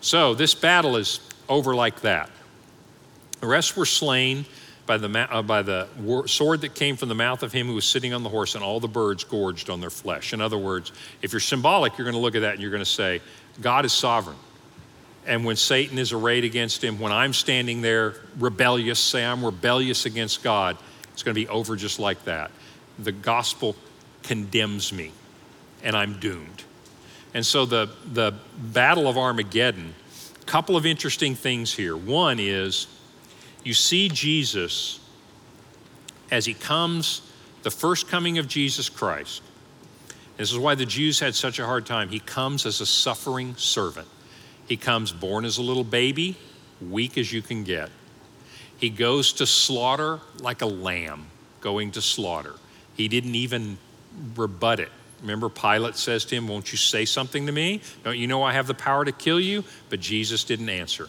So 0.00 0.34
this 0.34 0.52
battle 0.52 0.96
is 0.96 1.20
over 1.48 1.76
like 1.76 2.00
that. 2.00 2.28
The 3.38 3.46
rest 3.46 3.76
were 3.76 3.86
slain 3.86 4.46
by 4.84 4.96
the, 4.96 5.08
uh, 5.32 5.42
by 5.42 5.62
the 5.62 5.86
sword 6.26 6.62
that 6.62 6.74
came 6.74 6.96
from 6.96 7.08
the 7.08 7.14
mouth 7.14 7.44
of 7.44 7.52
him 7.52 7.68
who 7.68 7.74
was 7.74 7.84
sitting 7.84 8.12
on 8.12 8.24
the 8.24 8.30
horse, 8.30 8.56
and 8.56 8.64
all 8.64 8.80
the 8.80 8.88
birds 8.88 9.22
gorged 9.22 9.70
on 9.70 9.80
their 9.80 9.88
flesh. 9.88 10.32
In 10.32 10.40
other 10.40 10.58
words, 10.58 10.90
if 11.22 11.32
you're 11.32 11.38
symbolic, 11.38 11.96
you're 11.96 12.04
going 12.04 12.16
to 12.16 12.20
look 12.20 12.34
at 12.34 12.40
that 12.40 12.54
and 12.54 12.60
you're 12.60 12.72
going 12.72 12.80
to 12.80 12.84
say, 12.84 13.20
God 13.60 13.84
is 13.84 13.92
sovereign. 13.92 14.38
And 15.24 15.44
when 15.44 15.54
Satan 15.54 16.00
is 16.00 16.12
arrayed 16.12 16.42
against 16.42 16.82
him, 16.82 16.98
when 16.98 17.12
I'm 17.12 17.32
standing 17.32 17.80
there 17.80 18.14
rebellious, 18.40 18.98
say 18.98 19.24
I'm 19.24 19.44
rebellious 19.44 20.04
against 20.04 20.42
God, 20.42 20.78
it's 21.18 21.24
going 21.24 21.34
to 21.34 21.40
be 21.40 21.48
over 21.48 21.74
just 21.74 21.98
like 21.98 22.26
that. 22.26 22.52
The 23.00 23.10
gospel 23.10 23.74
condemns 24.22 24.92
me, 24.92 25.10
and 25.82 25.96
I'm 25.96 26.20
doomed. 26.20 26.62
And 27.34 27.44
so 27.44 27.66
the, 27.66 27.90
the 28.12 28.34
Battle 28.56 29.08
of 29.08 29.18
Armageddon, 29.18 29.94
a 30.40 30.44
couple 30.44 30.76
of 30.76 30.86
interesting 30.86 31.34
things 31.34 31.74
here. 31.74 31.96
One 31.96 32.38
is 32.38 32.86
you 33.64 33.74
see 33.74 34.08
Jesus 34.08 35.00
as 36.30 36.46
he 36.46 36.54
comes, 36.54 37.22
the 37.64 37.70
first 37.72 38.06
coming 38.06 38.38
of 38.38 38.46
Jesus 38.46 38.88
Christ. 38.88 39.42
This 40.36 40.52
is 40.52 40.58
why 40.58 40.76
the 40.76 40.86
Jews 40.86 41.18
had 41.18 41.34
such 41.34 41.58
a 41.58 41.66
hard 41.66 41.84
time. 41.84 42.10
He 42.10 42.20
comes 42.20 42.64
as 42.64 42.80
a 42.80 42.86
suffering 42.86 43.56
servant. 43.56 44.06
He 44.68 44.76
comes 44.76 45.10
born 45.10 45.44
as 45.44 45.58
a 45.58 45.62
little 45.62 45.82
baby, 45.82 46.36
weak 46.80 47.18
as 47.18 47.32
you 47.32 47.42
can 47.42 47.64
get. 47.64 47.90
He 48.78 48.90
goes 48.90 49.32
to 49.34 49.46
slaughter 49.46 50.20
like 50.40 50.62
a 50.62 50.66
lamb 50.66 51.26
going 51.60 51.90
to 51.92 52.00
slaughter. 52.00 52.54
He 52.94 53.08
didn't 53.08 53.34
even 53.34 53.76
rebut 54.36 54.80
it. 54.80 54.90
Remember, 55.20 55.48
Pilate 55.48 55.96
says 55.96 56.24
to 56.26 56.36
him, 56.36 56.46
Won't 56.46 56.70
you 56.70 56.78
say 56.78 57.04
something 57.04 57.46
to 57.46 57.52
me? 57.52 57.80
Don't 58.04 58.16
you 58.16 58.28
know 58.28 58.42
I 58.42 58.52
have 58.52 58.68
the 58.68 58.74
power 58.74 59.04
to 59.04 59.12
kill 59.12 59.40
you? 59.40 59.64
But 59.90 60.00
Jesus 60.00 60.44
didn't 60.44 60.68
answer. 60.68 61.08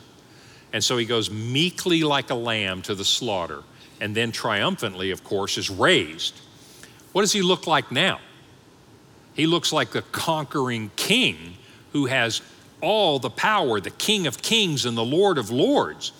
And 0.73 0.83
so 0.83 0.97
he 0.97 1.05
goes 1.05 1.29
meekly 1.29 2.03
like 2.03 2.31
a 2.31 2.35
lamb 2.35 2.81
to 2.83 2.95
the 2.95 3.05
slaughter, 3.05 3.63
and 4.01 4.15
then 4.15 4.31
triumphantly, 4.31 5.11
of 5.11 5.23
course, 5.23 5.57
is 5.57 5.69
raised. 5.69 6.39
What 7.11 7.21
does 7.21 7.33
he 7.33 7.41
look 7.41 7.67
like 7.67 7.91
now? 7.91 8.19
He 9.33 9.45
looks 9.45 9.71
like 9.71 9.91
the 9.91 10.01
conquering 10.01 10.91
king 10.95 11.57
who 11.93 12.07
has 12.07 12.41
all 12.81 13.19
the 13.19 13.29
power, 13.29 13.79
the 13.79 13.89
king 13.91 14.25
of 14.25 14.41
kings 14.41 14.85
and 14.85 14.97
the 14.97 15.05
lord 15.05 15.37
of 15.37 15.49
lords 15.49 16.13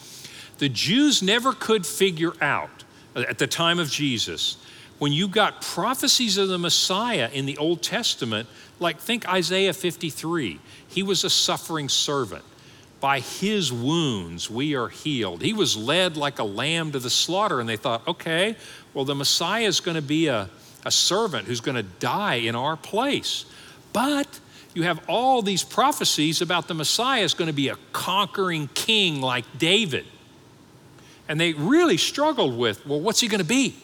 the 0.60 0.70
Jews 0.70 1.24
never 1.24 1.54
could 1.54 1.86
figure 1.86 2.34
out 2.42 2.84
at 3.16 3.40
the 3.40 3.48
time 3.48 3.80
of 3.80 3.90
Jesus 3.90 4.58
when 5.00 5.14
you 5.14 5.28
got 5.28 5.62
prophecies 5.62 6.38
of 6.38 6.50
the 6.50 6.58
Messiah 6.58 7.30
in 7.34 7.46
the 7.46 7.58
Old 7.58 7.82
Testament, 7.82 8.48
like 8.80 9.00
think 9.00 9.28
Isaiah 9.28 9.74
53. 9.74 10.60
He 10.90 11.04
was 11.04 11.24
a 11.24 11.30
suffering 11.30 11.90
servant. 11.90 12.44
By 13.00 13.22
his 13.22 13.72
wounds 13.72 14.50
we 14.50 14.76
are 14.76 14.90
healed. 14.90 15.42
He 15.42 15.54
was 15.54 15.78
led 15.78 16.18
like 16.18 16.40
a 16.40 16.44
lamb 16.44 16.92
to 16.92 17.00
the 17.00 17.10
slaughter, 17.10 17.62
and 17.62 17.70
they 17.70 17.78
thought, 17.78 18.06
okay, 18.06 18.58
well, 18.94 19.06
the 19.06 19.16
Messiah 19.16 19.64
is 19.64 19.80
going 19.80 19.96
to 19.96 20.02
be 20.02 20.28
a, 20.28 20.50
a 20.86 20.92
servant 20.92 21.48
who's 21.48 21.62
going 21.62 21.78
to 21.78 21.84
die 21.84 22.36
in 22.36 22.56
our 22.56 22.76
place. 22.76 23.46
But 23.94 24.42
you 24.74 24.84
have 24.84 25.00
all 25.08 25.42
these 25.42 25.64
prophecies 25.64 26.42
about 26.42 26.68
the 26.68 26.74
Messiah 26.74 27.24
is 27.24 27.34
going 27.34 27.48
to 27.48 27.54
be 27.54 27.70
a 27.70 27.78
conquering 27.94 28.68
king 28.74 29.22
like 29.22 29.46
David. 29.58 30.06
And 31.30 31.40
they 31.40 31.54
really 31.54 31.96
struggled 31.96 32.58
with 32.58 32.86
well, 32.86 33.00
what's 33.00 33.22
he 33.22 33.30
going 33.30 33.40
to 33.40 33.46
be? 33.46 33.76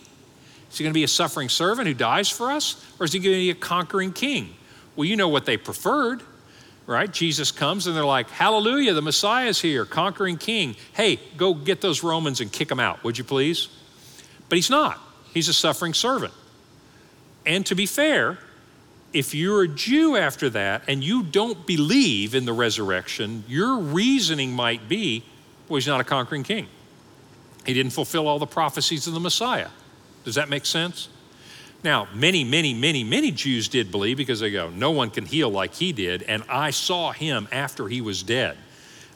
Is 0.70 0.78
he 0.78 0.84
going 0.84 0.92
to 0.92 0.98
be 0.98 1.04
a 1.04 1.08
suffering 1.08 1.48
servant 1.48 1.88
who 1.88 1.94
dies 1.94 2.30
for 2.30 2.52
us? 2.52 2.84
Or 3.00 3.06
is 3.06 3.14
he 3.14 3.20
going 3.20 3.36
to 3.36 3.40
be 3.40 3.52
a 3.52 3.56
conquering 3.56 4.12
king? 4.12 4.56
Well, 4.96 5.06
you 5.06 5.16
know 5.16 5.30
what 5.30 5.46
they 5.46 5.56
preferred, 5.56 6.24
right? 6.88 7.12
Jesus 7.12 7.52
comes 7.52 7.88
and 7.88 7.96
they're 7.96 8.04
like, 8.04 8.30
Hallelujah, 8.30 8.94
the 8.94 9.02
Messiah 9.02 9.48
is 9.48 9.62
here, 9.62 9.86
conquering 9.86 10.38
king. 10.38 10.76
Hey, 10.94 11.20
go 11.38 11.54
get 11.54 11.82
those 11.82 12.04
Romans 12.04 12.42
and 12.42 12.52
kick 12.52 12.68
them 12.68 12.80
out, 12.80 13.04
would 13.04 13.18
you 13.18 13.24
please? 13.24 13.70
But 14.50 14.58
he's 14.58 14.70
not. 14.70 15.00
He's 15.34 15.48
a 15.48 15.54
suffering 15.54 15.94
servant. 15.94 16.34
And 17.46 17.66
to 17.68 17.76
be 17.76 17.86
fair, 17.86 18.40
if 19.14 19.36
you're 19.36 19.64
a 19.64 19.68
Jew 19.68 20.16
after 20.16 20.50
that 20.50 20.84
and 20.88 21.04
you 21.04 21.24
don't 21.24 21.66
believe 21.68 22.34
in 22.34 22.46
the 22.46 22.54
resurrection, 22.54 23.44
your 23.48 23.78
reasoning 23.78 24.52
might 24.52 24.90
be, 24.90 25.24
well, 25.70 25.78
he's 25.78 25.88
not 25.88 26.02
a 26.02 26.04
conquering 26.04 26.44
king. 26.44 26.68
He 27.66 27.74
didn't 27.74 27.94
fulfill 27.94 28.28
all 28.28 28.40
the 28.40 28.46
prophecies 28.46 29.08
of 29.08 29.14
the 29.14 29.20
Messiah. 29.20 29.70
Does 30.24 30.36
that 30.36 30.50
make 30.50 30.66
sense? 30.66 31.10
Now, 31.84 32.08
many, 32.14 32.44
many, 32.44 32.74
many, 32.74 33.04
many 33.04 33.32
Jews 33.32 33.68
did 33.68 33.92
believe 33.92 34.18
because 34.18 34.40
they 34.40 34.50
go, 34.50 34.70
no 34.70 34.92
one 34.92 35.12
can 35.12 35.26
heal 35.26 35.50
like 35.50 35.74
he 35.74 35.92
did, 35.94 36.24
and 36.24 36.44
I 36.50 36.72
saw 36.72 37.12
him 37.12 37.48
after 37.52 37.88
he 37.88 38.02
was 38.02 38.24
dead. 38.24 38.58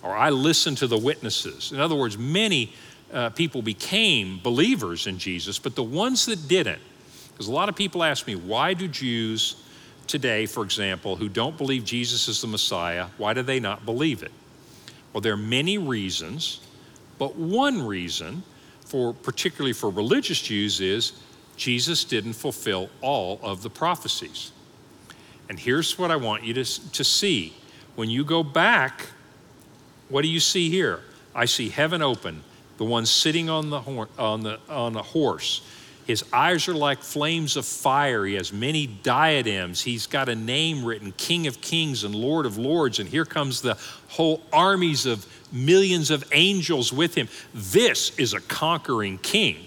or 0.02 0.16
I 0.16 0.30
listened 0.30 0.78
to 0.80 0.88
the 0.88 0.98
witnesses. 0.98 1.72
In 1.72 1.80
other 1.80 1.96
words, 1.96 2.18
many 2.18 2.74
uh, 3.12 3.30
people 3.32 3.62
became 3.62 4.40
believers 4.42 5.08
in 5.08 5.18
Jesus, 5.18 5.60
but 5.60 5.76
the 5.76 5.84
ones 5.84 6.26
that 6.28 6.48
didn't, 6.48 6.82
because 7.32 7.48
a 7.48 7.52
lot 7.52 7.70
of 7.70 7.76
people 7.76 8.04
ask 8.04 8.28
me, 8.28 8.36
why 8.36 8.74
do 8.74 8.88
Jews 8.88 9.64
today, 10.08 10.46
for 10.46 10.64
example, 10.64 11.16
who 11.16 11.30
don't 11.30 11.58
believe 11.58 11.84
Jesus 11.86 12.28
is 12.28 12.42
the 12.42 12.48
Messiah, 12.48 13.08
why 13.18 13.34
do 13.34 13.42
they 13.42 13.60
not 13.60 13.86
believe 13.86 14.24
it? 14.24 14.32
Well, 15.14 15.22
there 15.22 15.34
are 15.34 15.38
many 15.38 15.78
reasons, 15.78 16.62
but 17.20 17.36
one 17.36 17.86
reason 17.86 18.42
for 18.86 19.14
particularly 19.14 19.74
for 19.74 19.92
religious 19.92 20.42
Jews 20.42 20.82
is 20.82 21.14
Jesus 21.58 22.04
didn't 22.04 22.34
fulfill 22.34 22.90
all 23.02 23.40
of 23.44 23.62
the 23.62 23.70
prophecies. 23.70 24.52
And 25.50 25.60
here's 25.60 26.00
what 26.00 26.10
I 26.10 26.16
want 26.16 26.44
you 26.44 26.54
to, 26.56 26.92
to 26.92 27.04
see. 27.04 27.54
When 27.96 28.10
you 28.10 28.24
go 28.24 28.44
back, 28.44 29.08
what 30.08 30.22
do 30.22 30.28
you 30.28 30.40
see 30.40 30.70
here? 30.70 31.02
I 31.36 31.46
see 31.46 31.70
heaven 31.70 32.02
open, 32.02 32.44
the 32.78 32.86
one 32.86 33.06
sitting 33.06 33.50
on 33.50 33.70
the, 33.70 33.82
on 34.18 34.42
the, 34.42 34.60
on 34.70 34.94
the 34.94 35.04
horse. 35.04 35.62
His 36.08 36.24
eyes 36.34 36.68
are 36.68 36.74
like 36.74 37.04
flames 37.04 37.56
of 37.56 37.66
fire. 37.66 38.26
He 38.26 38.34
has 38.34 38.52
many 38.52 38.88
diadems. 38.88 39.82
He's 39.82 40.08
got 40.08 40.28
a 40.28 40.36
name 40.36 40.84
written 40.84 41.12
King 41.18 41.46
of 41.46 41.62
Kings 41.62 42.04
and 42.04 42.16
Lord 42.16 42.48
of 42.48 42.58
Lords. 42.58 42.98
And 42.98 43.08
here 43.08 43.26
comes 43.26 43.62
the 43.62 43.78
whole 44.08 44.42
armies 44.52 45.06
of 45.06 45.28
millions 45.52 46.12
of 46.12 46.24
angels 46.32 46.92
with 46.94 47.16
him. 47.16 47.28
This 47.54 48.18
is 48.18 48.34
a 48.34 48.40
conquering 48.42 49.18
king. 49.18 49.58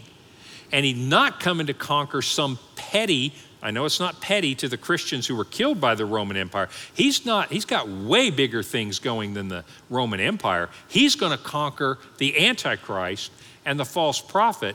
And 0.70 0.84
he's 0.84 0.96
not 0.96 1.40
coming 1.40 1.66
to 1.66 1.74
conquer 1.74 2.22
some 2.22 2.58
petty 2.76 3.34
I 3.62 3.70
know 3.70 3.84
it's 3.84 4.00
not 4.00 4.20
petty 4.20 4.56
to 4.56 4.68
the 4.68 4.76
Christians 4.76 5.28
who 5.28 5.36
were 5.36 5.44
killed 5.44 5.80
by 5.80 5.94
the 5.94 6.04
Roman 6.04 6.36
Empire. 6.36 6.68
He's 6.94 7.24
not, 7.24 7.52
he's 7.52 7.64
got 7.64 7.88
way 7.88 8.30
bigger 8.30 8.62
things 8.62 8.98
going 8.98 9.34
than 9.34 9.46
the 9.46 9.64
Roman 9.88 10.18
Empire. 10.18 10.68
He's 10.88 11.14
going 11.14 11.30
to 11.30 11.42
conquer 11.42 11.98
the 12.18 12.44
Antichrist 12.46 13.30
and 13.64 13.78
the 13.78 13.84
false 13.84 14.20
prophet. 14.20 14.74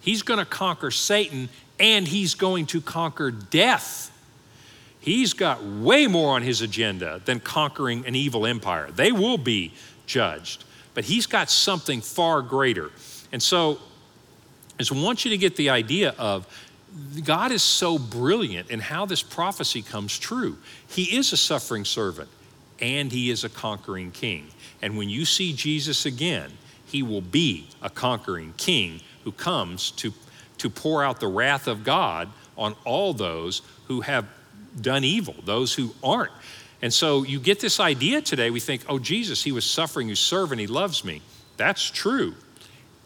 He's 0.00 0.22
going 0.22 0.38
to 0.38 0.46
conquer 0.46 0.92
Satan 0.92 1.48
and 1.80 2.06
he's 2.06 2.36
going 2.36 2.66
to 2.66 2.80
conquer 2.80 3.32
death. 3.32 4.12
He's 5.00 5.32
got 5.32 5.64
way 5.64 6.06
more 6.06 6.36
on 6.36 6.42
his 6.42 6.62
agenda 6.62 7.20
than 7.24 7.40
conquering 7.40 8.06
an 8.06 8.14
evil 8.14 8.46
empire. 8.46 8.90
They 8.92 9.10
will 9.10 9.38
be 9.38 9.72
judged, 10.08 10.64
but 10.94 11.04
he's 11.04 11.26
got 11.26 11.48
something 11.50 12.00
far 12.00 12.42
greater. 12.42 12.90
And 13.30 13.40
so, 13.40 13.78
I 14.74 14.82
just 14.82 14.92
want 14.92 15.24
you 15.24 15.30
to 15.30 15.36
get 15.36 15.54
the 15.56 15.70
idea 15.70 16.14
of 16.18 16.46
God 17.24 17.52
is 17.52 17.62
so 17.62 17.98
brilliant 17.98 18.70
in 18.70 18.80
how 18.80 19.06
this 19.06 19.22
prophecy 19.22 19.82
comes 19.82 20.18
true. 20.18 20.56
He 20.88 21.16
is 21.16 21.32
a 21.32 21.36
suffering 21.36 21.84
servant 21.84 22.28
and 22.80 23.12
he 23.12 23.30
is 23.30 23.44
a 23.44 23.48
conquering 23.48 24.10
king. 24.10 24.48
And 24.80 24.96
when 24.96 25.08
you 25.08 25.24
see 25.24 25.52
Jesus 25.52 26.06
again, 26.06 26.52
he 26.86 27.02
will 27.02 27.20
be 27.20 27.68
a 27.82 27.90
conquering 27.90 28.54
king 28.56 29.00
who 29.24 29.32
comes 29.32 29.90
to, 29.92 30.12
to 30.58 30.70
pour 30.70 31.04
out 31.04 31.20
the 31.20 31.28
wrath 31.28 31.66
of 31.66 31.84
God 31.84 32.28
on 32.56 32.74
all 32.84 33.12
those 33.12 33.62
who 33.86 34.00
have 34.00 34.26
done 34.80 35.04
evil, 35.04 35.34
those 35.44 35.74
who 35.74 35.94
aren't. 36.02 36.32
And 36.80 36.92
so 36.92 37.24
you 37.24 37.40
get 37.40 37.60
this 37.60 37.80
idea 37.80 38.22
today. 38.22 38.50
We 38.50 38.60
think, 38.60 38.82
oh, 38.88 38.98
Jesus, 38.98 39.42
he 39.42 39.52
was 39.52 39.64
suffering, 39.64 40.08
he's 40.08 40.18
serving, 40.18 40.58
he 40.58 40.66
loves 40.66 41.04
me. 41.04 41.22
That's 41.56 41.90
true. 41.90 42.34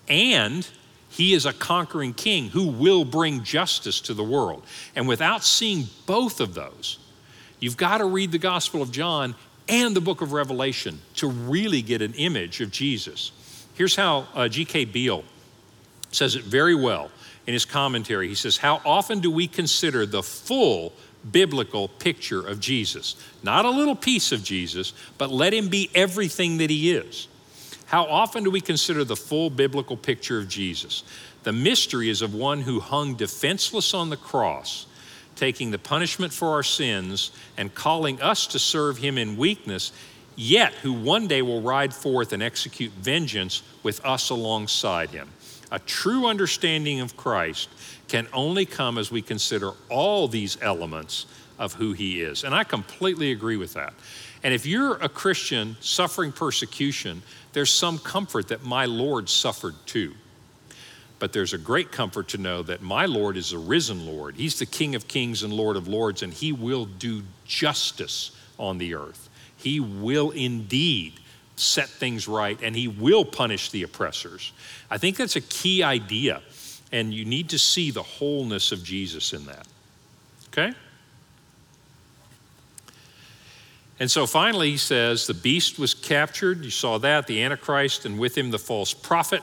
And 0.08 0.66
he 1.08 1.32
is 1.34 1.46
a 1.46 1.52
conquering 1.52 2.14
king 2.14 2.48
who 2.48 2.68
will 2.68 3.04
bring 3.04 3.44
justice 3.44 4.00
to 4.02 4.14
the 4.14 4.24
world. 4.24 4.64
And 4.94 5.08
without 5.08 5.44
seeing 5.44 5.84
both 6.06 6.40
of 6.40 6.54
those, 6.54 6.98
you've 7.60 7.76
got 7.76 7.98
to 7.98 8.04
read 8.04 8.32
the 8.32 8.38
Gospel 8.38 8.82
of 8.82 8.90
John 8.90 9.34
and 9.68 9.94
the 9.94 10.00
book 10.00 10.20
of 10.20 10.32
Revelation 10.32 11.00
to 11.16 11.28
really 11.28 11.82
get 11.82 12.02
an 12.02 12.14
image 12.14 12.60
of 12.60 12.70
Jesus. 12.70 13.32
Here's 13.74 13.96
how 13.96 14.26
uh, 14.34 14.48
G.K. 14.48 14.86
Beale 14.86 15.24
says 16.10 16.36
it 16.36 16.44
very 16.44 16.74
well 16.74 17.10
in 17.46 17.52
his 17.54 17.64
commentary. 17.64 18.28
He 18.28 18.34
says, 18.34 18.56
How 18.56 18.80
often 18.84 19.20
do 19.20 19.30
we 19.30 19.46
consider 19.46 20.04
the 20.04 20.22
full 20.22 20.92
biblical 21.30 21.88
picture 21.88 22.46
of 22.46 22.60
Jesus? 22.60 23.16
Not 23.42 23.64
a 23.64 23.70
little 23.70 23.94
piece 23.94 24.32
of 24.32 24.42
Jesus, 24.42 24.92
but 25.18 25.30
let 25.30 25.54
him 25.54 25.68
be 25.68 25.90
everything 25.94 26.58
that 26.58 26.70
he 26.70 26.92
is. 26.92 27.28
How 27.86 28.04
often 28.04 28.42
do 28.42 28.50
we 28.50 28.60
consider 28.60 29.04
the 29.04 29.16
full 29.16 29.50
biblical 29.50 29.96
picture 29.96 30.38
of 30.38 30.48
Jesus? 30.48 31.04
The 31.42 31.52
mystery 31.52 32.08
is 32.08 32.22
of 32.22 32.34
one 32.34 32.62
who 32.62 32.80
hung 32.80 33.14
defenseless 33.16 33.92
on 33.92 34.10
the 34.10 34.16
cross, 34.16 34.86
taking 35.36 35.70
the 35.70 35.78
punishment 35.78 36.32
for 36.32 36.48
our 36.48 36.62
sins 36.62 37.32
and 37.56 37.74
calling 37.74 38.20
us 38.22 38.46
to 38.48 38.58
serve 38.58 38.98
him 38.98 39.18
in 39.18 39.36
weakness, 39.36 39.92
yet 40.36 40.72
who 40.74 40.92
one 40.92 41.26
day 41.26 41.42
will 41.42 41.60
ride 41.60 41.92
forth 41.92 42.32
and 42.32 42.42
execute 42.42 42.92
vengeance 42.92 43.62
with 43.82 44.04
us 44.04 44.30
alongside 44.30 45.10
him. 45.10 45.28
A 45.72 45.78
true 45.78 46.26
understanding 46.26 47.00
of 47.00 47.16
Christ 47.16 47.70
can 48.06 48.28
only 48.34 48.66
come 48.66 48.98
as 48.98 49.10
we 49.10 49.22
consider 49.22 49.72
all 49.88 50.28
these 50.28 50.58
elements 50.60 51.24
of 51.58 51.72
who 51.72 51.94
he 51.94 52.20
is. 52.20 52.44
And 52.44 52.54
I 52.54 52.62
completely 52.62 53.32
agree 53.32 53.56
with 53.56 53.72
that. 53.72 53.94
And 54.42 54.52
if 54.52 54.66
you're 54.66 54.96
a 54.96 55.08
Christian 55.08 55.76
suffering 55.80 56.30
persecution, 56.30 57.22
there's 57.54 57.70
some 57.70 57.98
comfort 57.98 58.48
that 58.48 58.64
my 58.64 58.84
Lord 58.84 59.30
suffered 59.30 59.74
too. 59.86 60.12
But 61.18 61.32
there's 61.32 61.54
a 61.54 61.58
great 61.58 61.90
comfort 61.90 62.28
to 62.28 62.38
know 62.38 62.62
that 62.64 62.82
my 62.82 63.06
Lord 63.06 63.38
is 63.38 63.52
a 63.52 63.58
risen 63.58 64.06
Lord. 64.06 64.34
He's 64.34 64.58
the 64.58 64.66
King 64.66 64.94
of 64.94 65.08
kings 65.08 65.42
and 65.42 65.54
Lord 65.54 65.76
of 65.76 65.88
lords, 65.88 66.22
and 66.22 66.34
He 66.34 66.52
will 66.52 66.84
do 66.84 67.22
justice 67.46 68.32
on 68.58 68.76
the 68.76 68.94
earth. 68.94 69.30
He 69.56 69.80
will 69.80 70.32
indeed 70.32 71.14
set 71.56 71.88
things 71.88 72.26
right, 72.26 72.58
and 72.62 72.74
He 72.74 72.88
will 72.88 73.24
punish 73.24 73.70
the 73.70 73.82
oppressors. 73.82 74.52
I 74.90 74.98
think 74.98 75.16
that's 75.16 75.36
a 75.36 75.40
key 75.40 75.82
idea, 75.82 76.42
and 76.90 77.12
you 77.12 77.24
need 77.24 77.50
to 77.50 77.58
see 77.58 77.90
the 77.90 78.02
wholeness 78.02 78.72
of 78.72 78.82
Jesus 78.82 79.32
in 79.32 79.46
that. 79.46 79.66
Okay? 80.48 80.74
And 84.00 84.10
so 84.10 84.26
finally, 84.26 84.72
he 84.72 84.76
says, 84.78 85.28
the 85.28 85.34
beast 85.34 85.78
was 85.78 85.94
captured. 85.94 86.64
You 86.64 86.70
saw 86.70 86.98
that, 86.98 87.28
the 87.28 87.42
Antichrist, 87.42 88.04
and 88.04 88.18
with 88.18 88.36
him 88.36 88.50
the 88.50 88.58
false 88.58 88.92
prophet, 88.92 89.42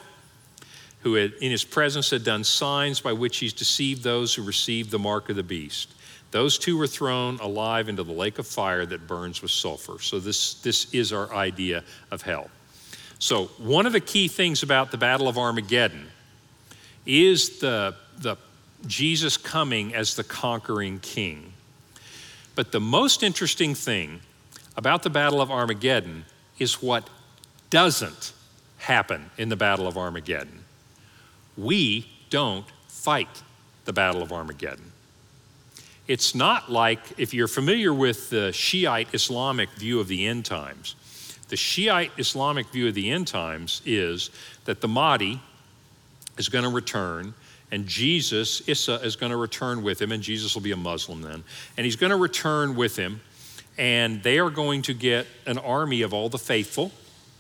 who 1.01 1.13
had, 1.13 1.31
in 1.39 1.49
his 1.49 1.63
presence 1.63 2.09
had 2.09 2.25
done 2.25 2.43
signs 2.43 2.99
by 2.99 3.13
which 3.13 3.37
he's 3.37 3.53
deceived 3.53 4.03
those 4.03 4.35
who 4.35 4.43
received 4.43 4.91
the 4.91 4.99
mark 4.99 5.29
of 5.29 5.37
the 5.37 5.43
beast. 5.43 5.93
Those 6.31 6.57
two 6.59 6.77
were 6.77 6.87
thrown 6.87 7.39
alive 7.39 7.89
into 7.89 8.03
the 8.03 8.11
lake 8.11 8.37
of 8.37 8.45
fire 8.45 8.85
that 8.85 9.07
burns 9.07 9.41
with 9.41 9.51
sulfur. 9.51 9.99
So, 9.99 10.19
this, 10.19 10.55
this 10.55 10.93
is 10.93 11.11
our 11.11 11.33
idea 11.33 11.83
of 12.11 12.21
hell. 12.21 12.49
So, 13.17 13.45
one 13.57 13.85
of 13.85 13.93
the 13.93 13.99
key 13.99 14.27
things 14.27 14.61
about 14.63 14.91
the 14.91 14.97
Battle 14.97 15.27
of 15.27 15.37
Armageddon 15.37 16.07
is 17.05 17.59
the, 17.59 17.95
the 18.19 18.37
Jesus 18.85 19.37
coming 19.37 19.93
as 19.95 20.15
the 20.15 20.23
conquering 20.23 20.99
king. 20.99 21.53
But 22.55 22.71
the 22.71 22.79
most 22.79 23.23
interesting 23.23 23.73
thing 23.73 24.21
about 24.77 25.03
the 25.03 25.09
Battle 25.09 25.41
of 25.41 25.51
Armageddon 25.51 26.25
is 26.59 26.81
what 26.81 27.09
doesn't 27.69 28.33
happen 28.77 29.29
in 29.37 29.49
the 29.49 29.55
Battle 29.55 29.87
of 29.87 29.97
Armageddon. 29.97 30.63
We 31.57 32.07
don't 32.29 32.65
fight 32.87 33.43
the 33.85 33.93
Battle 33.93 34.21
of 34.21 34.31
Armageddon. 34.31 34.88
It's 36.09 36.33
not 36.33 36.71
like, 36.71 36.99
if 37.19 37.35
you're 37.35 37.47
familiar 37.47 37.93
with 37.93 38.31
the 38.31 38.51
Shiite 38.51 39.13
Islamic 39.13 39.69
view 39.73 39.99
of 39.99 40.07
the 40.07 40.25
end 40.25 40.43
times, 40.43 40.95
the 41.49 41.55
Shiite 41.55 42.11
Islamic 42.17 42.67
view 42.69 42.87
of 42.87 42.95
the 42.95 43.11
end 43.11 43.27
times 43.27 43.83
is 43.85 44.31
that 44.65 44.81
the 44.81 44.87
Mahdi 44.87 45.39
is 46.39 46.49
going 46.49 46.63
to 46.63 46.69
return 46.71 47.35
and 47.71 47.85
Jesus, 47.85 48.67
Issa, 48.67 48.95
is 49.03 49.15
going 49.15 49.29
to 49.29 49.37
return 49.37 49.83
with 49.83 50.01
him, 50.01 50.11
and 50.11 50.23
Jesus 50.23 50.55
will 50.55 50.63
be 50.63 50.71
a 50.71 50.75
Muslim 50.75 51.21
then. 51.21 51.43
And 51.77 51.85
he's 51.85 51.95
going 51.95 52.09
to 52.09 52.17
return 52.17 52.75
with 52.75 52.95
him, 52.95 53.21
and 53.77 54.23
they 54.23 54.39
are 54.39 54.49
going 54.49 54.81
to 54.83 54.95
get 54.95 55.27
an 55.45 55.59
army 55.59 56.01
of 56.01 56.11
all 56.11 56.29
the 56.29 56.39
faithful, 56.39 56.91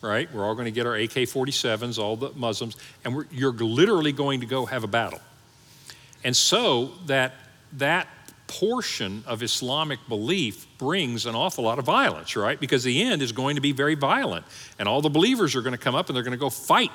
right? 0.01 0.31
We're 0.31 0.45
all 0.45 0.53
going 0.53 0.65
to 0.65 0.71
get 0.71 0.85
our 0.85 0.93
AK 0.95 1.13
47s, 1.25 1.97
all 1.97 2.15
the 2.15 2.29
Muslims, 2.35 2.77
and 3.03 3.25
you're 3.31 3.53
literally 3.53 4.11
going 4.11 4.41
to 4.41 4.45
go 4.45 4.67
have 4.67 4.83
a 4.83 4.87
battle. 4.87 5.19
And 6.23 6.37
so 6.37 6.91
that, 7.07 7.33
that 7.73 8.07
portion 8.49 9.23
of 9.27 9.41
Islamic 9.43 9.99
belief 10.09 10.67
brings 10.77 11.25
an 11.25 11.35
awful 11.35 11.63
lot 11.63 11.79
of 11.79 11.85
violence, 11.85 12.35
right? 12.35 12.59
Because 12.59 12.83
the 12.83 13.01
end 13.01 13.21
is 13.21 13.31
going 13.31 13.55
to 13.55 13.61
be 13.61 13.71
very 13.71 13.95
violent, 13.95 14.45
and 14.77 14.89
all 14.89 15.01
the 15.01 15.09
believers 15.09 15.55
are 15.55 15.61
going 15.61 15.75
to 15.75 15.77
come 15.77 15.95
up 15.95 16.09
and 16.09 16.15
they're 16.15 16.23
going 16.23 16.37
to 16.37 16.37
go 16.37 16.49
fight, 16.49 16.91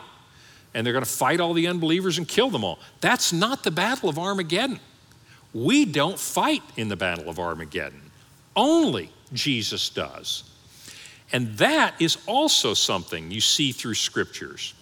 and 0.74 0.84
they're 0.84 0.92
going 0.92 1.04
to 1.04 1.10
fight 1.10 1.40
all 1.40 1.54
the 1.54 1.68
unbelievers 1.68 2.18
and 2.18 2.28
kill 2.28 2.50
them 2.50 2.64
all. 2.64 2.78
That's 3.00 3.32
not 3.32 3.62
the 3.62 3.70
Battle 3.70 4.08
of 4.08 4.18
Armageddon. 4.18 4.80
We 5.54 5.84
don't 5.84 6.18
fight 6.18 6.62
in 6.76 6.88
the 6.88 6.96
Battle 6.96 7.30
of 7.30 7.38
Armageddon. 7.38 8.10
Only 8.56 9.10
Jesus 9.32 9.88
does. 9.88 10.42
And 11.32 11.56
that 11.58 11.94
is 12.00 12.18
also 12.26 12.74
something 12.74 13.30
you 13.30 13.40
see 13.40 13.72
through 13.72 13.94
scriptures. 13.94 14.74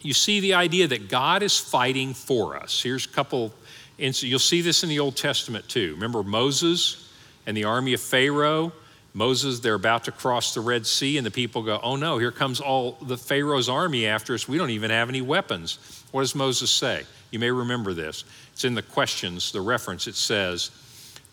You 0.00 0.12
see 0.12 0.40
the 0.40 0.54
idea 0.54 0.88
that 0.88 1.08
God 1.08 1.42
is 1.42 1.58
fighting 1.58 2.12
for 2.12 2.56
us. 2.56 2.82
Here's 2.82 3.06
a 3.06 3.08
couple, 3.08 3.54
you'll 3.98 4.38
see 4.38 4.60
this 4.60 4.82
in 4.82 4.88
the 4.88 5.00
Old 5.00 5.16
Testament 5.16 5.68
too. 5.68 5.94
Remember 5.94 6.22
Moses 6.22 7.12
and 7.46 7.56
the 7.56 7.64
army 7.64 7.92
of 7.94 8.00
Pharaoh? 8.00 8.72
Moses, 9.16 9.60
they're 9.60 9.74
about 9.74 10.04
to 10.04 10.12
cross 10.12 10.54
the 10.54 10.60
Red 10.60 10.84
Sea, 10.86 11.18
and 11.18 11.26
the 11.26 11.30
people 11.30 11.62
go, 11.62 11.78
Oh 11.82 11.94
no, 11.94 12.18
here 12.18 12.32
comes 12.32 12.60
all 12.60 12.98
the 13.00 13.16
Pharaoh's 13.16 13.68
army 13.68 14.06
after 14.06 14.34
us. 14.34 14.48
We 14.48 14.58
don't 14.58 14.70
even 14.70 14.90
have 14.90 15.08
any 15.08 15.22
weapons. 15.22 15.78
What 16.10 16.22
does 16.22 16.34
Moses 16.34 16.70
say? 16.70 17.04
You 17.30 17.38
may 17.38 17.50
remember 17.50 17.94
this. 17.94 18.24
It's 18.52 18.64
in 18.64 18.74
the 18.74 18.82
questions, 18.82 19.52
the 19.52 19.60
reference. 19.60 20.08
It 20.08 20.16
says, 20.16 20.72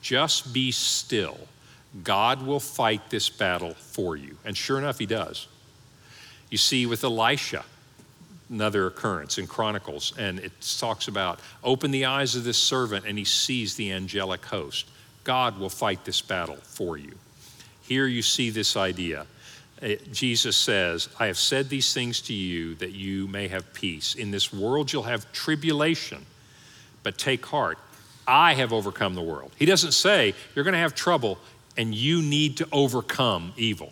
Just 0.01 0.53
be 0.53 0.71
still. 0.71 1.37
God 2.03 2.45
will 2.45 2.59
fight 2.59 3.09
this 3.09 3.29
battle 3.29 3.73
for 3.73 4.15
you. 4.15 4.37
And 4.45 4.55
sure 4.55 4.77
enough, 4.77 4.97
he 4.99 5.05
does. 5.05 5.47
You 6.49 6.57
see, 6.57 6.85
with 6.85 7.03
Elisha, 7.03 7.65
another 8.51 8.87
occurrence 8.87 9.37
in 9.37 9.47
Chronicles, 9.47 10.13
and 10.17 10.39
it 10.39 10.51
talks 10.77 11.07
about 11.07 11.39
open 11.63 11.89
the 11.89 12.05
eyes 12.05 12.35
of 12.35 12.43
this 12.43 12.57
servant, 12.57 13.05
and 13.05 13.17
he 13.17 13.23
sees 13.23 13.75
the 13.75 13.91
angelic 13.91 14.45
host. 14.45 14.87
God 15.23 15.59
will 15.59 15.69
fight 15.69 16.03
this 16.05 16.21
battle 16.21 16.57
for 16.57 16.97
you. 16.97 17.13
Here 17.83 18.07
you 18.07 18.21
see 18.21 18.49
this 18.49 18.75
idea. 18.75 19.25
Uh, 19.81 19.95
Jesus 20.11 20.55
says, 20.55 21.09
I 21.19 21.27
have 21.27 21.37
said 21.37 21.69
these 21.69 21.93
things 21.93 22.21
to 22.21 22.33
you 22.33 22.75
that 22.75 22.91
you 22.91 23.27
may 23.27 23.47
have 23.47 23.73
peace. 23.73 24.15
In 24.15 24.31
this 24.31 24.53
world 24.53 24.91
you'll 24.93 25.03
have 25.03 25.31
tribulation, 25.31 26.25
but 27.03 27.17
take 27.17 27.45
heart. 27.45 27.79
I 28.27 28.53
have 28.53 28.71
overcome 28.71 29.15
the 29.15 29.21
world. 29.21 29.51
He 29.57 29.65
doesn't 29.65 29.93
say 29.93 30.35
you're 30.55 30.63
going 30.63 30.73
to 30.73 30.79
have 30.79 30.93
trouble 30.93 31.39
and 31.77 31.95
you 31.95 32.21
need 32.21 32.57
to 32.57 32.67
overcome 32.71 33.53
evil. 33.57 33.91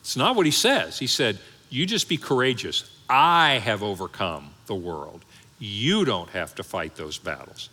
It's 0.00 0.16
not 0.16 0.36
what 0.36 0.44
he 0.44 0.52
says. 0.52 0.98
He 0.98 1.06
said, 1.06 1.38
You 1.70 1.86
just 1.86 2.08
be 2.08 2.18
courageous. 2.18 2.91
I 3.14 3.58
have 3.58 3.82
overcome 3.82 4.48
the 4.64 4.74
world. 4.74 5.22
You 5.58 6.06
don't 6.06 6.30
have 6.30 6.54
to 6.54 6.62
fight 6.62 6.96
those 6.96 7.18
battles. 7.18 7.68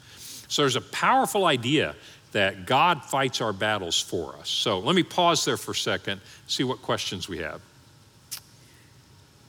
So 0.49 0.63
there's 0.63 0.75
a 0.75 0.81
powerful 0.81 1.45
idea 1.45 1.95
that 2.33 2.65
God 2.65 3.05
fights 3.05 3.39
our 3.39 3.53
battles 3.53 4.01
for 4.01 4.35
us. 4.35 4.49
So 4.49 4.79
let 4.79 4.97
me 4.97 5.03
pause 5.03 5.45
there 5.45 5.55
for 5.55 5.71
a 5.71 5.75
second, 5.75 6.19
see 6.47 6.65
what 6.65 6.81
questions 6.81 7.29
we 7.29 7.37
have. 7.37 7.61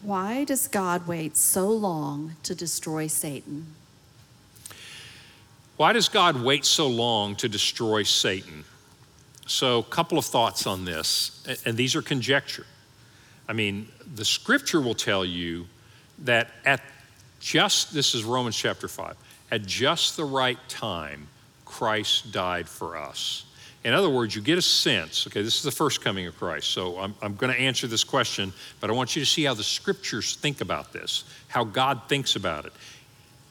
Why 0.03 0.45
does 0.45 0.69
God 0.69 1.09
wait 1.09 1.37
so 1.37 1.69
long 1.69 2.37
to 2.45 2.55
destroy 2.55 3.09
Satan? 3.09 3.67
Why 5.77 5.93
does 5.93 6.09
God 6.09 6.41
wait 6.41 6.65
so 6.65 6.87
long 6.87 7.35
to 7.35 7.49
destroy 7.49 8.05
Satan? 8.05 8.65
So, 9.47 9.81
a 9.81 9.83
couple 9.83 10.19
of 10.19 10.25
thoughts 10.25 10.69
on 10.69 10.85
this, 10.85 11.43
and 11.67 11.77
these 11.77 11.97
are 11.97 12.03
conjecture. 12.03 12.67
I 13.49 13.53
mean, 13.53 13.89
the 14.15 14.25
scripture 14.25 14.81
will 14.81 14.95
tell 14.95 15.25
you 15.25 15.67
that 16.25 16.49
at 16.65 16.81
just, 17.41 17.95
this 17.95 18.15
is 18.15 18.25
Romans 18.25 18.57
chapter 18.57 18.89
5, 18.89 19.17
at 19.51 19.67
just 19.67 20.17
the 20.17 20.25
right 20.25 20.59
time, 20.69 21.27
Christ 21.65 22.33
died 22.33 22.69
for 22.69 22.97
us. 22.97 23.45
In 23.83 23.95
other 23.95 24.11
words, 24.11 24.37
you 24.37 24.43
get 24.43 24.59
a 24.59 24.63
sense, 24.63 25.27
okay, 25.27 25.41
this 25.41 25.57
is 25.57 25.63
the 25.63 25.71
first 25.71 26.03
coming 26.03 26.27
of 26.27 26.37
Christ. 26.37 26.69
So 26.69 26.99
I'm, 26.99 27.15
I'm 27.23 27.35
going 27.37 27.53
to 27.53 27.59
answer 27.59 27.87
this 27.87 28.05
question, 28.05 28.53
but 28.79 28.91
I 28.91 28.93
want 28.93 29.17
you 29.17 29.23
to 29.23 29.27
see 29.27 29.45
how 29.45 29.55
the 29.55 29.63
scriptures 29.63 30.37
think 30.37 30.61
about 30.61 30.93
this, 30.93 31.25
how 31.49 31.65
God 31.65 32.03
thinks 32.07 32.37
about 32.37 32.67
it. 32.67 32.73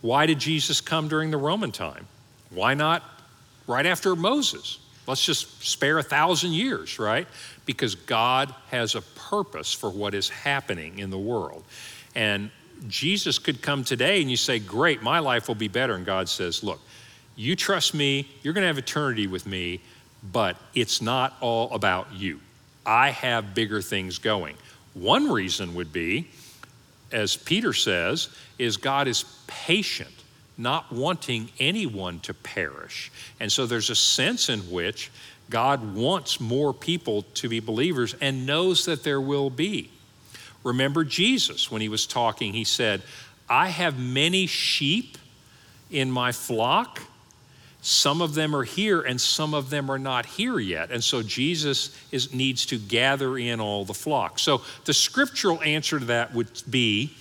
Why 0.01 0.27
did 0.27 0.37
Jesus 0.37 0.81
come 0.81 1.07
during 1.07 1.31
the 1.31 1.37
Roman 1.37 1.71
time? 1.71 2.07
Why 2.51 2.75
not 2.75 3.03
right 3.65 3.85
after 3.85 4.15
Moses? 4.15 4.77
Let's 5.07 5.25
just 5.25 5.63
spare 5.63 5.97
a 5.97 6.03
thousand 6.03 6.53
years, 6.53 6.99
right? 6.99 7.27
Because 7.65 7.95
God 7.95 8.53
has 8.69 8.93
a 8.93 9.01
purpose 9.01 9.73
for 9.73 9.89
what 9.89 10.13
is 10.13 10.29
happening 10.29 10.99
in 10.99 11.09
the 11.09 11.17
world. 11.17 11.63
And 12.13 12.51
Jesus 12.87 13.39
could 13.39 13.61
come 13.61 13.83
today 13.83 14.21
and 14.21 14.29
you 14.29 14.37
say, 14.37 14.59
Great, 14.59 15.01
my 15.01 15.19
life 15.19 15.47
will 15.47 15.55
be 15.55 15.67
better. 15.67 15.95
And 15.95 16.05
God 16.05 16.29
says, 16.29 16.63
Look, 16.63 16.79
you 17.35 17.55
trust 17.55 17.93
me, 17.93 18.27
you're 18.43 18.53
going 18.53 18.63
to 18.63 18.67
have 18.67 18.77
eternity 18.77 19.27
with 19.27 19.45
me, 19.45 19.81
but 20.31 20.57
it's 20.73 21.01
not 21.01 21.35
all 21.41 21.73
about 21.73 22.13
you. 22.13 22.39
I 22.85 23.11
have 23.11 23.53
bigger 23.53 23.81
things 23.81 24.17
going. 24.17 24.55
One 24.93 25.31
reason 25.31 25.75
would 25.75 25.93
be, 25.93 26.27
as 27.11 27.37
Peter 27.37 27.73
says, 27.73 28.29
is 28.57 28.77
God 28.77 29.07
is 29.07 29.23
patient, 29.47 30.13
not 30.57 30.91
wanting 30.91 31.49
anyone 31.59 32.19
to 32.21 32.33
perish. 32.33 33.11
And 33.39 33.51
so 33.51 33.65
there's 33.65 33.89
a 33.89 33.95
sense 33.95 34.49
in 34.49 34.59
which 34.71 35.11
God 35.49 35.95
wants 35.95 36.39
more 36.39 36.73
people 36.73 37.23
to 37.35 37.49
be 37.49 37.59
believers 37.59 38.15
and 38.21 38.45
knows 38.45 38.85
that 38.85 39.03
there 39.03 39.21
will 39.21 39.49
be. 39.49 39.89
Remember 40.63 41.03
Jesus, 41.03 41.71
when 41.71 41.81
he 41.81 41.89
was 41.89 42.05
talking, 42.05 42.53
he 42.53 42.63
said, 42.63 43.01
I 43.49 43.69
have 43.69 43.97
many 43.99 44.45
sheep 44.45 45.17
in 45.89 46.11
my 46.11 46.31
flock 46.31 47.01
some 47.81 48.21
of 48.21 48.33
them 48.33 48.55
are 48.55 48.63
here 48.63 49.01
and 49.01 49.19
some 49.19 49.53
of 49.53 49.69
them 49.69 49.89
are 49.89 49.99
not 49.99 50.25
here 50.25 50.59
yet. 50.59 50.91
And 50.91 51.01
so 51.03 51.23
Jesus 51.23 51.97
is, 52.11 52.33
needs 52.33 52.65
to 52.67 52.77
gather 52.77 53.37
in 53.37 53.61
all 53.61 53.85
the 53.85 53.93
flock. 53.93 54.37
So 54.39 54.61
the 54.85 54.93
scriptural 54.93 55.61
answer 55.61 55.99
to 55.99 56.05
that 56.05 56.33
would 56.33 56.49
be, 56.69 57.13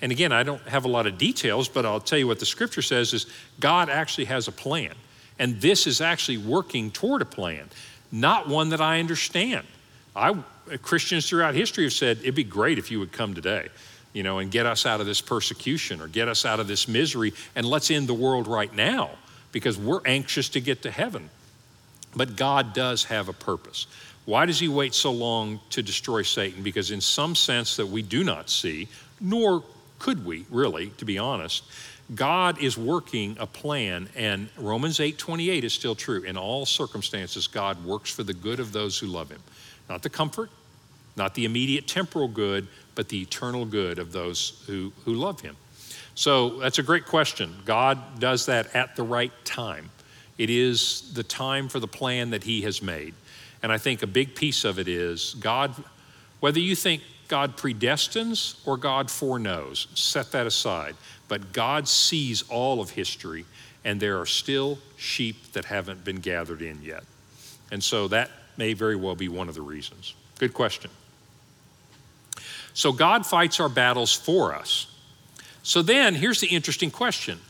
and 0.00 0.10
again, 0.10 0.32
I 0.32 0.42
don't 0.42 0.62
have 0.62 0.86
a 0.86 0.88
lot 0.88 1.06
of 1.06 1.18
details, 1.18 1.68
but 1.68 1.84
I'll 1.84 2.00
tell 2.00 2.18
you 2.18 2.26
what 2.26 2.38
the 2.38 2.46
scripture 2.46 2.82
says 2.82 3.12
is 3.12 3.26
God 3.60 3.90
actually 3.90 4.26
has 4.26 4.48
a 4.48 4.52
plan. 4.52 4.94
And 5.38 5.60
this 5.60 5.86
is 5.86 6.00
actually 6.00 6.38
working 6.38 6.90
toward 6.90 7.20
a 7.20 7.26
plan, 7.26 7.68
not 8.10 8.48
one 8.48 8.70
that 8.70 8.80
I 8.80 9.00
understand. 9.00 9.66
I, 10.14 10.34
Christians 10.82 11.28
throughout 11.28 11.54
history 11.54 11.84
have 11.84 11.92
said, 11.92 12.18
it'd 12.18 12.34
be 12.34 12.44
great 12.44 12.78
if 12.78 12.90
you 12.90 12.98
would 13.00 13.12
come 13.12 13.34
today, 13.34 13.68
you 14.12 14.22
know, 14.22 14.38
and 14.38 14.50
get 14.50 14.66
us 14.66 14.86
out 14.86 15.00
of 15.00 15.06
this 15.06 15.20
persecution 15.20 16.00
or 16.00 16.08
get 16.08 16.28
us 16.28 16.44
out 16.44 16.60
of 16.60 16.68
this 16.68 16.88
misery 16.88 17.32
and 17.54 17.66
let's 17.66 17.90
end 17.90 18.08
the 18.08 18.14
world 18.14 18.46
right 18.46 18.74
now 18.74 19.10
because 19.52 19.78
we're 19.78 20.00
anxious 20.04 20.48
to 20.50 20.60
get 20.60 20.82
to 20.82 20.90
heaven. 20.90 21.30
But 22.14 22.36
God 22.36 22.72
does 22.72 23.04
have 23.04 23.28
a 23.28 23.32
purpose. 23.32 23.86
Why 24.24 24.44
does 24.44 24.58
He 24.58 24.68
wait 24.68 24.94
so 24.94 25.12
long 25.12 25.60
to 25.70 25.82
destroy 25.82 26.22
Satan? 26.22 26.62
Because, 26.62 26.90
in 26.90 27.00
some 27.00 27.34
sense 27.34 27.76
that 27.76 27.86
we 27.86 28.02
do 28.02 28.24
not 28.24 28.50
see, 28.50 28.88
nor 29.20 29.62
could 29.98 30.24
we 30.24 30.44
really, 30.50 30.90
to 30.98 31.04
be 31.04 31.18
honest, 31.18 31.64
God 32.14 32.60
is 32.62 32.76
working 32.76 33.36
a 33.40 33.46
plan, 33.46 34.08
and 34.14 34.48
Romans 34.56 35.00
8 35.00 35.18
28 35.18 35.64
is 35.64 35.72
still 35.72 35.94
true. 35.94 36.22
In 36.22 36.36
all 36.36 36.66
circumstances, 36.66 37.46
God 37.46 37.84
works 37.84 38.10
for 38.10 38.22
the 38.22 38.34
good 38.34 38.60
of 38.60 38.72
those 38.72 38.98
who 38.98 39.06
love 39.06 39.30
Him. 39.30 39.42
Not 39.88 40.02
the 40.02 40.10
comfort, 40.10 40.50
not 41.16 41.34
the 41.34 41.44
immediate 41.44 41.86
temporal 41.86 42.28
good, 42.28 42.68
but 42.94 43.08
the 43.08 43.22
eternal 43.22 43.64
good 43.64 43.98
of 43.98 44.12
those 44.12 44.62
who, 44.66 44.92
who 45.04 45.14
love 45.14 45.40
Him. 45.40 45.56
So 46.14 46.58
that's 46.60 46.78
a 46.78 46.82
great 46.82 47.06
question. 47.06 47.54
God 47.64 48.20
does 48.20 48.46
that 48.46 48.74
at 48.74 48.96
the 48.96 49.02
right 49.02 49.32
time. 49.44 49.90
It 50.38 50.50
is 50.50 51.12
the 51.14 51.22
time 51.22 51.68
for 51.68 51.80
the 51.80 51.88
plan 51.88 52.30
that 52.30 52.44
He 52.44 52.62
has 52.62 52.82
made. 52.82 53.14
And 53.62 53.72
I 53.72 53.78
think 53.78 54.02
a 54.02 54.06
big 54.06 54.34
piece 54.34 54.64
of 54.64 54.78
it 54.78 54.88
is 54.88 55.34
God, 55.40 55.74
whether 56.40 56.60
you 56.60 56.74
think 56.74 57.02
God 57.28 57.56
predestines 57.56 58.56
or 58.66 58.76
God 58.76 59.10
foreknows, 59.10 59.88
set 59.94 60.32
that 60.32 60.46
aside. 60.46 60.94
But 61.28 61.52
God 61.52 61.88
sees 61.88 62.42
all 62.48 62.80
of 62.80 62.90
history, 62.90 63.44
and 63.84 64.00
there 64.00 64.20
are 64.20 64.26
still 64.26 64.78
sheep 64.96 65.52
that 65.52 65.64
haven't 65.64 66.04
been 66.04 66.20
gathered 66.20 66.62
in 66.62 66.82
yet. 66.82 67.02
And 67.70 67.82
so 67.82 68.08
that 68.08 68.30
may 68.58 68.72
very 68.72 68.96
well 68.96 69.14
be 69.14 69.28
one 69.28 69.48
of 69.48 69.54
the 69.54 69.62
reasons. 69.62 70.14
Good 70.38 70.54
question. 70.54 70.90
So 72.74 72.92
God 72.92 73.24
fights 73.24 73.58
our 73.60 73.68
battles 73.68 74.12
for 74.12 74.54
us. 74.54 74.86
So 75.62 75.82
then, 75.82 76.14
here's 76.14 76.40
the 76.40 76.46
interesting 76.46 76.90
question, 76.90 77.40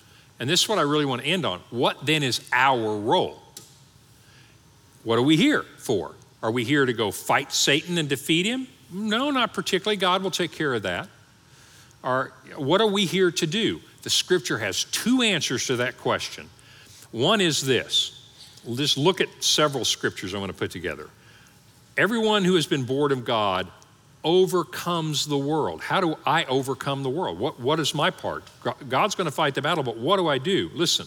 and 0.41 0.49
this 0.49 0.63
is 0.63 0.69
what 0.69 0.79
I 0.79 0.83
really 0.83 1.05
want 1.05 1.23
to 1.23 1.27
end 1.27 1.45
on. 1.45 1.61
What 1.71 2.07
then 2.07 2.23
is 2.23 2.41
our 2.53 2.97
role? 2.97 3.43
What 5.03 5.19
are 5.19 5.23
we 5.23 5.37
here 5.37 5.65
for? 5.79 6.15
Are 6.43 6.51
we 6.51 6.65
here 6.65 6.87
to 6.87 6.93
go 6.93 7.11
fight 7.11 7.53
Satan 7.53 7.99
and 7.99 8.09
defeat 8.09 8.47
him? 8.47 8.69
No, 8.91 9.31
not 9.31 9.53
particularly. 9.53 9.97
God 9.97 10.23
will 10.23 10.31
take 10.31 10.53
care 10.53 10.75
of 10.75 10.83
that. 10.83 11.09
Are, 12.05 12.33
what 12.57 12.81
are 12.81 12.87
we 12.87 13.05
here 13.05 13.31
to 13.33 13.47
do? 13.47 13.81
The 14.03 14.11
scripture 14.11 14.59
has 14.59 14.85
two 14.85 15.23
answers 15.23 15.67
to 15.67 15.77
that 15.77 15.99
question. 15.99 16.49
One 17.11 17.41
is 17.41 17.61
this 17.61 18.16
just 18.75 18.99
look 18.99 19.21
at 19.21 19.29
several 19.41 19.85
scriptures 19.85 20.35
I'm 20.35 20.41
going 20.41 20.51
to 20.51 20.57
put 20.57 20.71
together. 20.71 21.09
Everyone 21.97 22.45
who 22.45 22.57
has 22.57 22.67
been 22.67 22.85
born 22.85 23.13
of 23.13 23.25
God 23.25 23.69
overcomes 24.25 25.27
the 25.27 25.39
world. 25.39 25.81
How 25.81 26.01
do 26.01 26.17
I 26.27 26.45
overcome 26.47 27.05
the 27.05 27.11
world? 27.11 27.39
What, 27.39 27.61
what 27.61 27.79
is 27.79 27.95
my 27.95 28.11
part? 28.11 28.43
God's 28.89 29.15
going 29.15 29.27
to 29.27 29.31
fight 29.31 29.55
the 29.55 29.63
battle, 29.63 29.85
but 29.85 29.97
what 29.97 30.17
do 30.17 30.27
I 30.27 30.39
do? 30.39 30.69
Listen, 30.75 31.07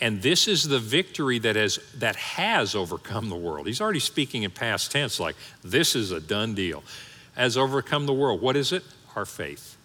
and 0.00 0.22
this 0.22 0.46
is 0.48 0.68
the 0.68 0.78
victory 0.78 1.38
that 1.40 1.56
has, 1.56 1.78
that 1.96 2.16
has 2.16 2.74
overcome 2.74 3.28
the 3.28 3.36
world. 3.36 3.66
He's 3.66 3.80
already 3.80 4.00
speaking 4.00 4.44
in 4.44 4.50
past 4.50 4.92
tense, 4.92 5.18
like 5.18 5.36
this 5.62 5.96
is 5.96 6.12
a 6.12 6.20
done 6.20 6.54
deal. 6.54 6.84
Has 7.34 7.56
overcome 7.56 8.06
the 8.06 8.12
world. 8.12 8.40
What 8.40 8.56
is 8.56 8.72
it? 8.72 8.84
Our 9.16 9.24
faith. 9.24 9.76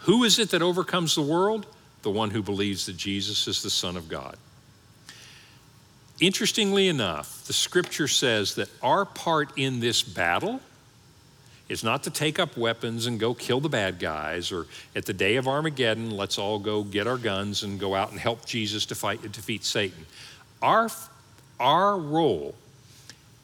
Who 0.00 0.24
is 0.24 0.38
it 0.38 0.50
that 0.50 0.62
overcomes 0.62 1.14
the 1.14 1.22
world? 1.22 1.66
The 2.02 2.10
one 2.10 2.30
who 2.30 2.42
believes 2.42 2.86
that 2.86 2.96
Jesus 2.96 3.48
is 3.48 3.62
the 3.62 3.70
Son 3.70 3.96
of 3.96 4.08
God. 4.08 4.36
Interestingly 6.20 6.88
enough, 6.88 7.44
the 7.46 7.52
scripture 7.52 8.08
says 8.08 8.54
that 8.54 8.68
our 8.82 9.04
part 9.04 9.50
in 9.56 9.80
this 9.80 10.02
battle 10.02 10.60
is 11.68 11.82
not 11.82 12.04
to 12.04 12.10
take 12.10 12.38
up 12.38 12.56
weapons 12.56 13.06
and 13.06 13.18
go 13.18 13.34
kill 13.34 13.58
the 13.58 13.68
bad 13.68 13.98
guys, 13.98 14.52
or 14.52 14.66
at 14.94 15.06
the 15.06 15.12
day 15.12 15.36
of 15.36 15.48
Armageddon, 15.48 16.10
let's 16.10 16.38
all 16.38 16.58
go 16.58 16.84
get 16.84 17.06
our 17.06 17.16
guns 17.16 17.62
and 17.62 17.80
go 17.80 17.94
out 17.94 18.10
and 18.10 18.20
help 18.20 18.44
Jesus 18.44 18.86
to 18.86 18.94
fight, 18.94 19.22
and 19.22 19.32
defeat 19.32 19.64
Satan. 19.64 20.06
Our, 20.62 20.88
our 21.58 21.96
role 21.96 22.54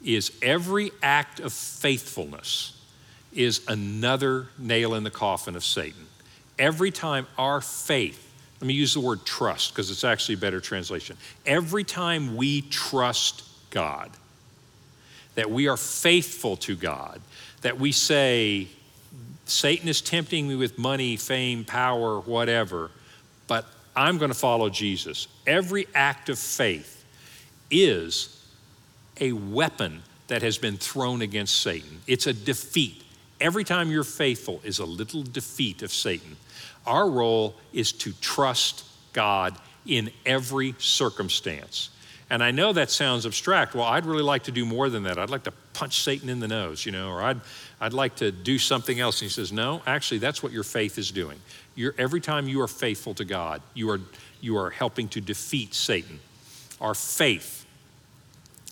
is 0.04 0.32
every 0.42 0.92
act 1.02 1.40
of 1.40 1.52
faithfulness 1.52 2.80
is 3.32 3.62
another 3.68 4.48
nail 4.58 4.94
in 4.94 5.02
the 5.02 5.10
coffin 5.10 5.56
of 5.56 5.64
Satan. 5.64 6.06
Every 6.58 6.90
time 6.90 7.26
our 7.38 7.60
faith, 7.60 8.29
let 8.60 8.66
me 8.66 8.74
use 8.74 8.92
the 8.92 9.00
word 9.00 9.24
trust 9.24 9.72
because 9.72 9.90
it's 9.90 10.04
actually 10.04 10.34
a 10.34 10.38
better 10.38 10.60
translation. 10.60 11.16
Every 11.46 11.82
time 11.82 12.36
we 12.36 12.60
trust 12.62 13.42
God, 13.70 14.10
that 15.34 15.50
we 15.50 15.68
are 15.68 15.78
faithful 15.78 16.56
to 16.58 16.76
God, 16.76 17.22
that 17.62 17.78
we 17.78 17.92
say, 17.92 18.68
Satan 19.46 19.88
is 19.88 20.02
tempting 20.02 20.46
me 20.46 20.56
with 20.56 20.78
money, 20.78 21.16
fame, 21.16 21.64
power, 21.64 22.20
whatever, 22.20 22.90
but 23.46 23.66
I'm 23.96 24.18
going 24.18 24.30
to 24.30 24.38
follow 24.38 24.68
Jesus. 24.68 25.26
Every 25.46 25.86
act 25.94 26.28
of 26.28 26.38
faith 26.38 27.04
is 27.70 28.44
a 29.20 29.32
weapon 29.32 30.02
that 30.28 30.42
has 30.42 30.58
been 30.58 30.76
thrown 30.76 31.22
against 31.22 31.60
Satan. 31.60 32.02
It's 32.06 32.26
a 32.26 32.32
defeat. 32.32 33.02
Every 33.40 33.64
time 33.64 33.90
you're 33.90 34.04
faithful 34.04 34.60
is 34.64 34.78
a 34.78 34.84
little 34.84 35.22
defeat 35.22 35.82
of 35.82 35.92
Satan. 35.92 36.36
Our 36.86 37.08
role 37.08 37.54
is 37.72 37.92
to 37.92 38.12
trust 38.20 38.84
God 39.12 39.56
in 39.86 40.10
every 40.24 40.74
circumstance. 40.78 41.90
And 42.30 42.44
I 42.44 42.52
know 42.52 42.72
that 42.72 42.90
sounds 42.90 43.26
abstract. 43.26 43.74
Well, 43.74 43.84
I'd 43.84 44.06
really 44.06 44.22
like 44.22 44.44
to 44.44 44.52
do 44.52 44.64
more 44.64 44.88
than 44.88 45.02
that. 45.02 45.18
I'd 45.18 45.30
like 45.30 45.42
to 45.44 45.52
punch 45.72 46.02
Satan 46.02 46.28
in 46.28 46.38
the 46.38 46.46
nose, 46.46 46.86
you 46.86 46.92
know, 46.92 47.10
or 47.10 47.20
I'd, 47.20 47.40
I'd 47.80 47.92
like 47.92 48.16
to 48.16 48.30
do 48.30 48.56
something 48.56 49.00
else. 49.00 49.20
And 49.20 49.28
he 49.28 49.34
says, 49.34 49.52
No, 49.52 49.82
actually, 49.84 50.18
that's 50.18 50.40
what 50.40 50.52
your 50.52 50.62
faith 50.62 50.96
is 50.96 51.10
doing. 51.10 51.40
You're, 51.74 51.94
every 51.98 52.20
time 52.20 52.46
you 52.46 52.60
are 52.60 52.68
faithful 52.68 53.14
to 53.14 53.24
God, 53.24 53.62
you 53.74 53.90
are, 53.90 54.00
you 54.40 54.56
are 54.56 54.70
helping 54.70 55.08
to 55.08 55.20
defeat 55.20 55.74
Satan. 55.74 56.20
Our 56.80 56.94
faith. 56.94 57.66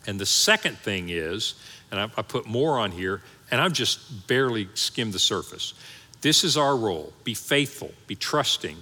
And 0.07 0.21
the 0.21 0.27
second 0.27 0.79
thing 0.79 1.09
is, 1.11 1.55
and 1.91 2.01
I, 2.01 2.05
I 2.17 2.23
put 2.23 2.47
more 2.47 2.79
on 2.79 2.93
here, 2.93 3.23
and 3.51 3.61
I've 3.61 3.73
just 3.73 4.29
barely 4.29 4.69
skimmed 4.75 5.13
the 5.13 5.19
surface. 5.19 5.75
This 6.21 6.45
is 6.45 6.57
our 6.57 6.77
role 6.77 7.12
be 7.25 7.35
faithful, 7.35 7.93
be 8.07 8.16
trusting. 8.16 8.77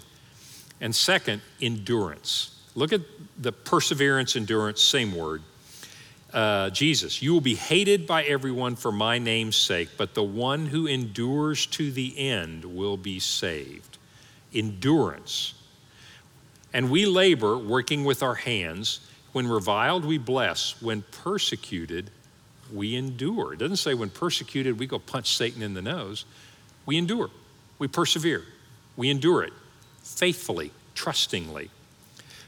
And 0.80 0.94
second, 0.94 1.40
endurance. 1.60 2.54
Look 2.74 2.92
at 2.92 3.00
the 3.38 3.52
perseverance, 3.52 4.36
endurance, 4.36 4.82
same 4.82 5.14
word. 5.14 5.42
Uh, 6.32 6.68
Jesus, 6.70 7.22
you 7.22 7.32
will 7.32 7.40
be 7.40 7.54
hated 7.54 8.06
by 8.06 8.24
everyone 8.24 8.76
for 8.76 8.92
my 8.92 9.18
name's 9.18 9.56
sake, 9.56 9.88
but 9.96 10.12
the 10.12 10.22
one 10.22 10.66
who 10.66 10.86
endures 10.86 11.64
to 11.66 11.90
the 11.90 12.18
end 12.18 12.64
will 12.64 12.98
be 12.98 13.18
saved. 13.18 13.96
Endurance. 14.52 15.54
And 16.74 16.90
we 16.90 17.06
labor, 17.06 17.56
working 17.56 18.04
with 18.04 18.22
our 18.22 18.34
hands. 18.34 19.00
When 19.32 19.46
reviled, 19.46 20.04
we 20.04 20.18
bless. 20.18 20.80
When 20.82 21.02
persecuted, 21.02 22.10
we 22.70 22.96
endure. 22.96 23.54
It 23.54 23.58
doesn't 23.58 23.76
say 23.76 23.94
when 23.94 24.10
persecuted, 24.10 24.78
we 24.78 24.86
go 24.86 24.98
punch 24.98 25.36
Satan 25.36 25.62
in 25.62 25.72
the 25.72 25.80
nose. 25.80 26.26
We 26.86 26.96
endure, 26.96 27.30
we 27.78 27.88
persevere, 27.88 28.44
we 28.96 29.10
endure 29.10 29.42
it 29.42 29.52
faithfully, 30.02 30.70
trustingly. 30.94 31.70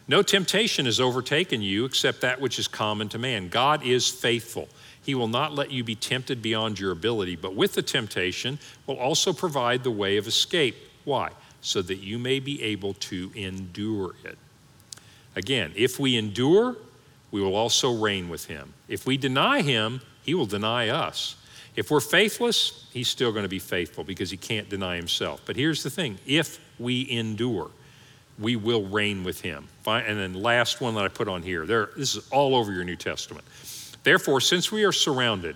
No 0.07 0.23
temptation 0.23 0.87
has 0.87 1.01
overtaken 1.01 1.61
you 1.61 1.85
except 1.85 2.23
that 2.23 2.41
which 2.41 2.59
is 2.59 2.67
common 2.67 3.11
to 3.11 3.19
man. 3.19 3.49
God 3.49 3.85
is 3.85 4.09
faithful. 4.09 4.69
He 5.03 5.15
will 5.15 5.29
not 5.29 5.55
let 5.55 5.71
you 5.71 5.85
be 5.85 5.95
tempted 5.95 6.41
beyond 6.41 6.79
your 6.79 6.93
ability, 6.93 7.37
but 7.37 7.55
with 7.55 7.75
the 7.75 7.83
temptation 7.83 8.59
will 8.87 8.99
also 8.99 9.33
provide 9.33 9.85
the 9.85 9.91
way 9.91 10.17
of 10.17 10.27
escape. 10.27 10.77
Why? 11.05 11.31
So 11.61 11.83
that 11.83 11.99
you 11.99 12.19
may 12.19 12.41
be 12.41 12.63
able 12.63 12.95
to 12.95 13.31
endure 13.35 14.15
it. 14.25 14.39
Again, 15.37 15.73
if 15.77 15.99
we 15.99 16.17
endure, 16.17 16.77
we 17.31 17.41
will 17.41 17.55
also 17.55 17.95
reign 17.95 18.29
with 18.29 18.47
him. 18.47 18.73
If 18.89 19.07
we 19.07 19.17
deny 19.17 19.63
him, 19.63 20.01
he 20.23 20.35
will 20.35 20.47
deny 20.47 20.89
us. 20.89 21.37
If 21.79 21.93
we're 21.93 22.01
faithless, 22.01 22.89
he's 22.93 23.07
still 23.07 23.31
going 23.31 23.45
to 23.45 23.49
be 23.49 23.61
faithful 23.61 24.03
because 24.03 24.33
he 24.33 24.37
can't 24.37 24.69
deny 24.69 24.97
himself. 24.97 25.43
But 25.47 25.55
here's 25.55 25.85
the 25.85 25.91
thing 25.91 26.19
if 26.27 26.59
we 26.81 27.09
endure, 27.09 27.71
we 28.37 28.57
will 28.57 28.85
reign 28.85 29.23
with 29.23 29.43
him. 29.43 29.69
And 29.87 30.19
then 30.19 30.35
last 30.35 30.81
one 30.81 30.97
that 30.97 31.05
I 31.05 31.09
put 31.09 31.29
on 31.29 31.45
here, 31.45 31.67
there, 31.67 31.91
this 31.97 32.17
is 32.17 32.29
all 32.31 32.57
over 32.57 32.73
your 32.73 32.83
New 32.83 32.97
Testament. 32.97 33.45
Therefore, 34.03 34.41
since 34.41 34.73
we 34.73 34.83
are 34.83 34.91
surrounded 34.91 35.55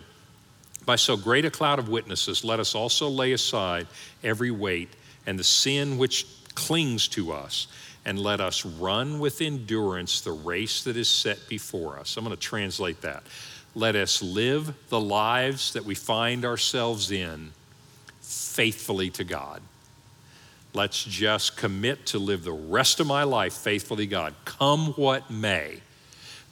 by 0.87 0.95
so 0.95 1.17
great 1.17 1.45
a 1.45 1.51
cloud 1.51 1.81
of 1.81 1.89
witnesses, 1.89 2.45
let 2.45 2.61
us 2.61 2.77
also 2.77 3.09
lay 3.09 3.33
aside 3.33 3.89
every 4.23 4.53
weight 4.53 4.91
and 5.27 5.37
the 5.37 5.45
sin 5.45 5.99
which 5.99 6.29
clings 6.55 7.09
to 7.09 7.33
us, 7.33 7.67
and 8.05 8.17
let 8.17 8.41
us 8.41 8.65
run 8.65 9.19
with 9.19 9.41
endurance 9.41 10.21
the 10.21 10.31
race 10.31 10.85
that 10.85 10.97
is 10.97 11.09
set 11.09 11.49
before 11.49 11.99
us. 11.99 12.17
I'm 12.17 12.23
going 12.23 12.37
to 12.37 12.41
translate 12.41 13.01
that. 13.01 13.25
Let 13.75 13.97
us 13.97 14.23
live 14.23 14.75
the 14.89 15.01
lives 15.01 15.73
that 15.73 15.85
we 15.85 15.95
find 15.95 16.45
ourselves 16.45 17.11
in 17.11 17.53
faithfully 18.21 19.11
to 19.11 19.25
God. 19.25 19.63
Let's 20.75 21.05
just 21.05 21.57
commit 21.57 22.07
to 22.07 22.19
live 22.19 22.45
the 22.45 22.53
rest 22.53 23.01
of 23.01 23.07
my 23.07 23.25
life 23.25 23.55
faithfully 23.55 24.07
God, 24.07 24.35
come 24.45 24.93
what 24.95 25.31
may. 25.31 25.81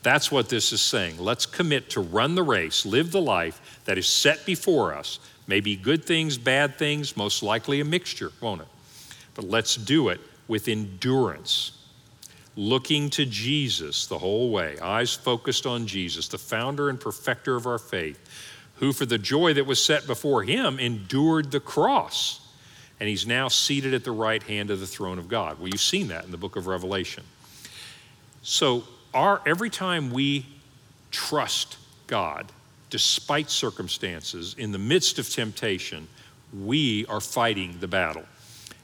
That's 0.03 0.33
what 0.33 0.49
this 0.49 0.73
is 0.73 0.81
saying. 0.81 1.18
Let's 1.18 1.47
commit 1.47 1.91
to 1.91 2.01
run 2.01 2.35
the 2.35 2.43
race, 2.43 2.87
live 2.87 3.12
the 3.12 3.21
life 3.21 3.81
that 3.85 3.99
is 3.99 4.07
set 4.07 4.45
before 4.47 4.95
us. 4.95 5.18
Maybe 5.47 5.77
good 5.77 6.05
things, 6.05 6.39
bad 6.39 6.79
things, 6.79 7.16
most 7.16 7.43
likely 7.43 7.81
a 7.81 7.85
mixture, 7.85 8.33
won't 8.41 8.62
it? 8.62 8.68
But 9.35 9.47
let's 9.47 9.77
do 9.77 10.09
it 10.09 10.21
with 10.49 10.68
endurance, 10.68 11.73
looking 12.57 13.11
to 13.11 13.24
Jesus 13.24 14.07
the 14.07 14.18
whole 14.18 14.51
way, 14.51 14.78
eyes 14.80 15.14
focused 15.14 15.66
on 15.66 15.86
Jesus, 15.86 16.28
the 16.28 16.38
founder 16.38 16.90
and 16.90 17.01
perfecter 17.01 17.57
of 17.57 17.66
our 17.66 17.78
faith, 17.78 18.18
who 18.76 18.92
for 18.92 19.07
the 19.07 19.18
joy 19.18 19.55
that 19.55 19.66
was 19.66 19.82
set 19.82 20.07
before 20.07 20.42
him 20.42 20.78
endured 20.78 21.51
the 21.51 21.61
cross 21.61 22.40
and 23.01 23.09
he's 23.09 23.26
now 23.26 23.48
seated 23.48 23.94
at 23.94 24.05
the 24.05 24.12
right 24.12 24.42
hand 24.42 24.70
of 24.70 24.78
the 24.78 24.86
throne 24.86 25.18
of 25.18 25.26
God. 25.26 25.59
Well, 25.59 25.68
you've 25.68 25.80
seen 25.80 26.09
that 26.09 26.24
in 26.26 26.30
the 26.30 26.36
book 26.36 26.57
of 26.57 26.66
Revelation. 26.66 27.24
So, 28.42 28.84
our, 29.14 29.40
every 29.46 29.70
time 29.70 30.11
we 30.11 30.46
trust 31.11 31.78
God, 32.07 32.53
despite 32.90 33.51
circumstances, 33.51 34.55
in 34.59 34.70
the 34.70 34.78
midst 34.78 35.18
of 35.18 35.28
temptation, 35.28 36.07
we 36.62 37.07
are 37.07 37.20
fighting 37.20 37.78
the 37.80 37.88
battle. 37.88 38.24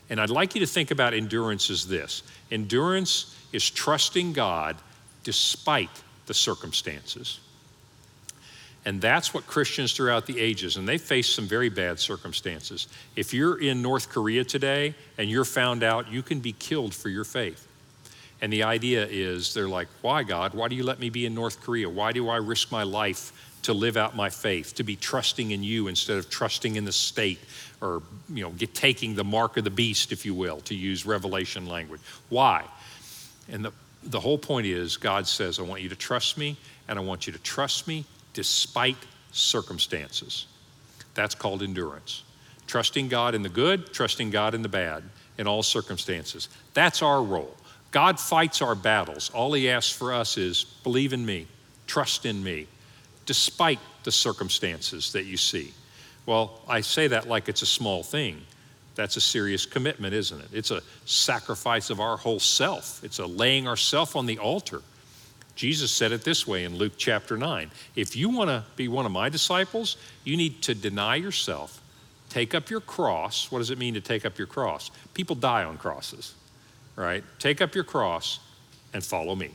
And 0.08 0.20
I'd 0.20 0.30
like 0.30 0.54
you 0.54 0.60
to 0.60 0.66
think 0.66 0.90
about 0.90 1.14
endurance 1.14 1.68
as 1.68 1.86
this 1.86 2.22
endurance 2.50 3.35
is 3.56 3.68
trusting 3.68 4.34
God 4.34 4.76
despite 5.24 5.90
the 6.26 6.34
circumstances. 6.34 7.40
And 8.84 9.00
that's 9.00 9.34
what 9.34 9.48
Christians 9.48 9.92
throughout 9.92 10.26
the 10.26 10.38
ages, 10.38 10.76
and 10.76 10.88
they 10.88 10.98
face 10.98 11.28
some 11.28 11.48
very 11.48 11.68
bad 11.68 11.98
circumstances. 11.98 12.86
If 13.16 13.34
you're 13.34 13.60
in 13.60 13.82
North 13.82 14.10
Korea 14.10 14.44
today 14.44 14.94
and 15.18 15.28
you're 15.28 15.44
found 15.44 15.82
out, 15.82 16.12
you 16.12 16.22
can 16.22 16.38
be 16.38 16.52
killed 16.52 16.94
for 16.94 17.08
your 17.08 17.24
faith. 17.24 17.66
And 18.40 18.52
the 18.52 18.62
idea 18.62 19.06
is 19.10 19.54
they're 19.54 19.66
like, 19.66 19.88
why, 20.02 20.22
God? 20.22 20.54
Why 20.54 20.68
do 20.68 20.76
you 20.76 20.84
let 20.84 21.00
me 21.00 21.10
be 21.10 21.26
in 21.26 21.34
North 21.34 21.60
Korea? 21.62 21.88
Why 21.88 22.12
do 22.12 22.28
I 22.28 22.36
risk 22.36 22.70
my 22.70 22.84
life 22.84 23.32
to 23.62 23.72
live 23.72 23.96
out 23.96 24.14
my 24.14 24.30
faith, 24.30 24.74
to 24.74 24.84
be 24.84 24.94
trusting 24.94 25.50
in 25.50 25.64
you 25.64 25.88
instead 25.88 26.18
of 26.18 26.30
trusting 26.30 26.76
in 26.76 26.84
the 26.84 26.92
state 26.92 27.40
or, 27.80 28.02
you 28.32 28.42
know, 28.42 28.50
get, 28.50 28.74
taking 28.74 29.16
the 29.16 29.24
mark 29.24 29.56
of 29.56 29.64
the 29.64 29.70
beast, 29.70 30.12
if 30.12 30.24
you 30.24 30.34
will, 30.34 30.60
to 30.60 30.74
use 30.76 31.04
Revelation 31.04 31.66
language? 31.66 32.00
Why? 32.28 32.62
And 33.48 33.64
the, 33.64 33.72
the 34.02 34.20
whole 34.20 34.38
point 34.38 34.66
is 34.66 34.96
God 34.96 35.26
says, 35.26 35.58
I 35.58 35.62
want 35.62 35.82
you 35.82 35.88
to 35.88 35.96
trust 35.96 36.38
me, 36.38 36.56
and 36.88 36.98
I 36.98 37.02
want 37.02 37.26
you 37.26 37.32
to 37.32 37.38
trust 37.40 37.86
me 37.86 38.04
despite 38.32 38.96
circumstances. 39.32 40.46
That's 41.14 41.34
called 41.34 41.62
endurance. 41.62 42.22
Trusting 42.66 43.08
God 43.08 43.34
in 43.34 43.42
the 43.42 43.48
good, 43.48 43.92
trusting 43.92 44.30
God 44.30 44.54
in 44.54 44.62
the 44.62 44.68
bad, 44.68 45.02
in 45.38 45.46
all 45.46 45.62
circumstances. 45.62 46.48
That's 46.74 47.02
our 47.02 47.22
role. 47.22 47.56
God 47.90 48.18
fights 48.18 48.60
our 48.60 48.74
battles. 48.74 49.30
All 49.30 49.52
He 49.52 49.70
asks 49.70 49.92
for 49.92 50.12
us 50.12 50.36
is 50.36 50.64
believe 50.82 51.12
in 51.12 51.24
me, 51.24 51.46
trust 51.86 52.26
in 52.26 52.42
me, 52.42 52.66
despite 53.24 53.78
the 54.04 54.12
circumstances 54.12 55.12
that 55.12 55.24
you 55.24 55.36
see. 55.36 55.72
Well, 56.26 56.60
I 56.68 56.80
say 56.80 57.08
that 57.08 57.28
like 57.28 57.48
it's 57.48 57.62
a 57.62 57.66
small 57.66 58.02
thing. 58.02 58.42
That's 58.96 59.16
a 59.16 59.20
serious 59.20 59.66
commitment, 59.66 60.14
isn't 60.14 60.40
it? 60.40 60.48
It's 60.52 60.70
a 60.70 60.82
sacrifice 61.04 61.90
of 61.90 62.00
our 62.00 62.16
whole 62.16 62.40
self, 62.40 63.04
it's 63.04 63.18
a 63.18 63.26
laying 63.26 63.68
ourself 63.68 64.16
on 64.16 64.26
the 64.26 64.38
altar. 64.38 64.82
Jesus 65.54 65.90
said 65.90 66.12
it 66.12 66.22
this 66.22 66.46
way 66.46 66.64
in 66.64 66.76
Luke 66.76 66.92
chapter 66.98 67.36
9 67.36 67.70
If 67.94 68.16
you 68.16 68.28
want 68.28 68.50
to 68.50 68.64
be 68.74 68.88
one 68.88 69.06
of 69.06 69.12
my 69.12 69.28
disciples, 69.28 69.96
you 70.24 70.36
need 70.36 70.62
to 70.62 70.74
deny 70.74 71.16
yourself, 71.16 71.80
take 72.28 72.54
up 72.54 72.68
your 72.68 72.80
cross. 72.80 73.50
What 73.50 73.60
does 73.60 73.70
it 73.70 73.78
mean 73.78 73.94
to 73.94 74.00
take 74.00 74.26
up 74.26 74.36
your 74.38 74.46
cross? 74.46 74.90
People 75.14 75.36
die 75.36 75.64
on 75.64 75.78
crosses, 75.78 76.34
right? 76.94 77.24
Take 77.38 77.62
up 77.62 77.74
your 77.74 77.84
cross 77.84 78.40
and 78.92 79.04
follow 79.04 79.34
me. 79.34 79.50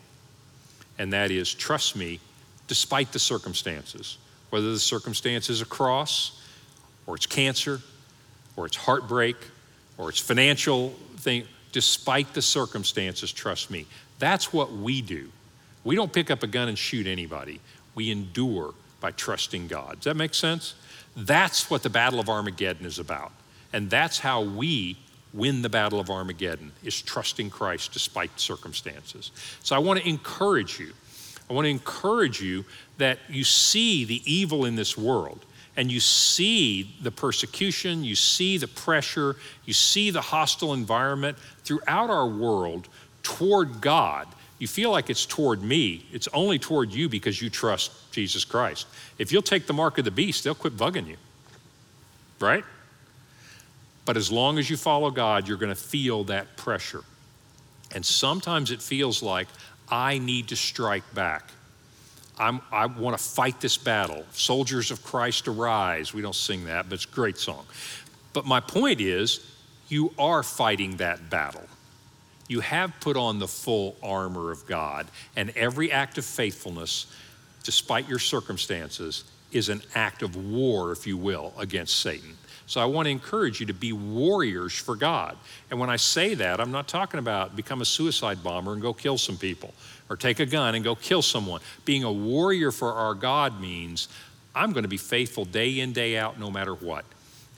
And 0.98 1.14
that 1.14 1.32
is 1.32 1.54
trust 1.54 1.96
me 1.96 2.20
despite 2.68 3.12
the 3.12 3.20
circumstances, 3.20 4.18
whether 4.50 4.72
the 4.72 4.80
circumstance 4.80 5.50
is 5.50 5.62
a 5.62 5.66
cross, 5.66 6.42
or 7.06 7.16
it's 7.16 7.26
cancer, 7.26 7.82
or 8.56 8.66
it's 8.66 8.78
heartbreak, 8.78 9.38
or 9.98 10.10
it's 10.10 10.20
financial 10.20 10.90
thing. 11.18 11.46
Despite 11.72 12.34
the 12.34 12.42
circumstances, 12.42 13.32
trust 13.32 13.72
me. 13.72 13.86
That's 14.20 14.52
what 14.52 14.74
we 14.74 15.02
do 15.02 15.32
we 15.84 15.96
don't 15.96 16.12
pick 16.12 16.30
up 16.30 16.44
a 16.44 16.48
gun 16.48 16.68
and 16.68 16.78
shoot 16.78 17.08
anybody. 17.08 17.60
We 17.96 18.12
endure 18.12 18.74
by 19.00 19.12
trusting 19.12 19.68
God. 19.68 19.96
Does 19.96 20.06
that 20.06 20.16
make 20.16 20.34
sense? 20.34 20.76
That's 21.16 21.70
what 21.70 21.84
the 21.84 21.90
Battle 21.90 22.20
of 22.20 22.30
Armageddon 22.30 22.86
is 22.86 23.00
about. 23.00 23.32
And 23.74 23.90
that's 23.90 24.20
how 24.20 24.42
we 24.42 24.98
win 25.34 25.62
the 25.62 25.70
Battle 25.70 26.00
of 26.00 26.10
Armageddon, 26.10 26.72
is 26.84 27.02
trusting 27.02 27.50
Christ 27.50 27.94
despite 27.94 28.40
circumstances. 28.40 29.32
So 29.64 29.76
I 29.76 29.80
want 29.80 30.00
to 30.00 30.08
encourage 30.08 30.80
you. 30.80 30.94
I 31.50 31.54
want 31.54 31.66
to 31.66 31.70
encourage 31.70 32.42
you 32.42 32.64
that 32.98 33.18
you 33.30 33.44
see 33.44 34.06
the 34.06 34.22
evil 34.32 34.66
in 34.66 34.76
this 34.76 34.98
world 34.98 35.46
and 35.78 35.92
you 35.92 36.00
see 36.00 36.96
the 37.02 37.12
persecution, 37.12 38.04
you 38.04 38.16
see 38.16 38.58
the 38.58 38.68
pressure, 38.68 39.36
you 39.66 39.74
see 39.74 40.10
the 40.12 40.22
hostile 40.22 40.74
environment 40.74 41.38
throughout 41.64 42.10
our 42.10 42.28
world 42.28 42.88
toward 43.24 43.82
God. 43.82 44.28
You 44.60 44.68
feel 44.68 44.92
like 44.92 45.10
it's 45.10 45.26
toward 45.26 45.64
me. 45.64 46.06
It's 46.12 46.28
only 46.34 46.60
toward 46.60 46.92
you 46.94 47.10
because 47.10 47.42
you 47.42 47.50
trust 47.50 48.12
Jesus 48.12 48.46
Christ. 48.46 48.86
If 49.18 49.32
you'll 49.32 49.42
take 49.42 49.66
the 49.66 49.74
mark 49.74 49.98
of 49.98 50.06
the 50.06 50.12
beast, 50.12 50.44
they'll 50.44 50.54
quit 50.54 50.78
bugging 50.78 51.08
you. 51.08 51.18
Right? 52.40 52.64
But 54.06 54.18
as 54.18 54.32
long 54.32 54.58
as 54.60 54.70
you 54.70 54.78
follow 54.78 55.10
God, 55.10 55.48
you're 55.48 55.58
going 55.58 55.74
to 55.74 55.76
feel 55.76 56.26
that 56.26 56.58
pressure. 56.58 57.04
And 57.94 58.06
sometimes 58.06 58.72
it 58.72 58.82
feels 58.82 59.24
like 59.24 59.48
I 59.90 60.18
need 60.18 60.50
to 60.50 60.56
strike 60.56 61.12
back. 61.14 61.50
I'm, 62.42 62.60
i 62.72 62.88
want 62.88 63.16
to 63.16 63.24
fight 63.24 63.62
this 63.62 63.78
battle. 63.78 64.26
Soldiers 64.32 64.90
of 64.90 65.04
Christ 65.04 65.48
arise. 65.48 66.12
We 66.12 66.24
don't 66.24 66.36
sing 66.36 66.66
that, 66.66 66.90
but 66.90 66.96
it's 66.96 67.06
a 67.06 67.10
great 67.10 67.38
song. 67.38 67.66
But 68.34 68.46
my 68.46 68.60
point 68.60 69.00
is, 69.00 69.46
you 69.90 70.12
are 70.18 70.42
fighting 70.42 70.98
that 70.98 71.30
battle. 71.30 71.68
You 72.48 72.62
have 72.62 72.94
put 73.00 73.16
on 73.16 73.38
the 73.38 73.48
full 73.48 73.96
armor 74.02 74.52
of 74.52 74.66
God, 74.66 75.08
and 75.36 75.52
every 75.52 75.92
act 75.92 76.18
of 76.18 76.26
faithfulness, 76.26 77.06
despite 77.64 78.10
your 78.10 78.20
circumstances, 78.20 79.24
is 79.52 79.70
an 79.70 79.82
act 79.96 80.22
of 80.22 80.36
war, 80.36 80.92
if 80.92 81.06
you 81.06 81.18
will, 81.18 81.54
against 81.58 82.00
Satan. 82.00 82.38
So 82.68 82.80
I 82.80 82.86
want 82.86 83.08
to 83.08 83.10
encourage 83.10 83.60
you 83.60 83.66
to 83.66 83.74
be 83.74 83.92
warriors 83.92 84.74
for 84.74 84.96
God. 84.96 85.36
And 85.70 85.80
when 85.80 85.90
I 85.90 85.98
say 85.98 86.36
that, 86.36 86.62
I'm 86.62 86.72
not 86.72 86.88
talking 86.88 87.20
about 87.20 87.56
become 87.56 87.82
a 87.82 87.86
suicide 87.86 88.42
bomber 88.44 88.72
and 88.72 88.82
go 88.82 88.94
kill 88.94 89.18
some 89.18 89.38
people 89.38 89.74
or 90.10 90.16
take 90.16 90.40
a 90.40 90.46
gun 90.46 90.76
and 90.76 90.84
go 90.84 90.96
kill 90.96 91.22
someone. 91.22 91.60
Being 91.84 92.04
a 92.04 92.12
warrior 92.12 92.72
for 92.72 92.94
our 92.94 93.14
God 93.14 93.60
means 93.60 94.08
I'm 94.56 94.72
going 94.72 94.84
to 94.84 94.90
be 94.90 94.98
faithful 94.98 95.44
day 95.44 95.80
in, 95.80 95.92
day 95.92 96.18
out, 96.18 96.40
no 96.40 96.50
matter 96.50 96.74
what. 96.74 97.04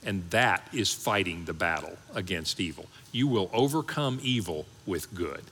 And 0.05 0.27
that 0.31 0.67
is 0.73 0.91
fighting 0.91 1.45
the 1.45 1.53
battle 1.53 1.97
against 2.13 2.59
evil. 2.59 2.87
You 3.11 3.27
will 3.27 3.49
overcome 3.53 4.19
evil 4.21 4.65
with 4.85 5.13
good. 5.13 5.43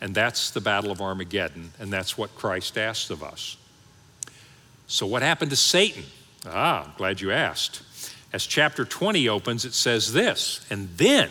And 0.00 0.14
that's 0.14 0.50
the 0.50 0.60
battle 0.60 0.90
of 0.90 1.00
Armageddon, 1.00 1.72
and 1.78 1.92
that's 1.92 2.16
what 2.16 2.34
Christ 2.34 2.78
asked 2.78 3.10
of 3.10 3.22
us. 3.22 3.56
So, 4.90 5.06
what 5.06 5.22
happened 5.22 5.52
to 5.52 5.56
Satan? 5.56 6.02
Ah, 6.44 6.82
I'm 6.84 6.92
glad 6.96 7.20
you 7.20 7.30
asked. 7.30 7.82
As 8.32 8.44
chapter 8.44 8.84
20 8.84 9.28
opens, 9.28 9.64
it 9.64 9.72
says 9.72 10.12
this 10.12 10.66
And 10.68 10.88
then 10.96 11.30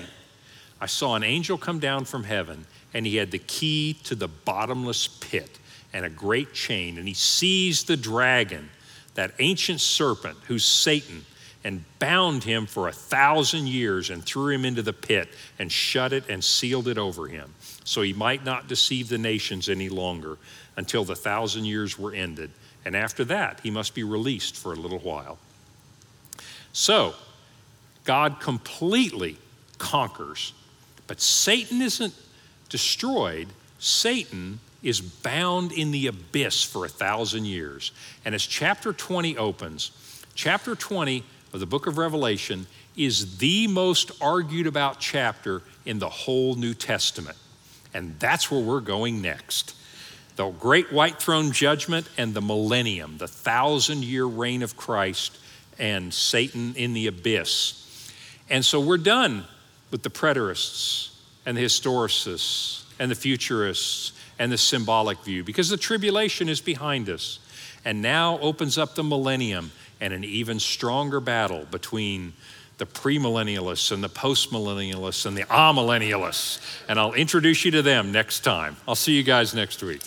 I 0.79 0.85
saw 0.85 1.15
an 1.15 1.23
angel 1.23 1.57
come 1.57 1.79
down 1.79 2.05
from 2.05 2.23
heaven, 2.23 2.65
and 2.93 3.05
he 3.05 3.17
had 3.17 3.31
the 3.31 3.37
key 3.37 3.97
to 4.05 4.15
the 4.15 4.29
bottomless 4.29 5.07
pit 5.07 5.59
and 5.91 6.05
a 6.05 6.09
great 6.09 6.53
chain. 6.53 6.97
And 6.97 7.05
he 7.05 7.13
seized 7.13 7.87
the 7.87 7.97
dragon, 7.97 8.69
that 9.15 9.33
ancient 9.39 9.81
serpent 9.81 10.37
who's 10.47 10.63
Satan, 10.63 11.25
and 11.65 11.83
bound 11.99 12.45
him 12.45 12.65
for 12.65 12.87
a 12.87 12.93
thousand 12.93 13.67
years 13.67 14.09
and 14.09 14.23
threw 14.23 14.53
him 14.53 14.63
into 14.63 14.83
the 14.83 14.93
pit 14.93 15.27
and 15.59 15.69
shut 15.69 16.13
it 16.13 16.23
and 16.29 16.41
sealed 16.41 16.87
it 16.87 16.97
over 16.97 17.27
him, 17.27 17.53
so 17.83 18.03
he 18.03 18.13
might 18.13 18.45
not 18.45 18.69
deceive 18.69 19.09
the 19.09 19.17
nations 19.17 19.67
any 19.67 19.89
longer 19.89 20.37
until 20.77 21.03
the 21.03 21.17
thousand 21.17 21.65
years 21.65 21.99
were 21.99 22.13
ended. 22.13 22.51
And 22.85 22.95
after 22.95 23.25
that, 23.25 23.59
he 23.61 23.71
must 23.71 23.93
be 23.93 24.03
released 24.03 24.55
for 24.55 24.73
a 24.73 24.75
little 24.75 24.99
while. 24.99 25.37
So, 26.71 27.15
God 28.05 28.39
completely 28.39 29.37
conquers, 29.77 30.53
but 31.07 31.21
Satan 31.21 31.81
isn't 31.81 32.13
destroyed. 32.69 33.47
Satan 33.79 34.59
is 34.81 35.01
bound 35.01 35.71
in 35.71 35.91
the 35.91 36.07
abyss 36.07 36.63
for 36.63 36.85
a 36.85 36.89
thousand 36.89 37.45
years. 37.45 37.91
And 38.23 38.33
as 38.33 38.45
chapter 38.45 38.93
20 38.93 39.37
opens, 39.37 39.91
chapter 40.35 40.75
20 40.75 41.23
of 41.51 41.59
the 41.59 41.65
book 41.65 41.87
of 41.87 41.97
Revelation 41.97 42.67
is 42.95 43.37
the 43.37 43.67
most 43.67 44.11
argued 44.21 44.67
about 44.67 44.99
chapter 44.99 45.61
in 45.85 45.99
the 45.99 46.09
whole 46.09 46.55
New 46.55 46.73
Testament. 46.73 47.37
And 47.93 48.17
that's 48.19 48.51
where 48.51 48.61
we're 48.61 48.81
going 48.81 49.21
next. 49.21 49.75
The 50.39 50.51
great 50.51 50.89
white 50.93 51.21
throne 51.21 51.51
judgment 51.51 52.07
and 52.17 52.33
the 52.33 52.39
millennium, 52.39 53.17
the 53.17 53.27
thousand 53.27 54.05
year 54.05 54.23
reign 54.23 54.63
of 54.63 54.77
Christ 54.77 55.37
and 55.77 56.13
Satan 56.13 56.75
in 56.77 56.93
the 56.93 57.07
abyss. 57.07 58.13
And 58.49 58.63
so 58.63 58.79
we're 58.79 58.99
done 58.99 59.43
with 59.91 60.01
the 60.01 60.09
preterists 60.09 61.09
and 61.45 61.57
the 61.57 61.61
historicists 61.61 62.83
and 62.99 63.11
the 63.11 63.15
futurists 63.15 64.13
and 64.39 64.49
the 64.49 64.57
symbolic 64.57 65.19
view 65.25 65.43
because 65.43 65.67
the 65.67 65.75
tribulation 65.75 66.47
is 66.47 66.61
behind 66.61 67.09
us. 67.09 67.39
And 67.83 68.01
now 68.01 68.39
opens 68.39 68.77
up 68.77 68.95
the 68.95 69.03
millennium 69.03 69.73
and 69.99 70.13
an 70.13 70.23
even 70.23 70.57
stronger 70.61 71.19
battle 71.19 71.65
between 71.69 72.31
the 72.77 72.85
premillennialists 72.85 73.91
and 73.91 74.01
the 74.01 74.07
postmillennialists 74.07 75.25
and 75.25 75.35
the 75.35 75.43
amillennialists. 75.43 76.61
And 76.87 76.97
I'll 76.97 77.11
introduce 77.11 77.65
you 77.65 77.71
to 77.71 77.81
them 77.81 78.13
next 78.13 78.39
time. 78.45 78.77
I'll 78.87 78.95
see 78.95 79.17
you 79.17 79.23
guys 79.23 79.53
next 79.53 79.83
week. 79.83 80.01